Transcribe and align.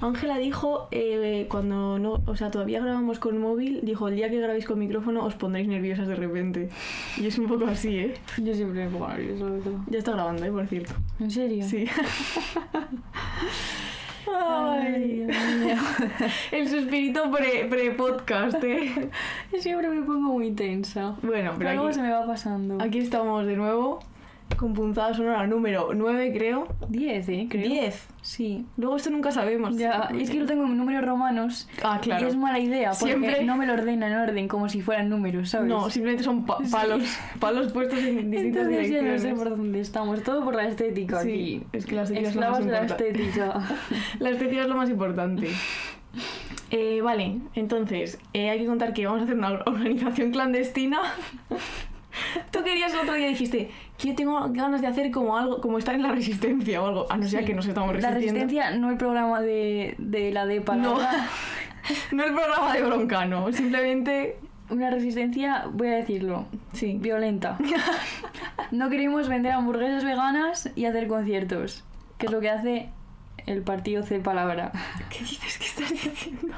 Ángela 0.00 0.38
dijo 0.38 0.88
eh, 0.90 1.46
cuando 1.50 1.98
no, 1.98 2.22
o 2.26 2.36
sea, 2.36 2.50
todavía 2.50 2.80
grabamos 2.80 3.18
con 3.18 3.38
móvil, 3.38 3.80
dijo 3.82 4.08
el 4.08 4.16
día 4.16 4.30
que 4.30 4.38
grabéis 4.40 4.64
con 4.64 4.78
micrófono 4.78 5.24
os 5.24 5.34
pondréis 5.34 5.68
nerviosas 5.68 6.08
de 6.08 6.14
repente. 6.16 6.68
Y 7.18 7.26
es 7.26 7.38
un 7.38 7.46
poco 7.48 7.66
así, 7.66 7.98
¿eh? 7.98 8.14
Yo 8.38 8.54
siempre 8.54 8.86
me 8.86 8.90
pongo 8.98 9.06
todo. 9.62 9.84
Ya 9.88 9.98
está 9.98 10.12
grabando, 10.12 10.44
¿eh? 10.44 10.50
Por 10.50 10.66
cierto. 10.66 10.92
¿En 11.18 11.30
serio? 11.30 11.64
Sí. 11.66 11.84
Ay. 14.32 15.26
El 16.52 16.68
suspirito 16.68 17.30
pre- 17.30 17.66
pre-podcast, 17.68 18.62
¿eh? 18.64 19.10
Siempre 19.58 19.88
me 19.88 20.02
pongo 20.02 20.32
muy 20.34 20.52
tensa. 20.52 21.16
Bueno, 21.22 21.52
Pero 21.58 21.72
luego 21.74 21.92
se 21.92 22.02
me 22.02 22.10
va 22.10 22.26
pasando. 22.26 22.78
aquí 22.80 22.98
estamos 22.98 23.46
de 23.46 23.56
nuevo 23.56 24.00
con 24.56 24.74
punzada 24.74 25.14
sonora 25.14 25.46
número 25.46 25.90
9, 25.94 26.32
creo. 26.34 26.68
10, 26.88 27.28
¿eh? 27.30 27.46
Creo. 27.48 27.66
10. 27.68 28.08
Sí. 28.22 28.66
Luego 28.76 28.96
esto 28.96 29.08
nunca 29.10 29.30
sabemos. 29.32 29.76
Ya, 29.76 30.10
es 30.18 30.28
que 30.30 30.38
lo 30.40 30.46
tengo 30.46 30.64
en 30.64 30.76
números 30.76 31.02
romanos. 31.04 31.68
Ah, 31.82 31.98
claro. 32.02 32.26
Y 32.26 32.28
es 32.28 32.36
mala 32.36 32.58
idea, 32.58 32.90
porque 32.90 33.14
Siempre- 33.14 33.44
no 33.44 33.56
me 33.56 33.66
lo 33.66 33.72
ordena 33.72 34.08
en 34.08 34.14
orden 34.16 34.48
como 34.48 34.68
si 34.68 34.82
fueran 34.82 35.08
números, 35.08 35.50
¿sabes? 35.50 35.68
No, 35.68 35.88
simplemente 35.88 36.24
son 36.24 36.44
pa- 36.44 36.58
Sí. 36.62 36.70
palos, 36.70 37.02
palos 37.38 37.72
puestos 37.72 37.98
en 38.00 38.30
distintas 38.30 38.64
Entonces 38.66 38.90
ya 38.90 38.96
no 38.98 39.02
direcciones. 39.08 39.22
sé 39.22 39.34
por 39.34 39.50
dónde 39.56 39.80
estamos. 39.80 40.22
Todo 40.22 40.44
por 40.44 40.54
la 40.54 40.66
estética 40.68 41.22
Sí, 41.22 41.28
aquí. 41.30 41.62
es 41.72 41.86
que 41.86 41.94
la 41.94 42.02
estética 42.02 42.28
es 42.28 42.34
lo 42.36 42.50
más 42.50 42.66
la 42.66 42.84
estética. 42.84 43.68
La 44.20 44.30
estética 44.30 44.62
es 44.62 44.68
lo 44.68 44.74
más 44.76 44.90
importante. 44.90 45.48
Eh, 46.70 47.00
vale, 47.02 47.38
entonces, 47.54 48.18
eh, 48.32 48.50
hay 48.50 48.58
que 48.60 48.66
contar 48.66 48.92
que 48.92 49.06
vamos 49.06 49.20
a 49.22 49.24
hacer 49.24 49.36
una 49.36 49.50
or- 49.52 49.62
organización 49.66 50.30
clandestina. 50.32 51.00
Tú 52.50 52.62
querías 52.64 52.92
el 52.92 53.00
otro 53.00 53.14
día 53.14 53.28
dijiste 53.28 53.70
que 54.00 54.08
yo 54.08 54.14
tengo 54.14 54.40
ganas 54.50 54.80
de 54.80 54.86
hacer 54.86 55.10
como 55.10 55.36
algo, 55.36 55.60
como 55.60 55.78
estar 55.78 55.94
en 55.94 56.02
la 56.02 56.10
resistencia 56.12 56.82
o 56.82 56.86
algo, 56.86 57.06
a 57.10 57.16
no 57.16 57.28
ser 57.28 57.40
Sí. 57.40 57.46
que 57.46 57.54
nos 57.54 57.66
estamos 57.66 57.88
La 57.94 58.10
resistiendo. 58.10 58.40
resistencia, 58.40 58.76
no 58.78 58.90
el 58.90 58.96
programa 58.96 59.40
de, 59.40 59.94
de 59.98 60.32
la 60.32 60.46
DEPA. 60.46 60.76
la 60.76 60.82
No. 60.82 60.98
No 62.12 62.24
el 62.24 62.34
programa 62.34 62.72
de 62.74 62.82
Broncano, 62.82 63.52
simplemente 63.52 64.36
Una 64.68 64.90
resistencia, 64.90 65.64
voy 65.72 65.88
a 65.88 65.96
decirlo, 65.96 66.46
sí. 66.72 66.96
violenta. 67.00 67.58
No 68.70 68.88
queremos 68.88 69.28
vender 69.28 69.52
hamburguesas 69.52 70.04
veganas 70.04 70.70
y 70.76 70.84
hacer 70.84 71.08
conciertos, 71.08 71.82
que 72.18 72.26
es 72.26 72.32
lo 72.32 72.40
que 72.40 72.50
hace 72.50 72.90
el 73.46 73.62
partido 73.62 74.02
C 74.04 74.20
Palabra. 74.20 74.70
¿Qué 75.10 75.20
dices 75.20 75.58
que 75.58 75.64
estás 75.64 75.90
diciendo? 75.90 76.54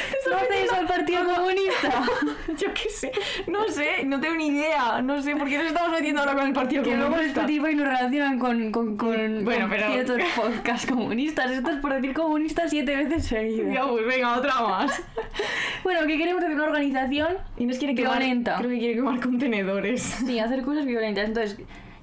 ¿No 0.30 0.54
eso 0.54 0.80
el 0.80 0.86
Partido 0.86 1.24
Comunista? 1.24 2.02
Yo 2.56 2.72
qué 2.74 2.88
sé, 2.90 3.12
no 3.46 3.68
sé, 3.68 4.04
no 4.04 4.20
tengo 4.20 4.34
ni 4.36 4.48
idea, 4.48 5.00
no 5.02 5.20
sé 5.22 5.34
por 5.36 5.48
qué 5.48 5.58
nos 5.58 5.66
estamos 5.68 5.90
metiendo 5.92 6.20
ahora 6.20 6.34
con 6.34 6.46
el 6.46 6.52
Partido 6.52 6.82
Que 6.82 6.90
luego 6.90 7.06
en 7.06 7.12
Comunista. 7.12 7.40
Spotify 7.42 7.74
lo 7.74 7.84
relacionan 7.84 8.38
con, 8.38 8.72
con, 8.72 8.96
con, 8.96 9.44
Bueno, 9.44 9.68
con 9.68 9.70
pero- 9.70 9.92
ciertos 9.92 10.20
podcasts 10.36 10.86
comunistas. 10.86 11.50
Esto 11.50 11.70
es 11.70 11.76
por 11.78 11.94
decir 11.94 12.12
comunista 12.14 12.68
siete 12.68 12.96
veces 12.96 13.26
seguidas. 13.26 13.72
Ya, 13.74 13.86
pues 13.88 14.06
venga, 14.06 14.36
otra 14.36 14.54
más. 14.60 15.02
Bueno, 15.82 16.06
que 16.06 16.18
queremos 16.18 16.42
hacer 16.42 16.54
una 16.54 16.64
organización 16.64 17.38
Y 17.56 17.64
nos 17.64 17.78
quiere 17.78 17.94
quemar, 17.94 18.18
Violenta. 18.18 18.56
creo 18.58 18.70
que 18.70 18.78
quiere 18.78 18.94
quemar 18.94 19.18
contenedores. 19.20 20.02
Sí, 20.02 20.38
hacer 20.38 20.62
cosas 20.62 20.84
violentas. 20.84 21.24
Entonces, 21.26 21.58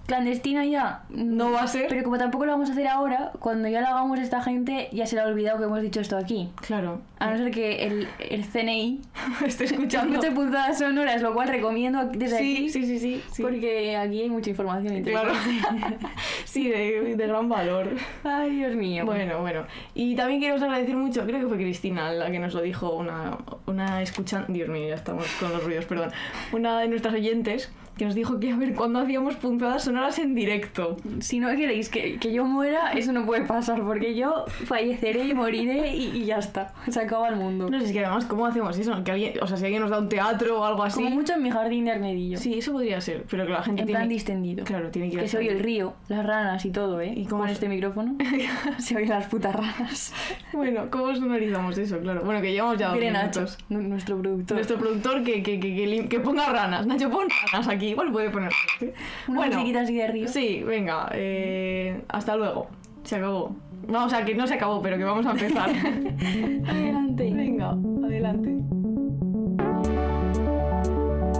clandestina 0.08 0.66
ya. 0.66 1.03
No 1.09 1.52
va 1.52 1.61
a 1.63 1.67
ser. 1.67 1.88
Pero 1.89 2.03
como 2.03 2.17
tampoco 2.17 2.45
lo 2.45 2.53
vamos 2.53 2.69
a 2.69 2.72
hacer 2.72 2.88
ahora, 2.88 3.31
cuando 3.39 3.67
ya 3.67 3.81
lo 3.81 3.88
hagamos 3.88 4.19
esta 4.19 4.41
gente, 4.41 4.89
ya 4.91 5.05
se 5.05 5.16
le 5.16 5.22
ha 5.22 5.25
olvidado 5.25 5.59
que 5.59 5.66
hemos 5.66 5.81
dicho 5.81 6.00
esto 6.02 6.17
aquí. 6.17 6.50
Claro. 6.66 7.02
A 7.19 7.31
no 7.31 7.38
ser 7.38 7.52
que 7.52 7.86
el, 7.86 8.08
el 8.30 8.45
CNI 8.45 9.02
Estoy 9.45 9.67
escuchando. 9.67 10.13
escuche 10.19 10.31
puntadas 10.33 10.80
sonoras, 10.80 11.22
lo 11.22 11.33
cual 11.33 11.50
recomiendo 11.50 12.05
desde 12.05 12.38
Sí, 12.39 12.53
aquí. 12.55 12.69
sí, 12.69 12.83
sí, 12.85 13.00
sí, 13.00 13.23
sí. 13.31 13.41
Porque 13.44 13.95
aquí 13.97 14.22
hay 14.22 14.30
mucha 14.30 14.50
información 14.50 15.03
Claro. 15.03 15.31
interesante. 15.33 16.05
Sí, 16.45 16.69
de, 16.69 17.16
de 17.16 17.28
gran 17.28 17.50
valor. 17.50 17.89
Ay, 18.23 18.52
Dios 18.55 18.75
mío. 18.75 19.05
Bueno, 19.05 19.41
bueno. 19.41 19.66
Y 19.94 20.16
también 20.16 20.39
queremos 20.39 20.61
agradecer 20.61 20.95
mucho, 20.95 21.23
creo 21.25 21.39
que 21.41 21.47
fue 21.47 21.58
Cristina 21.58 22.11
la 22.11 22.31
que 22.31 22.39
nos 22.39 22.53
lo 22.53 22.61
dijo, 22.61 22.94
una, 22.95 23.38
una 23.66 24.02
escuchante, 24.02 24.53
Dios 24.53 24.69
mío, 24.69 24.88
ya 24.88 24.95
estamos 24.95 25.28
con 25.39 25.52
los 25.52 25.63
ruidos, 25.63 25.85
perdón, 25.85 26.11
una 26.53 26.80
de 26.80 26.88
nuestras 26.88 27.13
oyentes 27.13 27.69
que 27.97 28.06
nos 28.06 28.16
dijo 28.16 28.40
que 28.40 28.52
a 28.52 28.56
ver 28.56 28.74
cuándo 28.75 29.00
hacíamos 29.00 29.35
punzadas 29.35 29.84
sonoras 29.84 30.19
en 30.19 30.35
directo. 30.35 30.97
Si 31.19 31.40
no 31.40 31.50
queréis 31.56 31.90
que, 31.90 32.18
que 32.18 32.31
yo 32.31 32.46
muera, 32.46 32.91
eso 32.94 33.12
no 33.12 33.25
puede 33.25 33.41
pasar, 33.46 33.81
porque 33.81 34.16
yo 34.16 34.46
falleceré 34.66 35.25
y 35.25 35.34
moriré 35.34 35.96
y, 35.96 36.18
y 36.18 36.25
ya 36.25 36.38
está. 36.38 36.74
Se 36.90 37.00
acaba 37.02 37.30
el 37.30 37.35
mundo. 37.35 37.69
No 37.69 37.80
sé, 37.80 37.85
es 37.88 37.91
que 37.91 38.06
además, 38.06 38.25
¿cómo 38.25 38.46
hacemos 38.46 38.78
eso? 38.78 39.03
Que 39.03 39.12
alguien, 39.12 39.34
o 39.41 39.47
sea, 39.47 39.58
si 39.58 39.63
alguien 39.66 39.81
nos 39.81 39.91
da 39.91 40.00
un 40.00 40.09
teatro 40.09 40.62
o 40.62 40.63
algo 40.66 40.84
así. 40.84 41.03
Como 41.03 41.16
mucho 41.16 41.34
en 41.34 41.44
mi 41.44 41.50
jardín 41.52 41.85
de 41.85 41.91
armedillo. 41.91 42.38
Sí, 42.38 42.58
eso 42.58 42.72
podría 42.74 43.02
ser, 43.02 43.25
pero 43.30 43.46
que 43.46 43.52
la 43.53 43.63
gente 43.63 43.81
En 43.81 43.88
tiene... 43.88 44.00
plan 44.00 44.09
distendido. 44.09 44.64
Claro, 44.66 44.90
tiene 44.91 45.09
que 45.09 45.18
Que 45.18 45.28
se 45.28 45.38
oye 45.38 45.52
el 45.52 45.59
río, 45.59 45.94
las 46.08 46.25
ranas 46.25 46.64
y 46.66 46.72
todo, 46.72 47.02
¿eh? 47.02 47.14
¿Y 47.16 47.22
¿Y 47.22 47.25
cómo 47.25 47.41
con 47.41 47.50
este 47.50 47.68
micrófono? 47.69 48.16
se 48.78 48.96
oyen 48.96 49.09
las 49.09 49.28
putas 49.28 49.56
ranas. 49.56 50.14
Bueno, 50.53 50.90
¿cómo 50.90 51.14
sonorizamos 51.16 51.78
eso? 51.78 52.00
Claro. 52.00 52.22
Bueno, 52.24 52.41
que 52.41 52.52
llevamos 52.52 52.78
ya 52.78 52.90
dos 52.90 52.97
Nacho, 53.00 53.40
minutos. 53.41 53.58
nu- 53.69 53.81
nuestro 53.81 54.18
productor. 54.22 54.56
Nuestro 54.58 54.78
productor 54.78 55.24
que, 55.24 55.44
que, 55.44 55.59
que, 55.59 55.75
que 55.75 56.08
que 56.09 56.19
ponga 56.19 56.47
ranas. 56.50 56.85
Nacho, 56.88 57.09
pon 57.09 57.28
ranas 57.52 57.68
aquí. 57.68 57.87
Igual 57.90 58.12
puede 58.12 58.30
poner 58.30 58.52
ranas, 58.52 58.81
¿eh? 58.81 58.94
Una 59.28 59.38
bueno, 59.40 59.56
musiquita 59.56 59.81
así 59.81 59.96
de 59.96 60.08
río. 60.08 60.28
Sí, 60.28 60.64
venga. 60.64 61.09
eh, 61.14 62.02
hasta 62.09 62.36
luego. 62.36 62.68
Se 63.03 63.16
acabó. 63.16 63.56
No, 63.88 64.06
o 64.06 64.09
sea, 64.09 64.25
que 64.25 64.36
no 64.36 64.46
se 64.48 64.56
acabó, 64.56 64.81
pero 64.81 64.98
que 64.98 65.03
vamos 65.06 65.25
a 65.25 65.31
empezar. 65.31 65.70
Adelante. 66.68 67.31
venga, 67.34 67.70
adelante. 68.03 68.58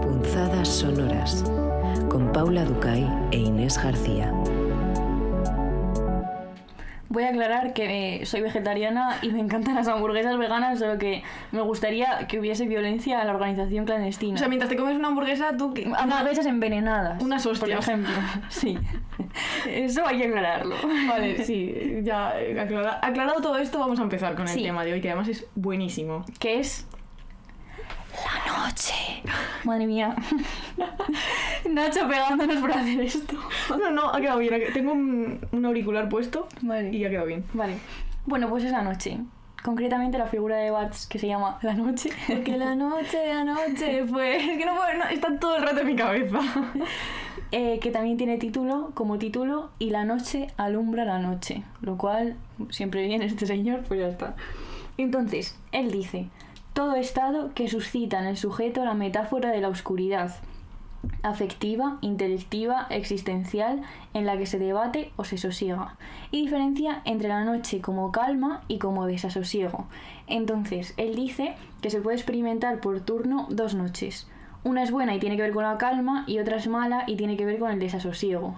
Punzadas 0.02 0.68
sonoras 0.68 1.44
con 2.08 2.32
Paula 2.32 2.64
Ducay 2.64 3.06
e 3.32 3.38
Inés 3.38 3.82
García. 3.82 4.32
Voy 7.10 7.22
a 7.24 7.30
aclarar 7.30 7.72
que 7.72 8.16
eh, 8.20 8.26
soy 8.26 8.42
vegetariana 8.42 9.16
y 9.22 9.30
me 9.30 9.40
encantan 9.40 9.74
las 9.76 9.88
hamburguesas 9.88 10.36
veganas, 10.36 10.78
solo 10.78 10.98
que 10.98 11.22
me 11.52 11.62
gustaría 11.62 12.26
que 12.28 12.38
hubiese 12.38 12.66
violencia 12.66 13.20
en 13.22 13.26
la 13.26 13.32
organización 13.34 13.86
clandestina. 13.86 14.34
O 14.34 14.38
sea, 14.38 14.48
mientras 14.48 14.68
te 14.68 14.76
comes 14.76 14.94
una 14.96 15.08
hamburguesa, 15.08 15.56
tú... 15.56 15.72
hamburguesas 15.96 16.44
envenenadas. 16.44 17.22
unas 17.22 17.42
Por 17.44 17.52
hostias. 17.52 17.88
ejemplo. 17.88 18.12
Sí. 18.50 18.78
Eso 19.66 20.06
hay 20.06 20.18
que 20.18 20.26
aclararlo. 20.26 20.76
Vale, 21.08 21.42
sí, 21.44 21.74
ya 22.02 22.38
eh, 22.38 22.54
aclara- 22.60 22.98
aclarado 23.02 23.40
todo 23.40 23.56
esto, 23.58 23.78
vamos 23.78 23.98
a 24.00 24.02
empezar 24.02 24.34
con 24.34 24.46
el 24.46 24.52
Sí. 24.54 24.62
tema 24.62 24.84
de 24.84 24.92
hoy, 24.92 25.00
que 25.00 25.08
además 25.08 25.28
es 25.28 25.46
buenísimo. 25.54 26.24
que 26.38 26.60
es 26.60 26.86
la 28.12 28.66
noche. 28.66 29.22
Madre 29.64 29.86
mía. 29.86 30.14
Nacho 31.74 32.08
pegándonos 32.08 32.56
por 32.58 32.72
hacer 32.72 33.00
esto. 33.00 33.36
No, 33.78 33.90
no, 33.90 34.08
ha 34.12 34.20
quedado 34.20 34.38
bien. 34.38 34.54
ha- 34.54 34.72
Tengo 34.72 34.92
un, 34.92 35.38
un 35.52 35.64
auricular 35.64 36.08
puesto 36.08 36.48
Vale. 36.62 36.90
y 36.90 37.04
ha 37.04 37.10
quedado 37.10 37.26
bien. 37.26 37.44
Vale. 37.54 37.74
Bueno, 38.26 38.48
pues 38.48 38.64
es 38.64 38.72
la 38.72 38.82
noche. 38.82 39.18
Concretamente 39.62 40.18
la 40.18 40.26
figura 40.26 40.56
de 40.56 40.70
Bats 40.70 41.06
que 41.06 41.18
se 41.18 41.26
llama 41.26 41.58
La 41.62 41.74
Noche. 41.74 42.10
Porque 42.28 42.56
la 42.56 42.74
noche, 42.76 43.18
la 43.34 43.42
noche 43.44 44.04
fue... 44.06 44.36
Es 44.52 44.58
que 44.58 44.64
no 44.64 44.74
puedo... 44.76 44.94
no, 44.98 45.04
está 45.10 45.36
todo 45.38 45.56
el 45.56 45.62
rato 45.62 45.80
en 45.80 45.86
mi 45.88 45.96
cabeza. 45.96 46.38
Eh, 47.50 47.78
que 47.80 47.90
también 47.90 48.16
tiene 48.18 48.36
título, 48.38 48.90
como 48.94 49.18
título, 49.18 49.70
y 49.78 49.90
la 49.90 50.04
noche 50.04 50.48
alumbra 50.58 51.04
la 51.04 51.18
noche. 51.18 51.62
Lo 51.80 51.96
cual, 51.96 52.36
siempre 52.70 53.06
viene 53.06 53.24
este 53.24 53.46
señor, 53.46 53.82
pues 53.88 53.98
ya 54.00 54.08
está. 54.08 54.36
Entonces, 54.98 55.58
él 55.72 55.90
dice, 55.90 56.26
todo 56.72 56.94
estado 56.96 57.52
que 57.54 57.68
suscita 57.68 58.18
en 58.20 58.26
el 58.26 58.36
sujeto 58.36 58.84
la 58.84 58.94
metáfora 58.94 59.50
de 59.50 59.60
la 59.60 59.68
oscuridad, 59.68 60.36
afectiva, 61.22 61.98
intelectiva, 62.00 62.86
existencial, 62.90 63.82
en 64.14 64.26
la 64.26 64.36
que 64.36 64.46
se 64.46 64.58
debate 64.58 65.12
o 65.16 65.24
se 65.24 65.38
sosiega, 65.38 65.96
y 66.30 66.42
diferencia 66.42 67.02
entre 67.04 67.28
la 67.28 67.44
noche 67.44 67.80
como 67.80 68.12
calma 68.12 68.62
y 68.68 68.78
como 68.78 69.06
desasosiego. 69.06 69.86
Entonces, 70.26 70.94
él 70.96 71.14
dice 71.14 71.54
que 71.80 71.90
se 71.90 72.00
puede 72.00 72.16
experimentar 72.16 72.80
por 72.80 73.00
turno 73.00 73.46
dos 73.50 73.74
noches. 73.74 74.28
Una 74.64 74.82
es 74.82 74.90
buena 74.90 75.14
y 75.14 75.20
tiene 75.20 75.36
que 75.36 75.42
ver 75.42 75.54
con 75.54 75.64
la 75.64 75.78
calma, 75.78 76.24
y 76.26 76.38
otra 76.38 76.56
es 76.56 76.68
mala 76.68 77.04
y 77.06 77.16
tiene 77.16 77.36
que 77.36 77.46
ver 77.46 77.58
con 77.58 77.70
el 77.70 77.78
desasosiego. 77.78 78.56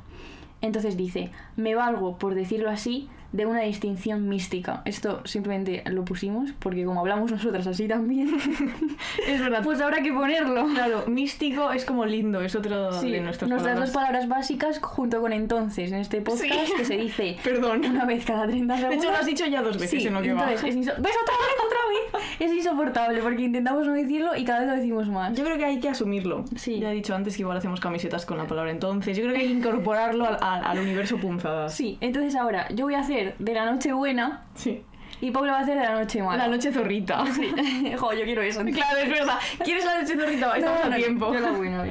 Entonces 0.63 0.97
dice, 0.97 1.31
me 1.57 1.75
valgo, 1.75 2.19
por 2.19 2.35
decirlo 2.35 2.71
así, 2.71 3.09
de 3.33 3.47
una 3.47 3.61
distinción 3.61 4.29
mística. 4.29 4.83
Esto 4.85 5.21
simplemente 5.25 5.83
lo 5.87 6.05
pusimos 6.05 6.51
porque 6.59 6.85
como 6.85 7.01
hablamos 7.01 7.31
nosotras 7.31 7.67
así 7.67 7.87
también, 7.89 8.31
Es 9.27 9.41
verdad. 9.41 9.63
pues 9.63 9.81
habrá 9.81 10.03
que 10.03 10.13
ponerlo. 10.13 10.67
Claro, 10.75 11.05
místico 11.07 11.71
es 11.73 11.85
como 11.85 12.05
lindo, 12.07 12.41
es 12.41 12.55
otro 12.57 12.93
Sí, 13.01 13.11
de 13.11 13.21
nuestras 13.21 13.49
nuestras 13.49 13.75
palabras. 13.75 13.89
dos 13.93 13.95
palabras 13.95 14.29
básicas 14.29 14.79
junto 14.81 15.21
con 15.21 15.33
entonces 15.33 15.93
en 15.93 15.99
este 15.99 16.21
podcast 16.21 16.51
Sí. 16.67 16.73
que 16.77 16.85
se 16.85 16.97
dice 16.97 17.37
Perdón. 17.45 17.85
una 17.85 18.05
vez 18.05 18.25
cada 18.25 18.47
30 18.47 18.75
De 18.75 18.81
segundos. 18.81 19.05
hecho, 19.05 19.13
lo 19.13 19.19
has 19.19 19.27
dicho 19.27 19.47
ya 19.47 19.63
dos 19.63 19.79
veces 19.79 20.03
Sí, 20.03 20.09
en 20.09 20.15
lo 20.15 20.23
que 20.23 20.33
va. 20.33 20.43
entonces 20.43 20.69
es 20.71 20.77
inso- 20.77 20.97
¿Ves 20.99 21.15
otra 21.23 21.35
vez, 21.35 21.67
otra 21.67 21.79
vez? 22.21 22.41
Es 22.41 22.53
insoportable 22.53 23.21
porque 23.23 23.43
intentamos 23.43 23.87
no 23.87 23.93
decirlo 23.93 24.35
y 24.37 24.45
cada 24.45 24.61
vez 24.61 24.69
lo 24.69 24.75
decimos 24.77 25.09
más. 25.09 25.37
Yo 25.37 25.45
creo 25.45 25.57
que 25.57 25.65
hay 25.65 25.79
que 25.81 25.89
asumirlo. 25.89 26.45
Sí. 26.57 26.79
Ya 26.81 26.91
he 26.91 26.95
dicho 26.95 27.15
antes 27.15 27.37
que 27.37 27.43
igual 27.43 27.57
hacemos 27.59 27.81
camisetas 27.81 28.27
con 28.27 28.39
la 28.39 28.47
palabra 28.47 28.71
entonces. 28.71 29.17
Yo 29.17 29.23
creo 29.25 29.35
que 29.35 29.43
hay 29.43 29.49
que 29.49 29.55
incorporarlo 29.55 30.25
al, 30.27 30.39
al- 30.41 30.65
al 30.65 30.79
universo 30.79 31.17
punzadas. 31.19 31.75
Sí, 31.75 31.97
entonces 32.01 32.35
ahora 32.35 32.67
yo 32.75 32.85
voy 32.87 32.95
a 32.95 33.01
hacer 33.01 33.20
de 33.39 33.55
la 33.55 33.65
noche 33.71 33.93
buena 33.93 34.45
Sí. 34.55 34.83
y 35.21 35.31
Paula 35.31 35.53
va 35.53 35.59
a 35.59 35.63
hacer 35.63 35.79
de 35.79 35.85
la 35.85 35.99
noche 36.01 36.23
mala. 36.23 36.47
La 36.47 36.55
noche 36.55 36.73
zorrita. 36.73 37.25
Jo, 37.99 38.13
yo 38.13 38.25
quiero 38.25 38.43
eso. 38.43 38.63
Claro, 38.65 38.99
es 38.99 39.09
verdad. 39.11 39.39
¿Quieres 39.65 39.85
la 39.85 40.01
noche 40.01 40.15
zorrita? 40.17 40.57
Estamos 40.57 40.85
No, 40.87 40.93
a 40.93 40.97
tiempo. 40.97 41.33
yo 41.33 41.41
la 41.41 41.51
buena. 41.53 41.85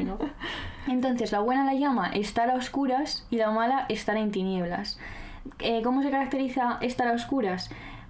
Entonces, 0.88 1.32
la 1.32 1.40
buena 1.40 1.66
la 1.66 1.74
llama 1.76 2.08
estar 2.14 2.50
a 2.50 2.56
oscuras 2.56 3.26
y 3.30 3.38
la 3.38 3.52
mala 3.52 3.86
estar 3.90 4.18
en 4.18 4.32
tinieblas. 4.32 5.00
Eh, 5.60 5.82
¿Cómo 5.84 6.02
se 6.04 6.10
caracteriza 6.12 6.78
estar 6.82 7.08
a 7.08 7.14
oscuras? 7.14 7.70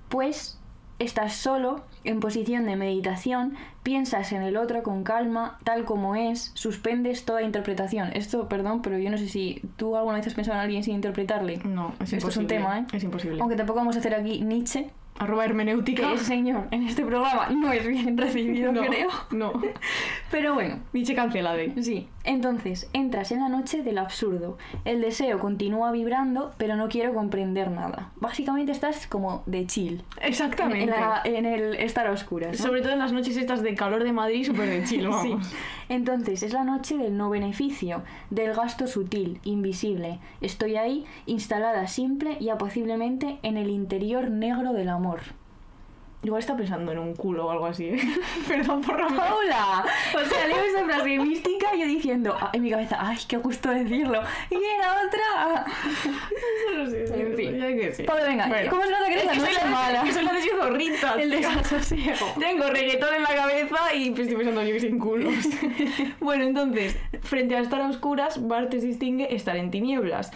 pues 0.09 0.59
estás 0.97 1.33
solo, 1.35 1.83
en 2.09 2.19
posición 2.19 2.65
de 2.65 2.75
meditación, 2.75 3.53
piensas 3.83 4.31
en 4.31 4.41
el 4.41 4.57
otro 4.57 4.81
con 4.81 5.03
calma, 5.03 5.59
tal 5.63 5.85
como 5.85 6.15
es, 6.15 6.51
suspendes 6.55 7.23
toda 7.23 7.43
interpretación. 7.43 8.09
Esto, 8.13 8.49
perdón, 8.49 8.81
pero 8.81 8.97
yo 8.97 9.11
no 9.11 9.17
sé 9.17 9.29
si 9.29 9.61
tú 9.77 9.95
alguna 9.95 10.17
vez 10.17 10.25
has 10.27 10.33
pensado 10.33 10.57
en 10.57 10.63
alguien 10.63 10.83
sin 10.83 10.95
interpretarle. 10.95 11.57
No, 11.63 11.93
es 12.01 12.13
Esto 12.13 12.29
es 12.29 12.37
un 12.37 12.43
imposible. 12.43 12.47
tema, 12.47 12.79
¿eh? 12.79 12.85
Es 12.93 13.03
imposible. 13.03 13.37
Aunque 13.39 13.55
tampoco 13.55 13.77
vamos 13.79 13.95
a 13.95 13.99
hacer 13.99 14.15
aquí 14.15 14.41
Nietzsche, 14.41 14.89
Arroba 15.19 15.43
hermenéutica. 15.43 16.11
que 16.13 16.17
señor 16.17 16.67
en 16.71 16.83
este 16.87 17.03
programa 17.05 17.49
no 17.49 17.71
es 17.73 17.85
bien 17.85 18.17
recibido, 18.17 18.71
no, 18.73 18.81
creo. 18.81 19.09
No. 19.31 19.51
Pero 20.31 20.53
bueno, 20.55 20.79
Nietzsche 20.93 21.13
cancelade. 21.13 21.73
Sí, 21.83 22.07
entonces 22.23 22.89
entras 22.93 23.31
en 23.31 23.39
la 23.39 23.49
noche 23.49 23.81
del 23.83 23.97
absurdo. 23.97 24.57
El 24.85 25.01
deseo 25.01 25.39
continúa 25.39 25.91
vibrando, 25.91 26.51
pero 26.57 26.75
no 26.75 26.89
quiero 26.89 27.13
comprender 27.13 27.71
nada. 27.71 28.11
Básicamente 28.17 28.71
estás 28.71 29.07
como 29.07 29.43
de 29.45 29.65
chill. 29.67 30.03
Exactamente. 30.21 30.83
En, 30.83 30.89
la- 30.89 31.21
en 31.23 31.45
el 31.45 31.75
estar 31.75 32.07
a 32.07 32.11
oscuras. 32.11 32.59
¿no? 32.59 32.65
Sobre 32.65 32.81
todo 32.81 32.91
en 32.93 32.99
las 32.99 33.13
noches 33.13 33.37
estas 33.37 33.63
de 33.63 33.73
calor 33.75 34.03
de 34.03 34.11
Madrid, 34.11 34.45
súper 34.45 34.69
de 34.69 34.83
chill, 34.83 35.07
Sí. 35.21 35.35
Entonces 35.89 36.43
es 36.43 36.53
la 36.53 36.63
noche 36.63 36.97
del 36.97 37.17
no 37.17 37.29
beneficio, 37.29 38.03
del 38.29 38.53
gasto 38.53 38.85
sutil, 38.87 39.39
invisible. 39.43 40.19
Estoy 40.41 40.75
ahí, 40.75 41.05
instalada 41.25 41.87
simple 41.87 42.37
y 42.39 42.49
apaciblemente 42.49 43.39
en 43.43 43.57
el 43.57 43.69
interior 43.69 44.29
negro 44.29 44.73
del 44.73 44.89
amor. 44.89 45.21
Igual 46.21 46.41
está 46.41 46.57
pensando 46.57 46.91
en 46.91 46.99
un 46.99 47.15
culo 47.15 47.45
o 47.47 47.51
algo 47.51 47.65
así, 47.65 47.85
¿eh? 47.85 47.99
Perdón 48.47 48.81
por 48.81 48.99
la 48.99 49.07
¡Hola! 49.07 49.85
O 50.13 50.19
sea, 50.29 50.47
leo 50.47 50.61
esa 50.63 50.83
frase 50.83 51.17
mística 51.17 51.73
y 51.73 51.79
yo 51.79 51.85
diciendo 51.87 52.35
ah, 52.39 52.49
en 52.51 52.61
mi 52.61 52.69
cabeza, 52.69 52.97
¡ay, 52.99 53.17
qué 53.25 53.37
gusto 53.37 53.69
decirlo! 53.69 54.21
Y 54.49 54.55
la 54.55 55.01
otra. 55.07 55.65
No 56.75 56.89
sé, 56.89 57.03
En 57.21 57.35
fin. 57.35 57.57
ya 57.57 57.67
que 57.67 57.93
sí. 57.93 58.03
Pablo, 58.03 58.23
venga, 58.25 58.47
Bueno. 58.47 58.69
¿cómo 58.69 58.83
se 58.83 58.91
nota 58.91 59.05
que 59.07 59.13
eres 59.13 59.23
Es 59.23 59.27
la 59.27 59.33
que 59.33 59.39
noche 59.39 59.53
soy 59.53 59.63
la- 59.63 59.69
mala? 59.69 60.03
que 60.03 60.13
soy 60.13 60.23
la 60.25 60.33
desorrita, 60.33 61.13
El 61.19 61.29
desasosiego. 61.31 62.25
Tengo 62.39 62.67
reggaetón 62.69 63.13
en 63.15 63.23
la 63.23 63.35
cabeza 63.35 63.77
y 63.95 64.09
pues, 64.11 64.21
estoy 64.27 64.35
pensando 64.37 64.63
yo 64.63 64.73
que 64.73 64.79
sin 64.79 64.99
culos. 64.99 65.33
bueno, 66.19 66.43
entonces, 66.43 66.97
frente 67.21 67.55
a 67.55 67.59
estar 67.61 67.81
a 67.81 67.87
oscuras, 67.87 68.45
Bart 68.47 68.73
distingue 68.73 69.33
estar 69.35 69.55
en 69.55 69.71
tinieblas. 69.71 70.31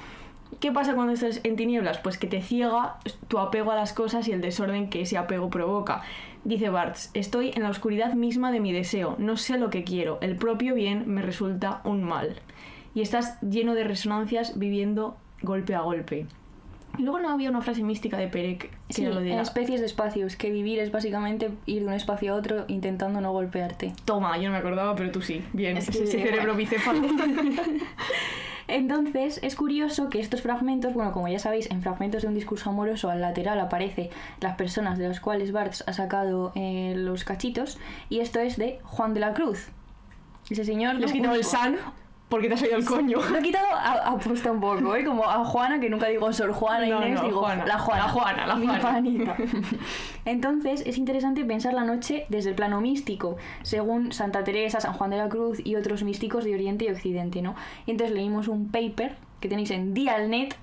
¿Qué 0.59 0.71
pasa 0.71 0.95
cuando 0.95 1.13
estás 1.13 1.41
en 1.43 1.55
tinieblas? 1.55 1.99
Pues 1.99 2.17
que 2.17 2.27
te 2.27 2.41
ciega 2.41 2.97
tu 3.27 3.39
apego 3.39 3.71
a 3.71 3.75
las 3.75 3.93
cosas 3.93 4.27
y 4.27 4.31
el 4.31 4.41
desorden 4.41 4.89
que 4.89 5.01
ese 5.01 5.17
apego 5.17 5.49
provoca. 5.49 6.01
Dice 6.43 6.69
Bartz, 6.69 7.09
estoy 7.13 7.51
en 7.55 7.63
la 7.63 7.69
oscuridad 7.69 8.13
misma 8.13 8.51
de 8.51 8.59
mi 8.59 8.73
deseo, 8.73 9.15
no 9.17 9.37
sé 9.37 9.57
lo 9.57 9.69
que 9.69 9.83
quiero, 9.85 10.17
el 10.21 10.35
propio 10.35 10.75
bien 10.75 11.03
me 11.07 11.21
resulta 11.21 11.79
un 11.85 12.03
mal. 12.03 12.41
Y 12.93 13.01
estás 13.01 13.39
lleno 13.41 13.75
de 13.75 13.85
resonancias 13.85 14.59
viviendo 14.59 15.15
golpe 15.41 15.73
a 15.73 15.81
golpe. 15.81 16.25
Y 16.97 17.03
luego 17.03 17.19
no 17.19 17.29
había 17.29 17.49
una 17.49 17.61
frase 17.61 17.81
mística 17.81 18.17
de 18.17 18.27
Perec 18.27 18.69
que 18.87 18.93
Sí, 18.93 19.05
lo 19.05 19.19
de 19.19 19.31
en 19.31 19.39
especies 19.39 19.79
de 19.79 19.87
espacios, 19.87 20.35
que 20.35 20.51
vivir 20.51 20.79
es 20.79 20.91
básicamente 20.91 21.49
ir 21.65 21.81
de 21.81 21.87
un 21.87 21.93
espacio 21.93 22.33
a 22.33 22.35
otro 22.35 22.65
intentando 22.67 23.19
no 23.19 23.31
golpearte. 23.31 23.93
Toma, 24.05 24.37
yo 24.37 24.43
no 24.43 24.51
me 24.51 24.57
acordaba, 24.57 24.95
pero 24.95 25.11
tú 25.11 25.21
sí. 25.21 25.43
Bien, 25.53 25.77
Es 25.77 25.89
que, 25.89 26.03
ese 26.03 26.11
cerebro 26.11 26.53
bueno. 26.53 26.55
bicéfalo. 26.55 27.01
Entonces, 28.67 29.39
es 29.43 29.55
curioso 29.55 30.09
que 30.09 30.19
estos 30.19 30.41
fragmentos, 30.41 30.93
bueno, 30.93 31.11
como 31.11 31.27
ya 31.27 31.39
sabéis, 31.39 31.69
en 31.71 31.81
fragmentos 31.81 32.21
de 32.21 32.27
un 32.27 32.33
discurso 32.33 32.69
amoroso 32.69 33.09
al 33.09 33.21
lateral 33.21 33.59
aparece 33.59 34.09
las 34.39 34.55
personas 34.55 34.97
de 34.97 35.07
las 35.07 35.19
cuales 35.19 35.51
Barthes 35.51 35.83
ha 35.87 35.93
sacado 35.93 36.51
eh, 36.55 36.93
los 36.95 37.23
cachitos, 37.23 37.77
y 38.09 38.19
esto 38.19 38.39
es 38.39 38.57
de 38.57 38.79
Juan 38.83 39.13
de 39.13 39.19
la 39.19 39.33
Cruz. 39.33 39.69
Ese 40.49 40.65
señor... 40.65 40.95
Le 40.95 41.07
el 41.07 41.43
san 41.43 41.77
porque 42.33 42.47
te 42.47 42.55
has 42.55 42.63
oído 42.63 42.77
el 42.77 42.85
coño. 42.85 43.19
Lo 43.29 43.37
he 43.37 43.41
quitado 43.43 43.67
apuesta 44.05 44.51
un 44.51 44.59
poco, 44.59 44.95
¿eh? 44.95 45.05
Como 45.05 45.23
a 45.23 45.45
Juana, 45.45 45.79
que 45.79 45.87
nunca 45.87 46.07
digo 46.07 46.33
Sor 46.33 46.51
Juana 46.51 46.87
No, 46.87 47.05
Inés, 47.05 47.21
no, 47.21 47.27
digo 47.27 47.41
Juana. 47.41 47.63
la 47.63 47.77
Juana. 47.77 48.01
La 48.05 48.09
Juana, 48.09 48.47
la 48.47 48.55
mi 48.55 48.65
Juana. 48.65 48.81
panita. 48.81 49.37
Entonces, 50.25 50.81
es 50.87 50.97
interesante 50.97 51.45
pensar 51.45 51.75
la 51.75 51.83
noche 51.83 52.25
desde 52.29 52.49
el 52.49 52.55
plano 52.55 52.81
místico, 52.81 53.37
según 53.61 54.11
Santa 54.13 54.43
Teresa, 54.43 54.79
San 54.79 54.93
Juan 54.93 55.11
de 55.11 55.17
la 55.17 55.29
Cruz 55.29 55.61
y 55.63 55.75
otros 55.75 56.01
místicos 56.01 56.43
de 56.43 56.55
Oriente 56.55 56.85
y 56.85 56.89
Occidente, 56.89 57.43
¿no? 57.43 57.53
Y 57.85 57.91
entonces 57.91 58.15
leímos 58.15 58.47
un 58.47 58.69
paper 58.71 59.15
que 59.39 59.47
tenéis 59.47 59.69
en 59.69 59.93
Dialnet, 59.93 60.55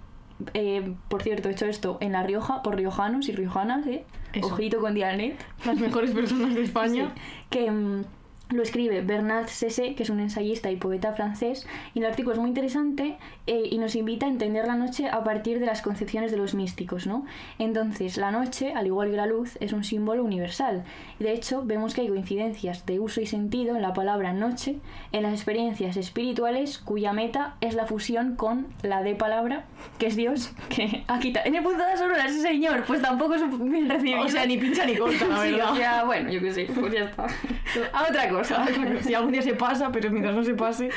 eh, 0.55 0.93
por 1.09 1.23
cierto, 1.23 1.51
he 1.51 1.53
hecho 1.53 1.67
esto 1.67 1.99
en 2.01 2.11
La 2.11 2.25
Rioja, 2.25 2.65
por 2.65 2.75
riojanos 2.75 3.29
y 3.29 3.33
riojanas, 3.33 3.87
¿eh? 3.87 4.05
Eso. 4.33 4.49
Ojito 4.49 4.81
con 4.81 4.93
Dialnet. 4.95 5.39
Las 5.65 5.77
mejores 5.77 6.11
personas 6.11 6.53
de 6.53 6.63
España. 6.65 7.13
Sí, 7.15 7.21
que 7.51 7.71
mm, 7.71 8.05
lo 8.51 8.63
escribe 8.63 9.01
Bernard 9.03 9.49
Sessé, 9.49 9.95
que 9.95 10.03
es 10.03 10.11
un 10.11 10.21
ensayista 10.21 10.71
y 10.71 10.77
poeta 10.77 11.13
francés, 11.13 11.67
y 11.95 12.01
el 12.01 12.07
artículo 12.07 12.35
es 12.35 12.41
muy 12.41 12.49
interesante 12.49 13.17
eh, 13.47 13.63
y 13.71 13.79
nos 13.79 13.95
invita 13.95 14.27
a 14.27 14.29
entender 14.29 14.67
la 14.67 14.77
noche 14.77 15.09
a 15.09 15.23
partir 15.25 15.61
de 15.61 15.67
las 15.67 15.83
concepciones 15.83 16.31
de 16.31 16.37
los 16.37 16.55
místicos, 16.55 17.07
¿no? 17.07 17.25
Entonces, 17.59 18.17
la 18.17 18.31
noche, 18.31 18.73
al 18.75 18.87
igual 18.87 19.11
que 19.11 19.17
la 19.17 19.27
luz, 19.27 19.57
es 19.61 19.73
un 19.73 19.85
símbolo 19.85 20.25
universal. 20.25 20.85
De 21.19 21.33
hecho, 21.33 21.63
vemos 21.65 21.95
que 21.95 22.03
hay 22.03 22.09
coincidencias 22.09 22.87
de 22.87 22.99
uso 22.99 23.21
y 23.21 23.27
sentido 23.27 23.77
en 23.77 23.83
la 23.83 23.93
palabra 23.93 24.33
noche, 24.33 24.77
en 25.13 25.23
las 25.23 25.33
experiencias 25.33 25.97
espirituales, 25.97 26.79
cuya 26.79 27.13
meta 27.13 27.57
es 27.61 27.75
la 27.75 27.87
fusión 27.87 28.37
con 28.37 28.67
la 28.83 29.03
de 29.03 29.15
palabra, 29.15 29.65
que 29.99 30.07
es 30.07 30.17
Dios, 30.17 30.53
que 30.69 31.05
ha 31.07 31.19
quitado. 31.19 31.47
En 31.47 31.55
el 31.55 31.63
punto 31.63 31.79
de 31.83 31.91
las 31.91 32.01
auroras, 32.01 32.31
ese 32.31 32.43
señor, 32.43 32.85
pues 32.87 33.01
tampoco 33.01 33.35
es 33.35 33.43
recibido. 33.43 34.23
O 34.23 34.29
sea, 34.29 34.47
ni 34.47 34.57
pincha 34.57 34.85
ni 34.87 34.97
corta, 34.97 35.27
la 35.27 35.41
Sí, 35.43 35.53
verdad. 35.53 35.73
o 35.73 35.77
sea, 35.77 36.05
bueno, 36.05 36.31
yo 36.31 36.41
qué 36.41 36.53
sé, 36.53 36.69
pues 36.75 36.93
ya 36.93 37.05
está. 37.05 37.27
A 37.93 38.03
otra 38.09 38.29
cosa. 38.29 38.40
Si 38.45 39.15
algún 39.15 39.33
día 39.33 39.43
se 39.43 39.55
pasa, 39.55 39.91
pero 39.93 40.11
mientras 40.11 40.35
no 40.35 40.45
se 40.45 40.55
pase. 40.55 40.91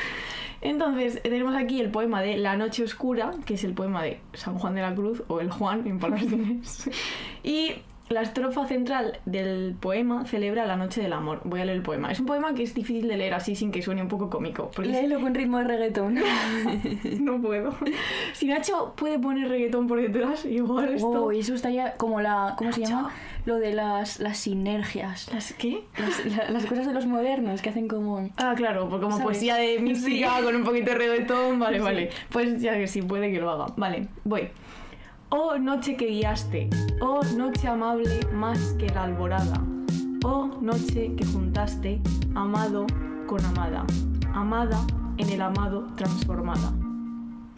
Entonces, 0.60 1.20
tenemos 1.22 1.54
aquí 1.54 1.80
el 1.80 1.90
poema 1.90 2.22
de 2.22 2.38
La 2.38 2.56
Noche 2.56 2.84
Oscura, 2.84 3.32
que 3.44 3.54
es 3.54 3.64
el 3.64 3.74
poema 3.74 4.02
de 4.02 4.20
San 4.32 4.54
Juan 4.54 4.74
de 4.74 4.80
la 4.80 4.94
Cruz, 4.94 5.22
o 5.28 5.40
el 5.40 5.50
Juan, 5.50 5.86
en 5.86 5.98
palabras 5.98 6.30
de. 6.30 6.60
Y 7.42 7.74
la 8.10 8.20
estrofa 8.22 8.66
central 8.66 9.18
del 9.24 9.74
poema 9.80 10.26
celebra 10.26 10.66
la 10.66 10.76
noche 10.76 11.00
del 11.00 11.12
amor. 11.14 11.40
Voy 11.44 11.60
a 11.60 11.64
leer 11.64 11.78
el 11.78 11.82
poema. 11.82 12.12
Es 12.12 12.20
un 12.20 12.26
poema 12.26 12.54
que 12.54 12.62
es 12.62 12.74
difícil 12.74 13.08
de 13.08 13.16
leer 13.16 13.32
así 13.34 13.56
sin 13.56 13.72
que 13.72 13.80
suene 13.82 14.02
un 14.02 14.08
poco 14.08 14.28
cómico. 14.28 14.70
Léelo 14.82 15.20
con 15.20 15.34
ritmo 15.34 15.58
de 15.58 15.64
reggaetón. 15.64 16.18
no 17.20 17.40
puedo. 17.40 17.74
Si 18.34 18.46
Nacho 18.46 18.92
puede 18.96 19.18
poner 19.18 19.48
reggaetón 19.48 19.86
por 19.86 20.00
detrás, 20.00 20.44
igual 20.44 20.94
esto... 20.94 21.24
Oh, 21.24 21.32
y 21.32 21.40
eso 21.40 21.54
estaría 21.54 21.94
como 21.94 22.20
la. 22.20 22.54
¿Cómo 22.58 22.72
se 22.72 22.84
llama? 22.84 23.10
Lo 23.46 23.56
de 23.56 23.72
las, 23.74 24.20
las 24.20 24.38
sinergias. 24.38 25.30
¿Las 25.32 25.52
qué? 25.54 25.84
Las, 25.98 26.24
la- 26.36 26.50
las 26.50 26.66
cosas 26.66 26.86
de 26.86 26.94
los 26.94 27.06
modernos 27.06 27.60
que 27.62 27.70
hacen 27.70 27.88
como. 27.88 28.30
Ah, 28.36 28.54
claro, 28.56 28.88
pues 28.88 29.00
como 29.00 29.12
¿Sabes? 29.12 29.24
poesía 29.24 29.56
de 29.56 29.78
mística 29.80 30.38
Sí. 30.38 30.44
con 30.44 30.56
un 30.56 30.64
poquito 30.64 30.90
de 30.92 30.96
reggaetón, 30.98 31.58
vale, 31.58 31.80
vale. 31.80 32.10
Pues 32.30 32.60
ya 32.60 32.74
que 32.74 32.86
sí 32.86 33.02
puede 33.02 33.30
que 33.32 33.40
lo 33.40 33.50
haga. 33.50 33.66
Vale, 33.76 34.08
voy. 34.24 34.48
Oh 35.36 35.58
noche 35.58 35.96
que 35.96 36.06
guiaste, 36.06 36.70
oh 37.00 37.20
noche 37.36 37.66
amable 37.66 38.20
más 38.32 38.76
que 38.78 38.86
la 38.86 39.02
alborada, 39.02 39.60
oh 40.22 40.46
noche 40.60 41.12
que 41.16 41.24
juntaste 41.24 42.00
amado 42.36 42.86
con 43.26 43.44
amada, 43.44 43.84
amada 44.32 44.78
en 45.16 45.28
el 45.28 45.42
amado 45.42 45.88
transformada. 45.96 46.70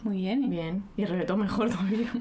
Muy 0.03 0.17
bien. 0.17 0.45
¿eh? 0.45 0.47
Bien, 0.47 0.83
y 0.97 1.03
el 1.03 1.37
mejor 1.37 1.69
todavía. 1.75 2.11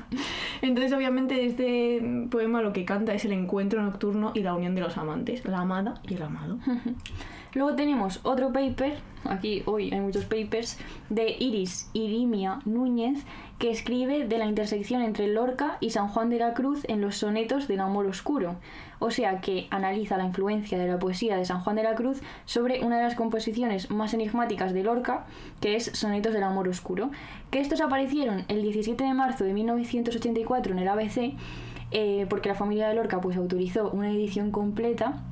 Entonces, 0.60 0.92
obviamente, 0.92 1.46
este 1.46 2.26
poema 2.30 2.60
lo 2.60 2.74
que 2.74 2.84
canta 2.84 3.14
es 3.14 3.24
el 3.24 3.32
encuentro 3.32 3.80
nocturno 3.80 4.32
y 4.34 4.40
la 4.40 4.52
unión 4.52 4.74
de 4.74 4.82
los 4.82 4.98
amantes, 4.98 5.42
la 5.46 5.60
amada 5.60 5.94
y 6.06 6.16
el 6.16 6.22
amado. 6.22 6.58
Luego 7.54 7.74
tenemos 7.74 8.20
otro 8.22 8.52
paper, 8.52 8.98
aquí 9.24 9.62
hoy 9.66 9.92
hay 9.92 10.00
muchos 10.00 10.24
papers, 10.24 10.78
de 11.08 11.36
Iris 11.38 11.88
Irimia 11.94 12.60
Núñez, 12.64 13.24
que 13.58 13.70
escribe 13.70 14.26
de 14.26 14.38
la 14.38 14.46
intersección 14.46 15.00
entre 15.02 15.28
Lorca 15.28 15.78
y 15.80 15.90
San 15.90 16.08
Juan 16.08 16.28
de 16.28 16.38
la 16.38 16.52
Cruz 16.52 16.82
en 16.88 17.00
los 17.00 17.16
sonetos 17.16 17.68
del 17.68 17.80
amor 17.80 18.06
oscuro. 18.06 18.56
O 18.98 19.10
sea 19.10 19.40
que 19.40 19.66
analiza 19.70 20.16
la 20.16 20.26
influencia 20.26 20.78
de 20.78 20.86
la 20.86 20.98
poesía 20.98 21.36
de 21.36 21.44
San 21.44 21.60
Juan 21.60 21.76
de 21.76 21.82
la 21.82 21.94
Cruz 21.94 22.20
sobre 22.44 22.84
una 22.84 22.98
de 22.98 23.04
las 23.04 23.14
composiciones 23.14 23.90
más 23.90 24.12
enigmáticas 24.12 24.74
de 24.74 24.82
Lorca, 24.82 25.24
que 25.60 25.76
es 25.76 25.84
Sonetos 25.94 26.34
del 26.34 26.42
amor 26.42 26.68
oscuro. 26.68 27.10
Que 27.50 27.60
estos 27.60 27.80
aparecieron 27.80 28.44
el 28.48 28.62
17 28.62 29.02
de 29.02 29.14
marzo 29.14 29.44
de 29.44 29.54
1984 29.54 30.72
en 30.72 30.78
el 30.78 30.88
ABC, 30.88 31.34
eh, 31.92 32.26
porque 32.28 32.48
la 32.48 32.54
familia 32.54 32.88
de 32.88 32.94
Lorca 32.94 33.20
pues 33.20 33.36
autorizó 33.36 33.90
una 33.90 34.10
edición 34.10 34.50
completa 34.50 35.22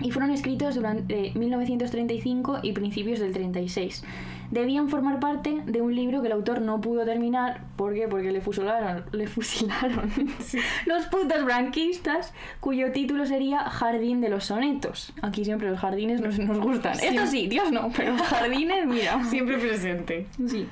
y 0.00 0.10
fueron 0.10 0.30
escritos 0.30 0.74
durante 0.74 1.32
1935 1.34 2.60
y 2.62 2.72
principios 2.72 3.20
del 3.20 3.32
36. 3.32 4.04
Debían 4.50 4.88
formar 4.88 5.20
parte 5.20 5.62
de 5.64 5.80
un 5.80 5.94
libro 5.94 6.22
que 6.22 6.26
el 6.26 6.32
autor 6.32 6.60
no 6.60 6.80
pudo 6.80 7.04
terminar. 7.04 7.62
¿Por 7.76 7.94
qué? 7.94 8.08
Porque 8.08 8.32
le 8.32 8.40
fusilaron, 8.40 9.04
le 9.12 9.28
fusilaron 9.28 10.10
los 10.86 11.06
putos 11.06 11.44
branquistas, 11.44 12.34
cuyo 12.58 12.90
título 12.90 13.26
sería 13.26 13.60
Jardín 13.60 14.20
de 14.20 14.28
los 14.28 14.46
Sonetos. 14.46 15.12
Aquí 15.22 15.44
siempre 15.44 15.70
los 15.70 15.78
jardines 15.78 16.20
nos, 16.20 16.38
nos 16.38 16.58
gustan. 16.58 16.98
Esto 17.00 17.26
sí, 17.26 17.46
Dios 17.46 17.70
no, 17.70 17.90
pero 17.96 18.16
los 18.16 18.26
jardines, 18.26 18.86
mira. 18.86 19.22
Siempre 19.30 19.58
presente. 19.58 20.26
Sí. 20.46 20.66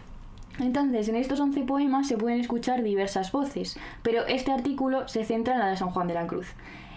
Entonces, 0.59 1.09
en 1.09 1.15
estos 1.15 1.39
11 1.39 1.63
poemas 1.63 2.09
se 2.09 2.17
pueden 2.17 2.41
escuchar 2.41 2.83
diversas 2.83 3.31
voces, 3.31 3.79
pero 4.03 4.27
este 4.27 4.51
artículo 4.51 5.07
se 5.07 5.25
centra 5.25 5.55
en 5.55 5.61
la 5.61 5.69
de 5.69 5.77
San 5.77 5.91
Juan 5.91 6.09
de 6.09 6.15
la 6.15 6.27
Cruz. 6.27 6.49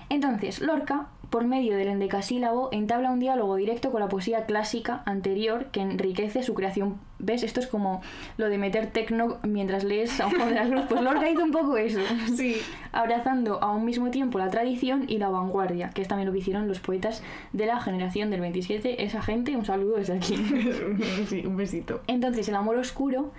Entonces, 0.09 0.61
Lorca, 0.61 1.07
por 1.31 1.45
medio 1.45 1.77
del 1.77 1.88
endecasílabo, 1.88 2.67
entabla 2.73 3.09
un 3.09 3.19
diálogo 3.19 3.55
directo 3.55 3.89
con 3.89 4.01
la 4.01 4.09
poesía 4.09 4.45
clásica 4.45 5.01
anterior 5.05 5.67
que 5.71 5.79
enriquece 5.79 6.43
su 6.43 6.53
creación. 6.53 7.00
¿Ves? 7.19 7.43
Esto 7.43 7.61
es 7.61 7.67
como 7.67 8.01
lo 8.35 8.50
de 8.50 8.57
meter 8.57 8.88
tecno 8.88 9.38
mientras 9.43 9.85
lees 9.85 10.19
a 10.19 10.29
Juan 10.29 10.50
de 10.50 10.55
la 10.55 10.67
Cruz. 10.67 10.81
Pues 10.89 11.01
Lorca 11.01 11.29
hizo 11.29 11.43
un 11.43 11.51
poco 11.51 11.77
eso. 11.77 12.00
Sí. 12.35 12.57
Abrazando 12.91 13.63
a 13.63 13.71
un 13.71 13.85
mismo 13.85 14.11
tiempo 14.11 14.39
la 14.39 14.50
tradición 14.50 15.05
y 15.07 15.19
la 15.19 15.29
vanguardia, 15.29 15.89
que 15.91 16.01
es 16.01 16.07
también 16.09 16.27
lo 16.27 16.33
que 16.33 16.39
hicieron 16.39 16.67
los 16.67 16.79
poetas 16.79 17.23
de 17.53 17.65
la 17.65 17.79
generación 17.79 18.29
del 18.29 18.41
27. 18.41 19.03
Esa 19.03 19.21
gente, 19.21 19.55
un 19.55 19.63
saludo 19.63 19.97
desde 19.97 20.17
aquí. 20.17 20.35
sí, 21.27 21.45
un 21.45 21.55
besito. 21.55 22.01
Entonces, 22.07 22.50
el 22.50 22.55
amor 22.55 22.75
oscuro 22.75 23.31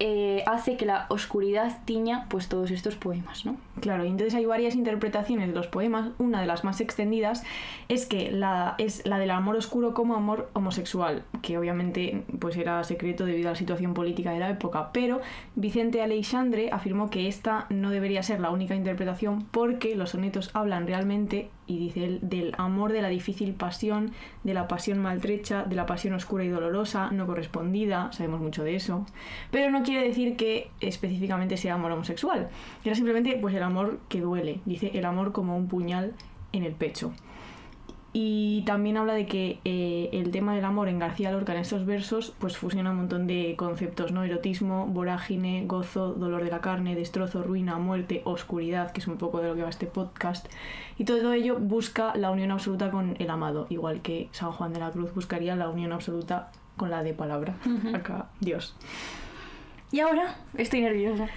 eh, 0.00 0.44
hace 0.46 0.76
que 0.76 0.86
la 0.86 1.06
oscuridad 1.08 1.78
tiña 1.84 2.26
pues 2.28 2.48
todos 2.48 2.70
estos 2.70 2.94
poemas, 2.94 3.44
¿no? 3.44 3.56
Claro, 3.80 4.04
y 4.04 4.08
entonces 4.08 4.34
hay 4.34 4.44
varias 4.44 4.74
interpretaciones 4.76 5.48
de 5.48 5.54
los 5.54 5.66
poemas. 5.66 6.10
Una 6.18 6.40
de 6.40 6.46
las 6.46 6.62
más 6.62 6.80
extendidas 6.80 7.44
es 7.88 8.06
que 8.06 8.28
es 8.78 9.06
la 9.06 9.18
del 9.18 9.30
amor 9.30 9.56
oscuro 9.56 9.94
como 9.94 10.14
amor 10.14 10.50
homosexual, 10.52 11.24
que 11.42 11.58
obviamente 11.58 12.24
pues 12.38 12.56
era 12.56 12.82
secreto 12.84 13.24
debido 13.24 13.48
a 13.48 13.52
la 13.52 13.58
situación 13.58 13.94
política 13.94 14.30
de 14.30 14.38
la 14.38 14.50
época. 14.50 14.90
Pero 14.92 15.20
Vicente 15.56 16.02
Aleixandre 16.02 16.70
afirmó 16.70 17.10
que 17.10 17.26
esta 17.28 17.66
no 17.68 17.90
debería 17.90 18.22
ser 18.22 18.40
la 18.40 18.50
única 18.50 18.74
interpretación 18.74 19.46
porque 19.50 19.96
los 19.96 20.10
sonetos 20.10 20.50
hablan 20.54 20.86
realmente, 20.86 21.50
y 21.68 21.78
dice 21.78 22.04
él, 22.04 22.18
del 22.22 22.54
amor 22.58 22.92
de 22.92 23.02
la 23.02 23.08
difícil 23.08 23.54
pasión, 23.54 24.12
de 24.42 24.54
la 24.54 24.66
pasión 24.66 24.98
maltrecha, 24.98 25.64
de 25.64 25.76
la 25.76 25.86
pasión 25.86 26.14
oscura 26.14 26.42
y 26.42 26.48
dolorosa, 26.48 27.10
no 27.12 27.26
correspondida, 27.26 28.10
sabemos 28.12 28.40
mucho 28.40 28.64
de 28.64 28.74
eso. 28.74 29.06
Pero 29.52 29.70
no 29.70 29.82
quiere 29.82 30.08
decir 30.08 30.36
que 30.36 30.70
específicamente 30.80 31.56
sea 31.56 31.74
amor 31.74 31.92
homosexual. 31.92 32.48
Era 32.84 32.94
simplemente 32.94 33.38
pues 33.40 33.54
el 33.54 33.62
amor 33.62 34.00
que 34.08 34.20
duele. 34.20 34.60
Dice 34.64 34.90
el 34.94 35.04
amor 35.04 35.32
como 35.32 35.56
un 35.56 35.68
puñal 35.68 36.14
en 36.52 36.64
el 36.64 36.72
pecho. 36.72 37.12
Y 38.12 38.62
también 38.62 38.96
habla 38.96 39.12
de 39.12 39.26
que 39.26 39.60
eh, 39.64 40.08
el 40.12 40.30
tema 40.30 40.54
del 40.54 40.64
amor 40.64 40.88
en 40.88 40.98
García 40.98 41.30
Lorca 41.30 41.52
en 41.52 41.60
estos 41.60 41.84
versos 41.84 42.32
pues 42.38 42.56
fusiona 42.56 42.90
un 42.90 42.96
montón 42.96 43.26
de 43.26 43.54
conceptos, 43.56 44.12
¿no? 44.12 44.24
Erotismo, 44.24 44.86
vorágine, 44.86 45.64
gozo, 45.66 46.14
dolor 46.14 46.42
de 46.42 46.50
la 46.50 46.60
carne, 46.60 46.94
destrozo, 46.94 47.42
ruina, 47.42 47.76
muerte, 47.76 48.22
oscuridad, 48.24 48.92
que 48.92 49.00
es 49.00 49.06
un 49.06 49.18
poco 49.18 49.40
de 49.40 49.48
lo 49.48 49.54
que 49.54 49.62
va 49.62 49.68
este 49.68 49.86
podcast. 49.86 50.46
Y 50.96 51.04
todo 51.04 51.32
ello 51.32 51.58
busca 51.58 52.16
la 52.16 52.30
unión 52.30 52.50
absoluta 52.50 52.90
con 52.90 53.14
el 53.18 53.28
amado, 53.28 53.66
igual 53.68 54.00
que 54.00 54.28
San 54.32 54.52
Juan 54.52 54.72
de 54.72 54.80
la 54.80 54.90
Cruz 54.90 55.14
buscaría 55.14 55.54
la 55.54 55.68
unión 55.68 55.92
absoluta 55.92 56.50
con 56.76 56.90
la 56.90 57.02
de 57.02 57.12
palabra. 57.12 57.56
Acá, 57.94 58.28
Dios. 58.40 58.74
Y 59.90 60.00
ahora 60.00 60.36
estoy 60.56 60.82
nerviosa. 60.82 61.28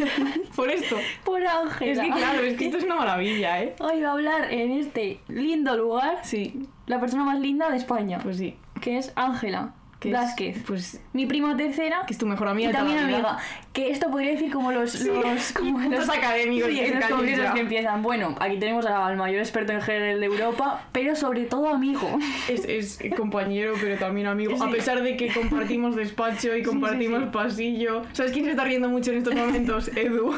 Por 0.56 0.70
esto. 0.70 0.96
Por 1.24 1.46
Ángela. 1.46 1.92
Es 1.92 1.98
que 2.00 2.10
claro, 2.10 2.42
es 2.42 2.56
que 2.56 2.66
esto 2.66 2.78
es 2.78 2.84
una 2.84 2.96
maravilla, 2.96 3.62
¿eh? 3.62 3.76
Hoy 3.80 4.00
va 4.00 4.08
a 4.08 4.12
hablar 4.12 4.52
en 4.52 4.72
este 4.72 5.20
lindo 5.28 5.76
lugar 5.76 6.20
Sí, 6.22 6.68
la 6.86 7.00
persona 7.00 7.24
más 7.24 7.38
linda 7.38 7.70
de 7.70 7.76
España, 7.76 8.18
pues 8.22 8.38
sí. 8.38 8.56
que 8.80 8.96
es 8.96 9.12
Ángela 9.14 9.74
Que 10.00 10.10
es, 10.50 10.62
pues 10.64 11.00
Mi 11.12 11.26
prima 11.26 11.56
tercera 11.56 12.04
que 12.06 12.12
es 12.12 12.18
tu 12.18 12.26
mejor 12.26 12.46
amiga 12.46 12.70
y 12.70 12.72
también 12.72 12.98
amiga. 12.98 13.38
Que 13.72 13.90
esto 13.90 14.08
podría 14.10 14.30
decir 14.30 14.52
como 14.52 14.70
los, 14.70 14.94
los, 15.00 15.52
como 15.56 15.80
los 15.80 16.08
académicos 16.08 16.68
Sí, 16.70 16.80
los 16.94 17.04
congresos 17.06 17.50
que 17.52 17.60
empiezan. 17.60 18.02
Bueno, 18.02 18.36
aquí 18.38 18.58
tenemos 18.60 18.86
al 18.86 19.16
mayor 19.16 19.40
experto 19.40 19.72
en 19.72 19.80
GL 19.80 20.20
de 20.20 20.26
Europa, 20.26 20.86
pero 20.92 21.16
sobre 21.16 21.42
todo 21.44 21.68
amigo. 21.68 22.08
Es, 22.48 22.64
es 22.64 23.00
compañero, 23.16 23.74
pero 23.80 23.96
también 23.98 24.28
amigo. 24.28 24.54
A 24.62 24.66
Sí. 24.66 24.72
pesar 24.72 25.02
de 25.02 25.16
que 25.16 25.28
compartimos 25.34 25.96
despacho 25.96 26.56
y 26.56 26.62
compartimos 26.62 27.20
sí. 27.24 27.28
pasillo. 27.32 28.02
¿Sabes 28.12 28.30
quién 28.32 28.44
se 28.44 28.52
está 28.52 28.62
riendo 28.64 28.88
mucho 28.88 29.10
en 29.10 29.18
estos 29.18 29.34
momentos? 29.34 29.88
Edu. 29.96 30.32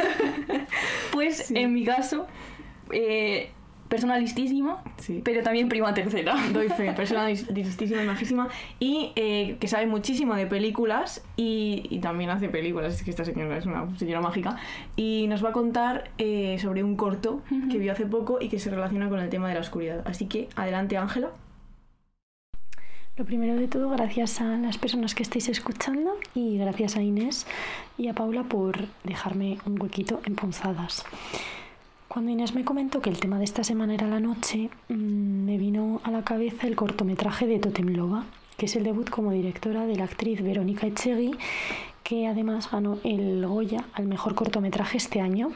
Pues 1.13 1.37
Sí. 1.49 1.55
en 1.59 1.75
mi 1.75 1.85
caso, 1.85 2.27
eh, 2.93 3.51
persona 3.91 4.17
listísima, 4.19 4.83
Sí. 4.97 5.21
pero 5.23 5.43
también 5.43 5.69
prima 5.69 5.93
tercera. 5.93 6.35
Doy 6.55 6.69
fe, 6.71 6.93
persona 6.97 7.29
listísima 7.29 8.03
y 8.03 8.07
majísima. 8.07 8.49
Y 8.79 9.13
eh, 9.17 9.59
que 9.61 9.69
sabe 9.69 9.87
muchísimo 9.87 10.35
de 10.35 10.47
películas 10.47 11.23
y, 11.37 11.83
y 11.91 11.99
también 11.99 12.31
hace 12.31 12.49
películas. 12.49 12.95
Es 12.95 13.03
que 13.03 13.11
esta 13.11 13.27
señora 13.27 13.59
es 13.59 13.67
una 13.67 13.95
señora 13.99 14.23
mágica. 14.23 14.57
Y 14.97 15.27
nos 15.29 15.45
va 15.45 15.51
a 15.51 15.53
contar 15.53 16.11
eh, 16.17 16.57
sobre 16.59 16.83
un 16.83 16.97
corto 16.97 17.43
que 17.71 17.77
vio 17.77 17.93
hace 17.93 18.07
poco 18.07 18.39
y 18.41 18.49
que 18.49 18.59
se 18.59 18.71
relaciona 18.71 19.11
con 19.11 19.19
el 19.21 19.29
tema 19.29 19.49
de 19.49 19.55
la 19.55 19.61
oscuridad. 19.61 20.03
Así 20.07 20.27
que 20.27 20.49
adelante, 20.57 20.97
Ángela. 20.97 21.31
Lo 23.17 23.27
primero 23.27 23.55
de 23.57 23.69
todo, 23.69 23.91
gracias 23.91 24.41
a 24.41 24.57
las 24.57 24.79
personas 24.79 25.15
que 25.15 25.23
estáis 25.23 25.49
escuchando 25.51 26.17
y 26.35 26.57
gracias 26.57 26.97
a 26.97 27.03
Inés 27.03 27.47
y 27.99 28.09
a 28.09 28.15
Paula 28.15 28.45
por 28.45 28.87
dejarme 29.05 29.59
un 29.67 29.83
huequito 29.83 30.23
en 30.25 30.37
punzadas. 30.37 31.05
Cuando 32.11 32.33
Inés 32.33 32.57
me 32.57 32.65
comentó 32.65 33.01
que 33.01 33.09
el 33.09 33.21
tema 33.21 33.39
de 33.39 33.45
esta 33.45 33.63
semana 33.63 33.95
era 33.95 34.09
la 34.09 34.19
noche, 34.19 34.69
mm, 34.89 35.45
me 35.45 35.57
vino 35.59 36.01
a 36.03 36.11
la 36.11 36.25
cabeza 36.25 36.67
el 36.67 36.75
cortometraje 36.75 37.47
de 37.47 37.61
Totem 37.61 37.87
Loba, 37.95 38.25
que 38.57 38.67
es 38.67 38.75
el 38.75 38.83
debut 38.83 39.09
como 39.09 39.31
directora 39.31 39.87
de 39.87 39.95
la 39.95 40.07
actriz 40.07 40.43
Verónica 40.43 40.89
Echegui, 40.89 41.37
que 42.03 42.27
además 42.27 42.69
ganó 42.69 42.99
el 43.05 43.47
Goya 43.47 43.85
al 43.93 44.09
mejor 44.09 44.35
cortometraje 44.35 44.97
este 44.97 45.21
año. 45.21 45.53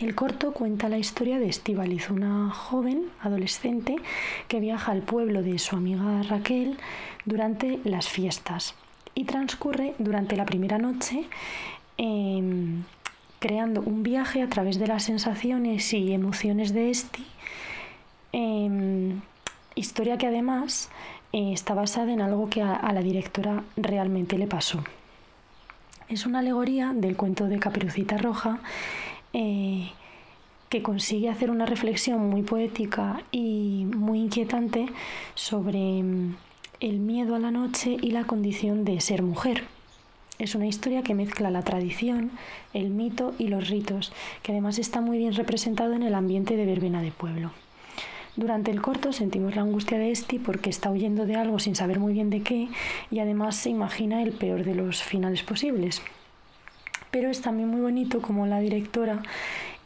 El 0.00 0.16
corto 0.16 0.50
cuenta 0.50 0.88
la 0.88 0.98
historia 0.98 1.38
de 1.38 1.48
Estíbaliz, 1.48 2.10
una 2.10 2.50
joven 2.50 3.04
adolescente 3.20 3.94
que 4.48 4.58
viaja 4.58 4.90
al 4.90 5.02
pueblo 5.02 5.42
de 5.42 5.60
su 5.60 5.76
amiga 5.76 6.20
Raquel 6.24 6.78
durante 7.26 7.78
las 7.84 8.08
fiestas 8.08 8.74
y 9.14 9.22
transcurre 9.22 9.94
durante 9.98 10.34
la 10.34 10.46
primera 10.46 10.78
noche 10.78 11.28
creando 13.38 13.80
un 13.82 14.02
viaje 14.02 14.42
a 14.42 14.48
través 14.48 14.78
de 14.78 14.86
las 14.86 15.04
sensaciones 15.04 15.92
y 15.92 16.12
emociones 16.12 16.72
de 16.74 16.90
Esti, 16.90 17.24
em, 18.32 19.20
historia 19.74 20.18
que 20.18 20.26
además 20.26 20.90
eh, 21.32 21.52
está 21.52 21.74
basada 21.74 22.12
en 22.12 22.20
algo 22.22 22.48
que 22.48 22.62
a- 22.62 22.90
la 22.92 23.02
directora 23.02 23.62
realmente 23.76 24.38
le 24.38 24.46
pasó. 24.46 24.82
Es 26.08 26.24
una 26.24 26.38
alegoría 26.38 26.92
del 26.94 27.16
cuento 27.16 27.48
de 27.48 27.58
Caperucita 27.58 28.16
Roja 28.16 28.60
eh, 29.34 29.90
que 30.70 30.82
consigue 30.82 31.28
hacer 31.28 31.50
una 31.50 31.66
reflexión 31.66 32.28
muy 32.30 32.42
poética 32.42 33.20
y 33.30 33.86
muy 33.94 34.20
inquietante 34.20 34.86
sobre 35.34 36.02
mm, 36.02 36.34
el 36.80 36.98
miedo 36.98 37.34
a 37.34 37.38
la 37.38 37.50
noche 37.50 37.96
y 38.00 38.10
la 38.12 38.24
condición 38.24 38.84
de 38.86 39.00
ser 39.00 39.22
mujer. 39.22 39.64
Es 40.38 40.54
una 40.54 40.66
historia 40.66 41.02
que 41.02 41.14
mezcla 41.14 41.50
la 41.50 41.62
tradición, 41.62 42.30
el 42.72 42.90
mito 42.90 43.34
y 43.38 43.48
los 43.48 43.68
ritos, 43.68 44.12
que 44.42 44.52
además 44.52 44.78
está 44.78 45.00
muy 45.00 45.18
bien 45.18 45.34
representado 45.34 45.94
en 45.94 46.04
el 46.04 46.14
ambiente 46.14 46.56
de 46.56 46.64
verbena 46.64 47.02
de 47.02 47.10
pueblo. 47.10 47.50
Durante 48.36 48.70
el 48.70 48.80
corto 48.80 49.12
sentimos 49.12 49.56
la 49.56 49.62
angustia 49.62 49.98
de 49.98 50.12
Esti 50.12 50.38
porque 50.38 50.70
está 50.70 50.92
huyendo 50.92 51.26
de 51.26 51.34
algo 51.34 51.58
sin 51.58 51.74
saber 51.74 51.98
muy 51.98 52.12
bien 52.12 52.30
de 52.30 52.42
qué 52.42 52.68
y 53.10 53.18
además 53.18 53.56
se 53.56 53.70
imagina 53.70 54.22
el 54.22 54.30
peor 54.30 54.62
de 54.62 54.76
los 54.76 55.02
finales 55.02 55.42
posibles. 55.42 56.02
Pero 57.10 57.30
es 57.30 57.40
también 57.40 57.68
muy 57.68 57.80
bonito 57.80 58.22
como 58.22 58.46
la 58.46 58.60
directora 58.60 59.22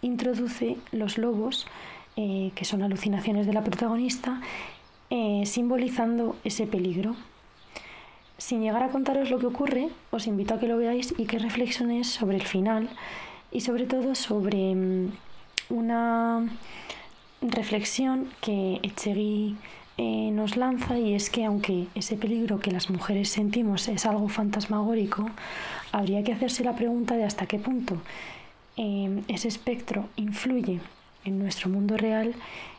introduce 0.03 0.77
los 0.91 1.17
lobos, 1.17 1.67
eh, 2.17 2.51
que 2.55 2.67
son 2.67 2.83
alucinaciones 2.83 3.47
de 3.47 3.55
la 3.55 3.65
protagonista, 3.65 4.43
eh, 5.09 5.45
simbolizando 5.47 6.37
ese 6.45 6.67
peligro. 6.67 7.17
Sin 8.43 8.61
llegar 8.61 8.83
a 8.83 8.89
contaros 8.89 9.31
lo 9.31 9.39
que 9.39 9.47
ocurre, 9.47 9.89
os 10.11 10.27
invito 10.27 10.53
a 10.53 10.59
que 10.59 10.67
lo 10.67 10.77
veáis 10.77 11.15
y 11.17 11.27
que 11.27 11.39
reflexionéis 11.39 12.09
sobre 12.09 12.37
el 12.39 12.43
final 12.43 12.89
y 13.53 13.61
sobre 13.61 13.87
todo 13.87 14.17
sobre 14.17 14.75
mm, 14.75 15.13
una 15.71 16.51
reflexión 17.41 18.27
que 18.41 18.81
Echegui 18.83 19.55
eh, 19.97 20.31
nos 20.33 20.57
lanza 20.57 20.99
y 20.99 21.15
es 21.15 21.31
que 21.31 21.45
aunque 21.45 21.87
ese 21.95 22.17
peligro 22.17 22.59
que 22.59 22.73
las 22.73 22.91
mujeres 22.91 23.29
sentimos 23.29 23.87
es 23.87 24.07
algo 24.07 24.29
fantasmagórico, 24.29 25.31
habría 25.93 26.25
que 26.25 26.33
hacerse 26.33 26.65
la 26.65 26.75
pregunta 26.75 27.15
de 27.15 27.23
hasta 27.23 27.47
qué 27.47 27.61
punto 27.61 28.03
eh, 28.77 29.23
ese 29.29 29.47
espectro 29.47 30.09
influye 30.17 30.81
en 31.25 31.39
nuestro 31.39 31.71
mundo 31.71 31.97
real 31.97 32.35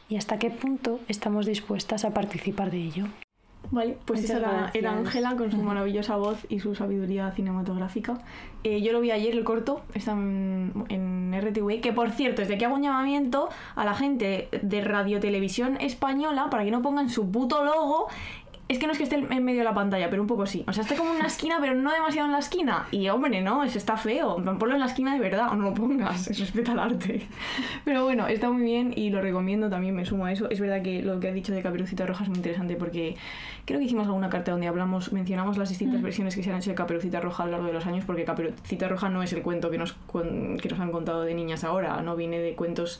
y 0.09 0.17
hasta 0.17 0.39
qué 0.39 0.49
punto 0.49 0.99
estamos 1.07 1.45
dispuestas 1.45 2.03
a 2.03 2.13
participar 2.13 2.69
de 2.69 2.83
ello. 2.83 3.22
Vale, 3.71 3.97
pues 4.05 4.21
Muchas 4.21 4.37
esa 4.37 4.69
era- 4.73 4.91
Ángela 4.91 5.35
con 5.35 5.49
su 5.51 5.57
maravillosa 5.57 6.15
voz 6.17 6.37
y 6.49 6.59
su 6.59 6.75
sabiduría 6.75 7.31
cinematográfica. 7.31 8.19
Eh, 8.63 8.81
yo 8.81 8.91
lo 8.93 9.01
vi 9.01 9.11
ayer, 9.11 9.33
el 9.33 9.43
corto, 9.43 9.81
está 9.93 10.11
en, 10.11 10.71
en 10.89 11.33
RTV, 11.33 11.81
que 11.81 11.91
por 11.91 12.11
cierto, 12.11 12.41
desde 12.41 12.55
aquí 12.55 12.65
hago 12.65 12.75
un 12.75 12.83
llamamiento 12.83 13.49
a 13.75 13.83
la 13.83 13.93
gente 13.95 14.47
de 14.61 14.81
Radio 14.81 15.19
Televisión 15.19 15.77
Española 15.81 16.49
para 16.51 16.63
que 16.63 16.71
no 16.71 16.81
pongan 16.81 17.09
su 17.09 17.29
puto 17.31 17.63
logo. 17.63 18.07
Es 18.69 18.79
que 18.79 18.87
no 18.87 18.93
es 18.93 18.97
que 18.97 19.03
esté 19.03 19.15
en 19.15 19.43
medio 19.43 19.59
de 19.59 19.65
la 19.65 19.73
pantalla, 19.73 20.09
pero 20.09 20.21
un 20.21 20.27
poco 20.27 20.45
sí. 20.45 20.63
O 20.67 20.73
sea, 20.73 20.83
esté 20.83 20.95
como 20.95 21.11
en 21.11 21.17
una 21.17 21.27
esquina, 21.27 21.57
pero 21.59 21.75
no 21.75 21.91
demasiado 21.91 22.27
en 22.27 22.31
la 22.31 22.39
esquina. 22.39 22.87
Y 22.91 23.09
hombre, 23.09 23.41
no, 23.41 23.63
eso 23.63 23.77
está 23.77 23.97
feo. 23.97 24.37
Ponlo 24.57 24.73
en 24.73 24.79
la 24.79 24.85
esquina 24.85 25.13
de 25.13 25.19
verdad 25.19 25.49
o 25.51 25.55
no 25.55 25.65
lo 25.65 25.73
pongas. 25.73 26.27
Respeta 26.39 26.71
el 26.71 26.79
arte. 26.79 27.27
Pero 27.83 28.05
bueno, 28.05 28.27
está 28.27 28.49
muy 28.49 28.63
bien 28.63 28.93
y 28.95 29.09
lo 29.09 29.21
recomiendo, 29.21 29.69
también 29.69 29.93
me 29.95 30.05
sumo 30.05 30.25
a 30.25 30.31
eso. 30.31 30.49
Es 30.49 30.59
verdad 30.59 30.81
que 30.81 31.01
lo 31.01 31.19
que 31.19 31.27
ha 31.27 31.33
dicho 31.33 31.53
de 31.53 31.61
Caperucita 31.61 32.05
Roja 32.05 32.23
es 32.23 32.29
muy 32.29 32.37
interesante 32.37 32.75
porque 32.75 33.17
creo 33.65 33.79
que 33.79 33.85
hicimos 33.85 34.07
alguna 34.07 34.29
carta 34.29 34.51
donde 34.51 34.67
hablamos, 34.67 35.11
mencionamos 35.11 35.57
las 35.57 35.69
distintas 35.69 36.01
versiones 36.01 36.35
que 36.35 36.43
se 36.43 36.51
han 36.51 36.57
hecho 36.57 36.69
de 36.69 36.75
Caperucita 36.75 37.19
Roja 37.19 37.43
a 37.43 37.45
lo 37.47 37.51
largo 37.53 37.67
de 37.67 37.73
los 37.73 37.85
años 37.85 38.05
porque 38.05 38.23
Caperucita 38.23 38.87
Roja 38.87 39.09
no 39.09 39.23
es 39.23 39.33
el 39.33 39.41
cuento 39.41 39.69
que 39.69 39.77
nos, 39.77 39.93
que 39.93 40.69
nos 40.69 40.79
han 40.79 40.91
contado 40.91 41.23
de 41.23 41.33
niñas 41.33 41.63
ahora, 41.63 42.01
no 42.01 42.15
viene 42.15 42.39
de 42.39 42.55
cuentos 42.55 42.99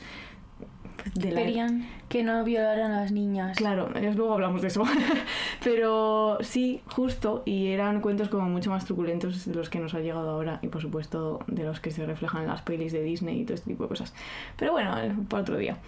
de 1.14 1.30
la- 1.32 1.40
Querían 1.40 1.86
que 2.08 2.22
no 2.22 2.42
violaran 2.44 2.92
a 2.92 3.00
las 3.02 3.12
niñas. 3.12 3.56
Claro, 3.56 3.90
luego 3.94 4.32
hablamos 4.32 4.62
de 4.62 4.68
eso. 4.68 4.84
Pero 5.62 6.38
sí, 6.40 6.80
justo, 6.86 7.42
y 7.44 7.68
eran 7.68 8.00
cuentos 8.00 8.28
como 8.28 8.48
mucho 8.48 8.70
más 8.70 8.84
truculentos 8.84 9.44
de 9.46 9.54
los 9.54 9.68
que 9.70 9.78
nos 9.80 9.94
ha 9.94 10.00
llegado 10.00 10.30
ahora 10.30 10.58
y 10.62 10.68
por 10.68 10.80
supuesto 10.82 11.40
de 11.46 11.64
los 11.64 11.80
que 11.80 11.90
se 11.90 12.04
reflejan 12.06 12.42
en 12.42 12.48
las 12.48 12.62
pelis 12.62 12.92
de 12.92 13.02
Disney 13.02 13.40
y 13.40 13.44
todo 13.44 13.54
este 13.54 13.70
tipo 13.70 13.84
de 13.84 13.88
cosas. 13.88 14.14
Pero 14.56 14.72
bueno, 14.72 14.96
eh, 14.98 15.14
para 15.28 15.42
otro 15.42 15.56
día. 15.56 15.78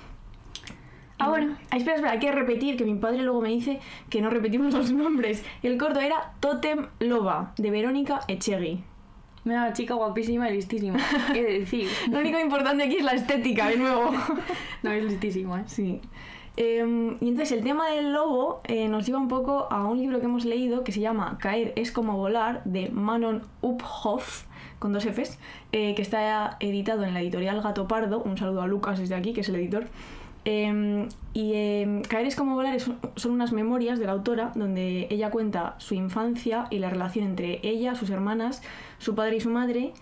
Ah, 1.18 1.30
bueno. 1.30 1.56
Ah, 1.70 1.76
espera, 1.78 1.96
espera, 1.96 2.12
hay 2.12 2.18
que 2.18 2.30
repetir, 2.30 2.76
que 2.76 2.84
mi 2.84 2.94
padre 2.94 3.22
luego 3.22 3.40
me 3.40 3.48
dice 3.48 3.80
que 4.10 4.20
no 4.20 4.28
repetimos 4.30 4.74
los 4.74 4.92
nombres. 4.92 5.42
El 5.62 5.78
corto 5.78 6.00
era 6.00 6.32
Totem 6.40 6.88
Loba, 7.00 7.52
de 7.56 7.70
Verónica 7.70 8.20
Echegui. 8.28 8.84
Una 9.46 9.72
chica 9.72 9.94
guapísima 9.94 10.50
y 10.50 10.54
listísima. 10.54 10.98
¿Qué 11.32 11.60
decir? 11.60 11.88
Lo 12.10 12.18
único 12.18 12.38
importante 12.40 12.82
aquí 12.82 12.96
es 12.96 13.04
la 13.04 13.12
estética, 13.12 13.68
de 13.68 13.76
nuevo. 13.76 14.10
No 14.82 14.90
es 14.90 15.04
listísima, 15.04 15.60
¿eh? 15.60 15.64
Sí. 15.66 16.00
Eh, 16.56 17.16
y 17.20 17.28
entonces 17.28 17.52
el 17.52 17.62
tema 17.62 17.88
del 17.90 18.12
lobo 18.12 18.60
eh, 18.64 18.88
nos 18.88 19.06
lleva 19.06 19.18
un 19.18 19.28
poco 19.28 19.68
a 19.70 19.86
un 19.86 19.98
libro 19.98 20.18
que 20.18 20.26
hemos 20.26 20.44
leído 20.44 20.84
que 20.84 20.90
se 20.90 21.00
llama 21.00 21.36
Caer 21.38 21.72
es 21.76 21.92
como 21.92 22.16
volar 22.16 22.62
de 22.64 22.88
Manon 22.88 23.42
Uphoff 23.60 24.44
con 24.78 24.92
dos 24.92 25.04
Fs, 25.04 25.38
eh, 25.72 25.94
que 25.94 26.02
está 26.02 26.56
editado 26.58 27.04
en 27.04 27.14
la 27.14 27.20
editorial 27.20 27.60
Gato 27.62 27.86
Pardo. 27.86 28.22
Un 28.22 28.36
saludo 28.36 28.62
a 28.62 28.66
Lucas 28.66 28.98
desde 28.98 29.14
aquí, 29.14 29.32
que 29.32 29.42
es 29.42 29.48
el 29.48 29.56
editor. 29.56 29.86
Eh, 30.46 31.08
y 31.34 31.52
eh, 31.54 32.02
Caer 32.08 32.26
es 32.26 32.36
como 32.36 32.54
volar 32.54 32.74
es- 32.76 32.88
son 33.16 33.32
unas 33.32 33.52
memorias 33.52 33.98
de 33.98 34.06
la 34.06 34.12
autora 34.12 34.52
donde 34.54 35.08
ella 35.10 35.30
cuenta 35.30 35.74
su 35.78 35.94
infancia 35.94 36.66
y 36.70 36.78
la 36.78 36.88
relación 36.88 37.26
entre 37.26 37.60
ella, 37.62 37.94
sus 37.96 38.10
hermanas, 38.10 38.62
su 38.98 39.14
padre 39.16 39.36
y 39.36 39.40
su 39.40 39.50
madre 39.50 39.92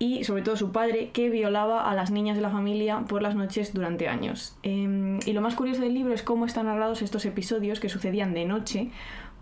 y 0.00 0.24
sobre 0.24 0.42
todo 0.42 0.56
su 0.56 0.72
padre 0.72 1.10
que 1.12 1.30
violaba 1.30 1.88
a 1.88 1.94
las 1.94 2.10
niñas 2.10 2.34
de 2.34 2.42
la 2.42 2.50
familia 2.50 3.04
por 3.08 3.22
las 3.22 3.36
noches 3.36 3.72
durante 3.72 4.08
años. 4.08 4.56
Eh, 4.64 5.20
y 5.24 5.32
lo 5.32 5.40
más 5.40 5.54
curioso 5.54 5.80
del 5.82 5.94
libro 5.94 6.12
es 6.12 6.24
cómo 6.24 6.44
están 6.44 6.66
narrados 6.66 7.02
estos 7.02 7.24
episodios 7.24 7.78
que 7.78 7.88
sucedían 7.88 8.34
de 8.34 8.44
noche 8.44 8.90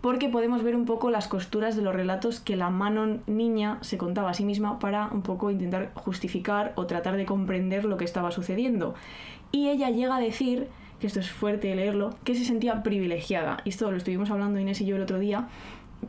porque 0.01 0.29
podemos 0.29 0.63
ver 0.63 0.75
un 0.75 0.85
poco 0.85 1.11
las 1.11 1.27
costuras 1.27 1.75
de 1.75 1.83
los 1.83 1.95
relatos 1.95 2.39
que 2.39 2.55
la 2.55 2.69
Manon 2.69 3.21
niña 3.27 3.77
se 3.81 3.97
contaba 3.97 4.31
a 4.31 4.33
sí 4.33 4.43
misma 4.43 4.79
para 4.79 5.07
un 5.07 5.21
poco 5.21 5.51
intentar 5.51 5.91
justificar 5.93 6.73
o 6.75 6.87
tratar 6.87 7.17
de 7.17 7.25
comprender 7.25 7.85
lo 7.85 7.97
que 7.97 8.05
estaba 8.05 8.31
sucediendo. 8.31 8.95
Y 9.51 9.69
ella 9.69 9.89
llega 9.89 10.15
a 10.15 10.19
decir, 10.19 10.69
que 11.01 11.07
esto 11.07 11.19
es 11.19 11.31
fuerte 11.31 11.75
leerlo, 11.75 12.11
que 12.23 12.35
se 12.35 12.45
sentía 12.45 12.83
privilegiada. 12.83 13.57
Y 13.65 13.69
esto 13.69 13.91
lo 13.91 13.97
estuvimos 13.97 14.29
hablando 14.29 14.59
Inés 14.59 14.81
y 14.81 14.85
yo 14.85 14.95
el 14.95 15.01
otro 15.01 15.19
día, 15.19 15.49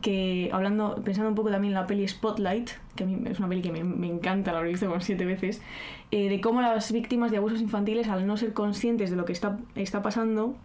que 0.01 0.49
hablando, 0.53 0.95
pensando 1.03 1.29
un 1.29 1.35
poco 1.35 1.49
también 1.49 1.73
en 1.73 1.79
la 1.79 1.87
peli 1.87 2.07
Spotlight, 2.07 2.69
que 2.95 3.03
a 3.03 3.07
mí 3.07 3.19
es 3.25 3.39
una 3.39 3.49
peli 3.49 3.61
que 3.61 3.71
me, 3.71 4.07
encanta, 4.07 4.53
la 4.53 4.61
he 4.61 4.69
visto 4.69 4.87
como 4.87 5.01
siete 5.01 5.25
veces, 5.25 5.61
eh, 6.11 6.29
de 6.29 6.41
cómo 6.41 6.61
las 6.61 6.91
víctimas 6.91 7.31
de 7.31 7.37
abusos 7.37 7.59
infantiles, 7.59 8.07
al 8.07 8.25
no 8.27 8.37
ser 8.37 8.53
conscientes 8.53 9.09
de 9.09 9.15
lo 9.15 9.25
que 9.25 9.33
está, 9.33 9.57
está 9.75 10.03
pasando 10.03 10.55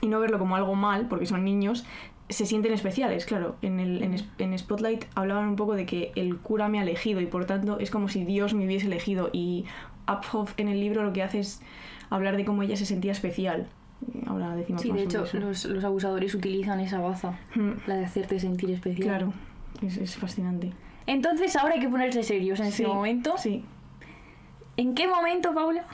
y 0.00 0.08
no 0.08 0.18
verlo 0.18 0.38
como 0.38 0.56
algo 0.56 0.74
mal, 0.74 1.06
porque 1.06 1.26
son 1.26 1.44
niños, 1.44 1.84
se 2.28 2.46
sienten 2.46 2.72
especiales, 2.72 3.24
claro. 3.24 3.56
En, 3.62 3.80
el, 3.80 4.02
en, 4.02 4.16
en 4.38 4.58
Spotlight 4.58 5.04
hablaban 5.14 5.48
un 5.48 5.56
poco 5.56 5.74
de 5.74 5.86
que 5.86 6.12
el 6.14 6.36
cura 6.38 6.68
me 6.68 6.78
ha 6.78 6.82
elegido 6.82 7.20
y 7.20 7.26
por 7.26 7.44
tanto 7.46 7.78
es 7.78 7.90
como 7.90 8.08
si 8.08 8.24
Dios 8.24 8.54
me 8.54 8.66
hubiese 8.66 8.86
elegido. 8.86 9.30
Y 9.32 9.64
Uphoff 10.06 10.52
en 10.58 10.68
el 10.68 10.80
libro 10.80 11.02
lo 11.02 11.12
que 11.12 11.22
hace 11.22 11.40
es 11.40 11.60
hablar 12.10 12.36
de 12.36 12.44
cómo 12.44 12.62
ella 12.62 12.76
se 12.76 12.86
sentía 12.86 13.12
especial. 13.12 13.66
Eh, 14.14 14.22
Ahora 14.26 14.54
decimos 14.54 14.82
Sí, 14.82 14.88
más 14.88 14.98
de 14.98 15.04
hecho, 15.04 15.24
los, 15.38 15.64
los 15.64 15.84
abusadores 15.84 16.34
utilizan 16.34 16.80
esa 16.80 17.00
baza, 17.00 17.38
Mm, 17.54 17.70
la 17.86 17.96
de 17.96 18.04
hacerte 18.04 18.38
sentir 18.40 18.70
especial. 18.70 19.08
Claro, 19.08 19.32
es, 19.82 19.96
es 19.96 20.16
fascinante. 20.16 20.72
Entonces 21.06 21.56
ahora 21.56 21.74
hay 21.74 21.80
que 21.80 21.88
ponerse 21.88 22.22
serios 22.22 22.60
en 22.60 22.66
Sí, 22.72 22.82
este 22.82 22.86
momento. 22.94 23.34
Sí. 23.38 23.64
¿En 24.78 24.94
qué 24.94 25.06
momento, 25.08 25.52
Paula, 25.52 25.84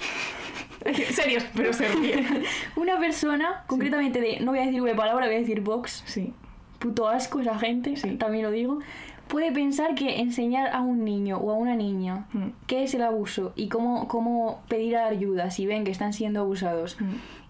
Serios, 1.12 1.44
pero 1.56 1.72
se 1.72 1.88
ríe. 1.88 2.22
una 2.76 2.98
persona, 2.98 3.64
concretamente 3.66 4.20
de, 4.20 4.40
no 4.40 4.50
voy 4.52 4.60
a 4.60 4.66
decir 4.66 4.82
una 4.82 4.94
palabra, 4.94 5.26
voy 5.26 5.36
a 5.36 5.38
decir 5.38 5.62
Vox, 5.62 6.02
Sí. 6.06 6.32
puto 6.78 7.08
asco 7.08 7.40
esa 7.40 7.58
gente, 7.58 7.96
Sí. 7.96 8.16
también 8.16 8.44
lo 8.44 8.50
digo, 8.50 8.80
puede 9.28 9.50
pensar 9.52 9.94
que 9.94 10.20
enseñar 10.20 10.68
a 10.74 10.82
un 10.82 11.02
niño 11.02 11.38
o 11.38 11.50
a 11.50 11.54
una 11.54 11.74
niña 11.76 12.26
Mm, 12.34 12.48
qué 12.66 12.82
es 12.84 12.92
el 12.94 13.02
abuso 13.02 13.54
y 13.56 13.68
cómo, 13.70 14.06
cómo 14.06 14.62
pedir 14.68 14.98
ayuda 14.98 15.50
si 15.50 15.64
ven 15.64 15.84
que 15.84 15.90
están 15.90 16.12
siendo 16.12 16.40
abusados 16.40 17.00
mm. 17.00 17.04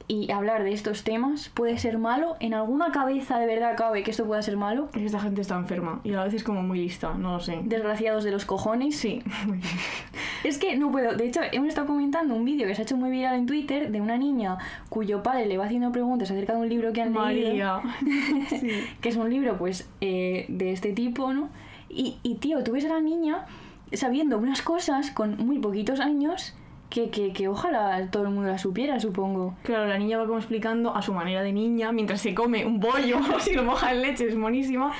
Y 0.07 0.31
hablar 0.31 0.65
de 0.65 0.73
estos 0.73 1.03
temas 1.03 1.49
puede 1.49 1.79
ser 1.79 1.99
malo. 1.99 2.37
¿En 2.41 2.55
alguna 2.55 2.93
cabeza 2.93 3.39
de 3.39 3.47
verdad 3.47 3.77
cabe 3.77 4.03
que 4.03 4.11
esto 4.11 4.27
pueda 4.27 4.43
ser 4.43 4.57
malo? 4.57 4.89
Esta 4.95 5.21
gente 5.21 5.41
está 5.41 5.57
enferma 5.57 6.01
y 6.05 6.13
a 6.13 6.17
la 6.17 6.25
vez 6.25 6.35
es 6.35 6.45
como 6.45 6.63
muy 6.63 6.79
lista, 6.79 7.15
no 7.15 7.33
lo 7.33 7.41
sé. 7.41 7.61
Desgraciados 7.65 8.25
de 8.25 8.31
los 8.31 8.45
cojones. 8.45 8.97
Sí. 8.97 9.23
Es 10.45 10.59
que 10.59 10.77
no 10.77 10.93
puedo. 10.93 11.17
De 11.17 11.27
hecho, 11.27 11.41
hemos 11.53 11.69
estado 11.69 11.87
comentando 11.87 12.35
un 12.35 12.45
vídeo 12.45 12.67
que 12.67 12.75
se 12.75 12.83
ha 12.83 12.85
hecho 12.85 12.99
muy 12.99 13.11
viral 13.11 13.35
en 13.35 13.47
Twitter 13.47 13.91
de 13.91 14.03
una 14.03 14.19
niña 14.19 14.59
cuyo 14.91 15.23
padre 15.23 15.47
le 15.47 15.57
va 15.57 15.65
haciendo 15.65 15.91
preguntas 15.91 16.31
acerca 16.31 16.53
de 16.53 16.61
un 16.61 16.69
libro 16.69 16.93
que 16.93 17.01
han 17.01 17.15
leído. 17.15 17.49
María. 17.49 17.81
Sí. 18.51 18.69
que 19.01 19.09
es 19.09 19.17
un 19.17 19.31
libro 19.31 19.57
pues 19.57 19.89
eh, 20.03 20.45
de 20.49 20.73
este 20.73 20.93
tipo, 20.93 21.33
¿no? 21.33 21.49
Y, 21.89 22.19
y, 22.23 22.35
tío, 22.35 22.63
tú 22.63 22.73
ves 22.73 22.85
a 22.85 22.89
la 22.89 23.01
niña 23.01 23.47
sabiendo 23.93 24.37
unas 24.37 24.61
cosas 24.61 25.11
con 25.11 25.39
muy 25.39 25.61
poquitos 25.61 26.01
años 26.01 26.55
que, 26.95 27.11
que, 27.11 27.33
que 27.33 27.49
ojalá 27.49 28.09
todo 28.09 28.23
el 28.23 28.31
mundo 28.31 28.49
la 28.49 28.59
supiera, 28.59 29.01
supongo. 29.01 29.57
Claro, 29.65 29.89
la 29.89 29.99
niña 29.99 30.17
va 30.17 30.27
como 30.27 30.39
explicando 30.39 30.95
a 30.95 31.03
su 31.03 31.13
manera 31.13 31.43
de 31.43 31.53
niña, 31.53 31.91
mientras 31.91 32.21
se 32.21 32.35
come 32.35 32.65
un 32.65 32.79
bollo, 32.79 33.19
si 33.41 33.53
lo 33.53 33.65
moja 33.65 33.91
en 33.91 34.03
leche, 34.03 34.29
es 34.29 34.37
monísima. 34.37 34.93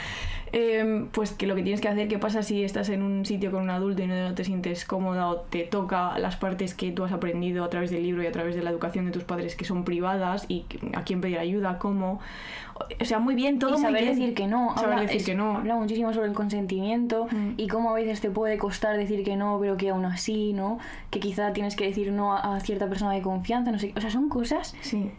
Eh, 0.57 1.07
pues 1.11 1.33
que 1.33 1.49
lo 1.49 1.57
que 1.57 1.63
tienes 1.63 1.81
que 1.81 1.89
hacer, 1.89 2.07
qué 2.07 2.19
pasa 2.19 2.43
si 2.45 2.63
estás 2.63 2.89
en 2.89 3.03
un 3.03 3.27
sitio 3.27 3.51
con 3.51 3.63
un 3.65 3.71
adulto 3.71 4.03
y 4.03 4.07
no 4.07 4.35
te 4.35 4.45
sientes 4.45 4.85
cómoda 4.85 5.29
o 5.29 5.37
te 5.41 5.65
toca 5.65 6.17
las 6.19 6.37
partes 6.37 6.75
que 6.75 6.93
tú 6.93 7.03
has 7.03 7.11
aprendido 7.13 7.65
a 7.65 7.71
través 7.71 7.91
del 7.91 8.05
libro 8.05 8.23
y 8.23 8.27
a 8.27 8.33
través 8.33 8.55
de 8.55 8.63
la 8.63 8.71
educación 8.71 9.05
de 9.07 9.11
tus 9.11 9.25
padres 9.25 9.57
que 9.57 9.65
son 9.65 9.85
privadas 9.85 10.47
y 10.49 10.65
a 10.95 11.03
quién 11.03 11.21
pedir 11.21 11.39
ayuda, 11.41 11.79
cómo. 11.81 12.21
O 13.01 13.05
sea, 13.05 13.19
muy 13.19 13.35
bien, 13.35 13.59
todo 13.59 13.71
y 13.71 13.73
muy 13.75 13.83
saber 13.83 14.03
bien. 14.03 14.15
decir 14.19 14.35
que 14.35 14.47
no. 14.47 14.75
Saber 14.77 14.91
habla, 14.93 15.03
decir 15.03 15.17
es- 15.19 15.27
que 15.27 15.35
no. 15.35 15.57
Habla 15.59 15.75
muchísimo 15.77 16.13
sobre 16.13 16.29
el 16.29 16.35
consentimiento 16.35 17.27
Mm. 17.31 17.55
y 17.57 17.67
cómo 17.69 17.91
a 17.91 17.95
veces 17.95 18.21
te 18.21 18.31
puede 18.31 18.57
costar 18.59 18.97
decir 18.97 19.25
que 19.25 19.37
no, 19.37 19.59
pero 19.61 19.77
que 19.77 19.91
aún 19.91 20.05
así, 20.05 20.53
¿no? 20.53 20.79
Que 21.11 21.21
quizá 21.21 21.53
tienes 21.53 21.77
que 21.77 21.85
decir 21.87 22.13
no 22.13 22.33
a, 22.37 22.57
a 22.57 22.61
cierta 22.61 22.89
persona 22.89 23.13
de 23.13 23.23
confianza, 23.23 23.73
no 23.73 23.79
sé. 23.79 23.93
O 23.97 24.01
sea, 24.01 24.11
son 24.11 24.29
cosas 24.29 24.75
Sí. 24.81 25.11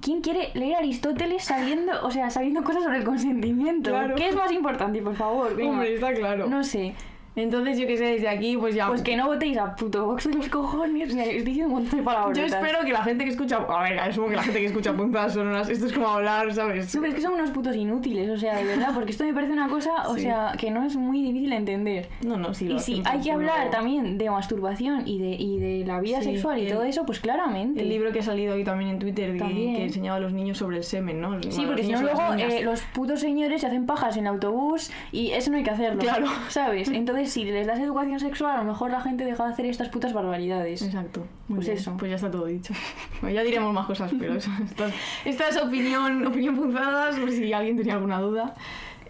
¿Quién 0.00 0.20
quiere 0.22 0.50
leer 0.54 0.76
Aristóteles 0.76 1.44
sabiendo, 1.44 1.92
o 2.04 2.10
sea, 2.10 2.30
sabiendo 2.30 2.62
cosas 2.62 2.84
sobre 2.84 2.98
el 2.98 3.04
consentimiento? 3.04 3.90
Claro. 3.90 4.14
¿Qué 4.14 4.28
es 4.28 4.36
más 4.36 4.50
importante, 4.52 5.02
por 5.02 5.14
favor? 5.14 5.54
Venga. 5.54 5.72
Hombre, 5.72 5.94
está 5.94 6.14
claro. 6.14 6.46
No 6.46 6.64
sé. 6.64 6.94
Entonces, 7.40 7.78
yo 7.78 7.86
que 7.86 7.96
sé, 7.96 8.04
desde 8.04 8.28
aquí, 8.28 8.56
pues 8.56 8.74
ya. 8.74 8.88
Pues 8.88 9.02
que 9.02 9.16
no 9.16 9.26
votéis 9.26 9.58
a 9.58 9.74
puto 9.74 10.06
Vox 10.06 10.28
de 10.28 10.34
los 10.34 10.48
cojones. 10.48 11.12
Mira, 11.14 11.24
estoy 11.24 11.42
diciendo 11.42 11.74
un 11.74 11.80
montón 11.82 11.98
de 12.00 12.04
palabras. 12.04 12.36
Yo 12.38 12.44
espero 12.44 12.80
que 12.84 12.92
la 12.92 13.02
gente 13.02 13.24
que 13.24 13.30
escucha. 13.30 13.56
A 13.68 13.82
ver, 13.82 13.98
asumo 13.98 14.28
que 14.28 14.36
la 14.36 14.42
gente 14.42 14.60
que 14.60 14.66
escucha 14.66 14.92
puntadas 14.94 15.34
sonoras. 15.34 15.68
Esto 15.68 15.86
es 15.86 15.92
como 15.92 16.08
hablar, 16.08 16.52
¿sabes? 16.54 16.94
No, 16.94 17.00
pero 17.00 17.12
es 17.12 17.16
que 17.16 17.22
son 17.22 17.34
unos 17.34 17.50
putos 17.50 17.74
inútiles, 17.76 18.28
o 18.30 18.36
sea, 18.36 18.56
de 18.56 18.64
verdad, 18.64 18.90
porque 18.94 19.10
esto 19.12 19.24
me 19.24 19.32
parece 19.34 19.52
una 19.52 19.68
cosa, 19.68 20.08
o 20.08 20.14
Sí. 20.14 20.22
sea, 20.22 20.52
que 20.58 20.70
no 20.70 20.84
es 20.84 20.96
muy 20.96 21.22
difícil 21.22 21.50
de 21.50 21.56
entender. 21.56 22.08
No, 22.24 22.36
no, 22.36 22.52
sí. 22.54 22.66
lo 22.68 22.76
Y 22.76 22.78
si 22.80 23.00
hacen 23.00 23.06
hay 23.06 23.20
que 23.20 23.32
hablar 23.32 23.70
también 23.70 24.18
de 24.18 24.30
masturbación 24.30 25.06
y 25.06 25.18
de, 25.18 25.30
y 25.30 25.58
de 25.58 25.84
la 25.86 26.00
vida 26.00 26.18
Sí, 26.18 26.32
sexual 26.32 26.58
y 26.58 26.66
el- 26.66 26.72
todo 26.72 26.82
eso, 26.84 27.04
pues 27.06 27.20
claramente. 27.20 27.80
El 27.80 27.88
libro 27.88 28.12
que 28.12 28.18
ha 28.20 28.22
salido 28.22 28.54
hoy 28.54 28.64
también 28.64 28.90
en 28.90 28.98
Twitter 28.98 29.36
También. 29.38 29.76
que 29.76 29.84
enseñaba 29.84 30.16
a 30.18 30.20
los 30.20 30.32
niños 30.32 30.58
sobre 30.58 30.78
el 30.78 30.84
semen, 30.84 31.20
¿no? 31.20 31.40
Sí, 31.42 31.48
Bueno, 31.50 31.68
porque 31.68 31.84
si 31.84 31.92
no 31.92 32.02
luego 32.02 32.20
eh, 32.38 32.62
los 32.62 32.80
putos 32.92 33.20
señores 33.20 33.60
se 33.60 33.66
hacen 33.66 33.86
pajas 33.86 34.16
en 34.16 34.24
el 34.24 34.28
autobús 34.28 34.90
y 35.12 35.30
eso 35.32 35.50
no 35.50 35.56
hay 35.56 35.62
que 35.62 35.70
hacerlo. 35.70 36.00
Claro. 36.00 36.26
¿Sabes? 36.48 36.88
Entonces, 36.88 37.29
si 37.30 37.44
les 37.44 37.66
das 37.66 37.78
educación 37.80 38.20
sexual, 38.20 38.56
a 38.56 38.58
lo 38.58 38.64
mejor 38.70 38.90
la 38.90 39.00
gente 39.00 39.24
deja 39.24 39.46
de 39.46 39.52
hacer 39.52 39.66
estas 39.66 39.88
putas 39.88 40.12
barbaridades. 40.12 40.82
Exacto. 40.82 41.20
Muy 41.48 41.56
Pues 41.56 41.66
bien. 41.68 41.78
eso. 41.78 41.96
Pues 41.98 42.10
ya 42.10 42.16
está 42.16 42.30
todo 42.30 42.46
dicho. 42.46 42.74
Bueno, 43.20 43.34
ya 43.34 43.42
diremos 43.42 43.72
más 43.72 43.86
cosas, 43.86 44.12
pero 44.18 44.34
eso, 44.34 44.50
esta, 44.64 44.90
esta 45.24 45.48
es 45.48 45.56
opinión, 45.56 46.26
opinión 46.26 46.56
punzadas, 46.56 47.18
por 47.18 47.30
si 47.30 47.52
alguien 47.52 47.76
tenía 47.76 47.94
alguna 47.94 48.20
duda. 48.20 48.54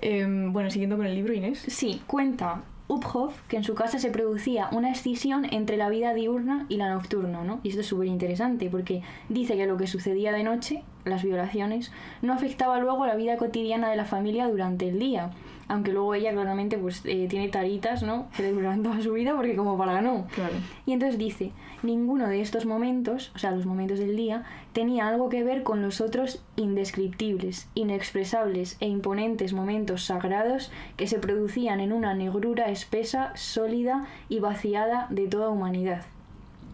Em, 0.00 0.52
bueno, 0.52 0.70
siguiendo 0.70 0.96
con 0.96 1.06
el 1.06 1.14
libro, 1.14 1.32
Inés. 1.32 1.62
Sí, 1.68 2.02
cuenta 2.06 2.62
Uphoff 2.88 3.40
que 3.46 3.56
en 3.56 3.62
su 3.62 3.74
casa 3.74 4.00
se 4.00 4.10
producía 4.10 4.68
una 4.72 4.90
escisión 4.90 5.46
entre 5.52 5.76
la 5.76 5.88
vida 5.88 6.12
diurna 6.12 6.66
y 6.68 6.76
la 6.76 6.88
nocturna, 6.92 7.44
¿no? 7.44 7.60
Y 7.62 7.68
esto 7.68 7.82
es 7.82 7.86
súper 7.86 8.08
interesante 8.08 8.68
porque 8.68 9.02
dice 9.28 9.56
que 9.56 9.66
lo 9.66 9.76
que 9.76 9.86
sucedía 9.86 10.32
de 10.32 10.42
noche, 10.42 10.82
las 11.04 11.22
violaciones, 11.22 11.92
no 12.20 12.32
afectaba 12.32 12.80
luego 12.80 13.06
la 13.06 13.14
vida 13.14 13.36
cotidiana 13.36 13.90
de 13.90 13.96
la 13.96 14.06
familia 14.06 14.48
durante 14.48 14.88
el 14.88 14.98
día. 14.98 15.30
Aunque 15.70 15.92
luego 15.92 16.14
ella 16.14 16.32
claramente 16.32 16.76
pues 16.78 17.02
eh, 17.04 17.28
tiene 17.30 17.48
taritas, 17.48 18.02
¿no? 18.02 18.26
Que 18.36 18.42
le 18.42 18.52
duran 18.52 18.82
toda 18.82 19.00
su 19.00 19.12
vida 19.12 19.36
porque 19.36 19.54
como 19.54 19.78
para 19.78 20.00
no. 20.00 20.26
Claro. 20.34 20.54
Y 20.84 20.92
entonces 20.92 21.16
dice, 21.16 21.52
ninguno 21.84 22.26
de 22.26 22.40
estos 22.40 22.66
momentos, 22.66 23.30
o 23.36 23.38
sea, 23.38 23.52
los 23.52 23.66
momentos 23.66 24.00
del 24.00 24.16
día, 24.16 24.44
tenía 24.72 25.06
algo 25.06 25.28
que 25.28 25.44
ver 25.44 25.62
con 25.62 25.80
los 25.80 26.00
otros 26.00 26.42
indescriptibles, 26.56 27.68
inexpresables 27.76 28.78
e 28.80 28.88
imponentes 28.88 29.52
momentos 29.52 30.04
sagrados 30.04 30.72
que 30.96 31.06
se 31.06 31.20
producían 31.20 31.78
en 31.78 31.92
una 31.92 32.14
negrura 32.14 32.68
espesa, 32.68 33.30
sólida 33.36 34.08
y 34.28 34.40
vaciada 34.40 35.06
de 35.10 35.28
toda 35.28 35.50
humanidad. 35.50 36.04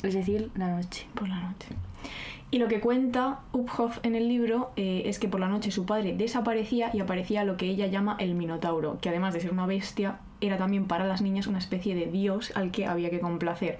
Es 0.02 0.14
decir, 0.14 0.50
la 0.54 0.68
noche. 0.68 1.06
Por 1.14 1.28
la 1.28 1.40
noche. 1.40 1.68
Y 2.50 2.58
lo 2.58 2.68
que 2.68 2.80
cuenta 2.80 3.40
Uphoff 3.52 3.98
en 4.04 4.14
el 4.14 4.28
libro 4.28 4.70
eh, 4.76 5.02
es 5.06 5.18
que 5.18 5.28
por 5.28 5.40
la 5.40 5.48
noche 5.48 5.70
su 5.70 5.84
padre 5.84 6.14
desaparecía 6.16 6.90
y 6.92 7.00
aparecía 7.00 7.44
lo 7.44 7.56
que 7.56 7.66
ella 7.66 7.88
llama 7.88 8.16
el 8.20 8.34
Minotauro, 8.34 8.98
que 9.00 9.08
además 9.08 9.34
de 9.34 9.40
ser 9.40 9.52
una 9.52 9.66
bestia, 9.66 10.20
era 10.40 10.56
también 10.56 10.86
para 10.86 11.06
las 11.06 11.22
niñas 11.22 11.48
una 11.48 11.58
especie 11.58 11.94
de 11.94 12.06
dios 12.06 12.52
al 12.54 12.70
que 12.70 12.86
había 12.86 13.10
que 13.10 13.20
complacer. 13.20 13.78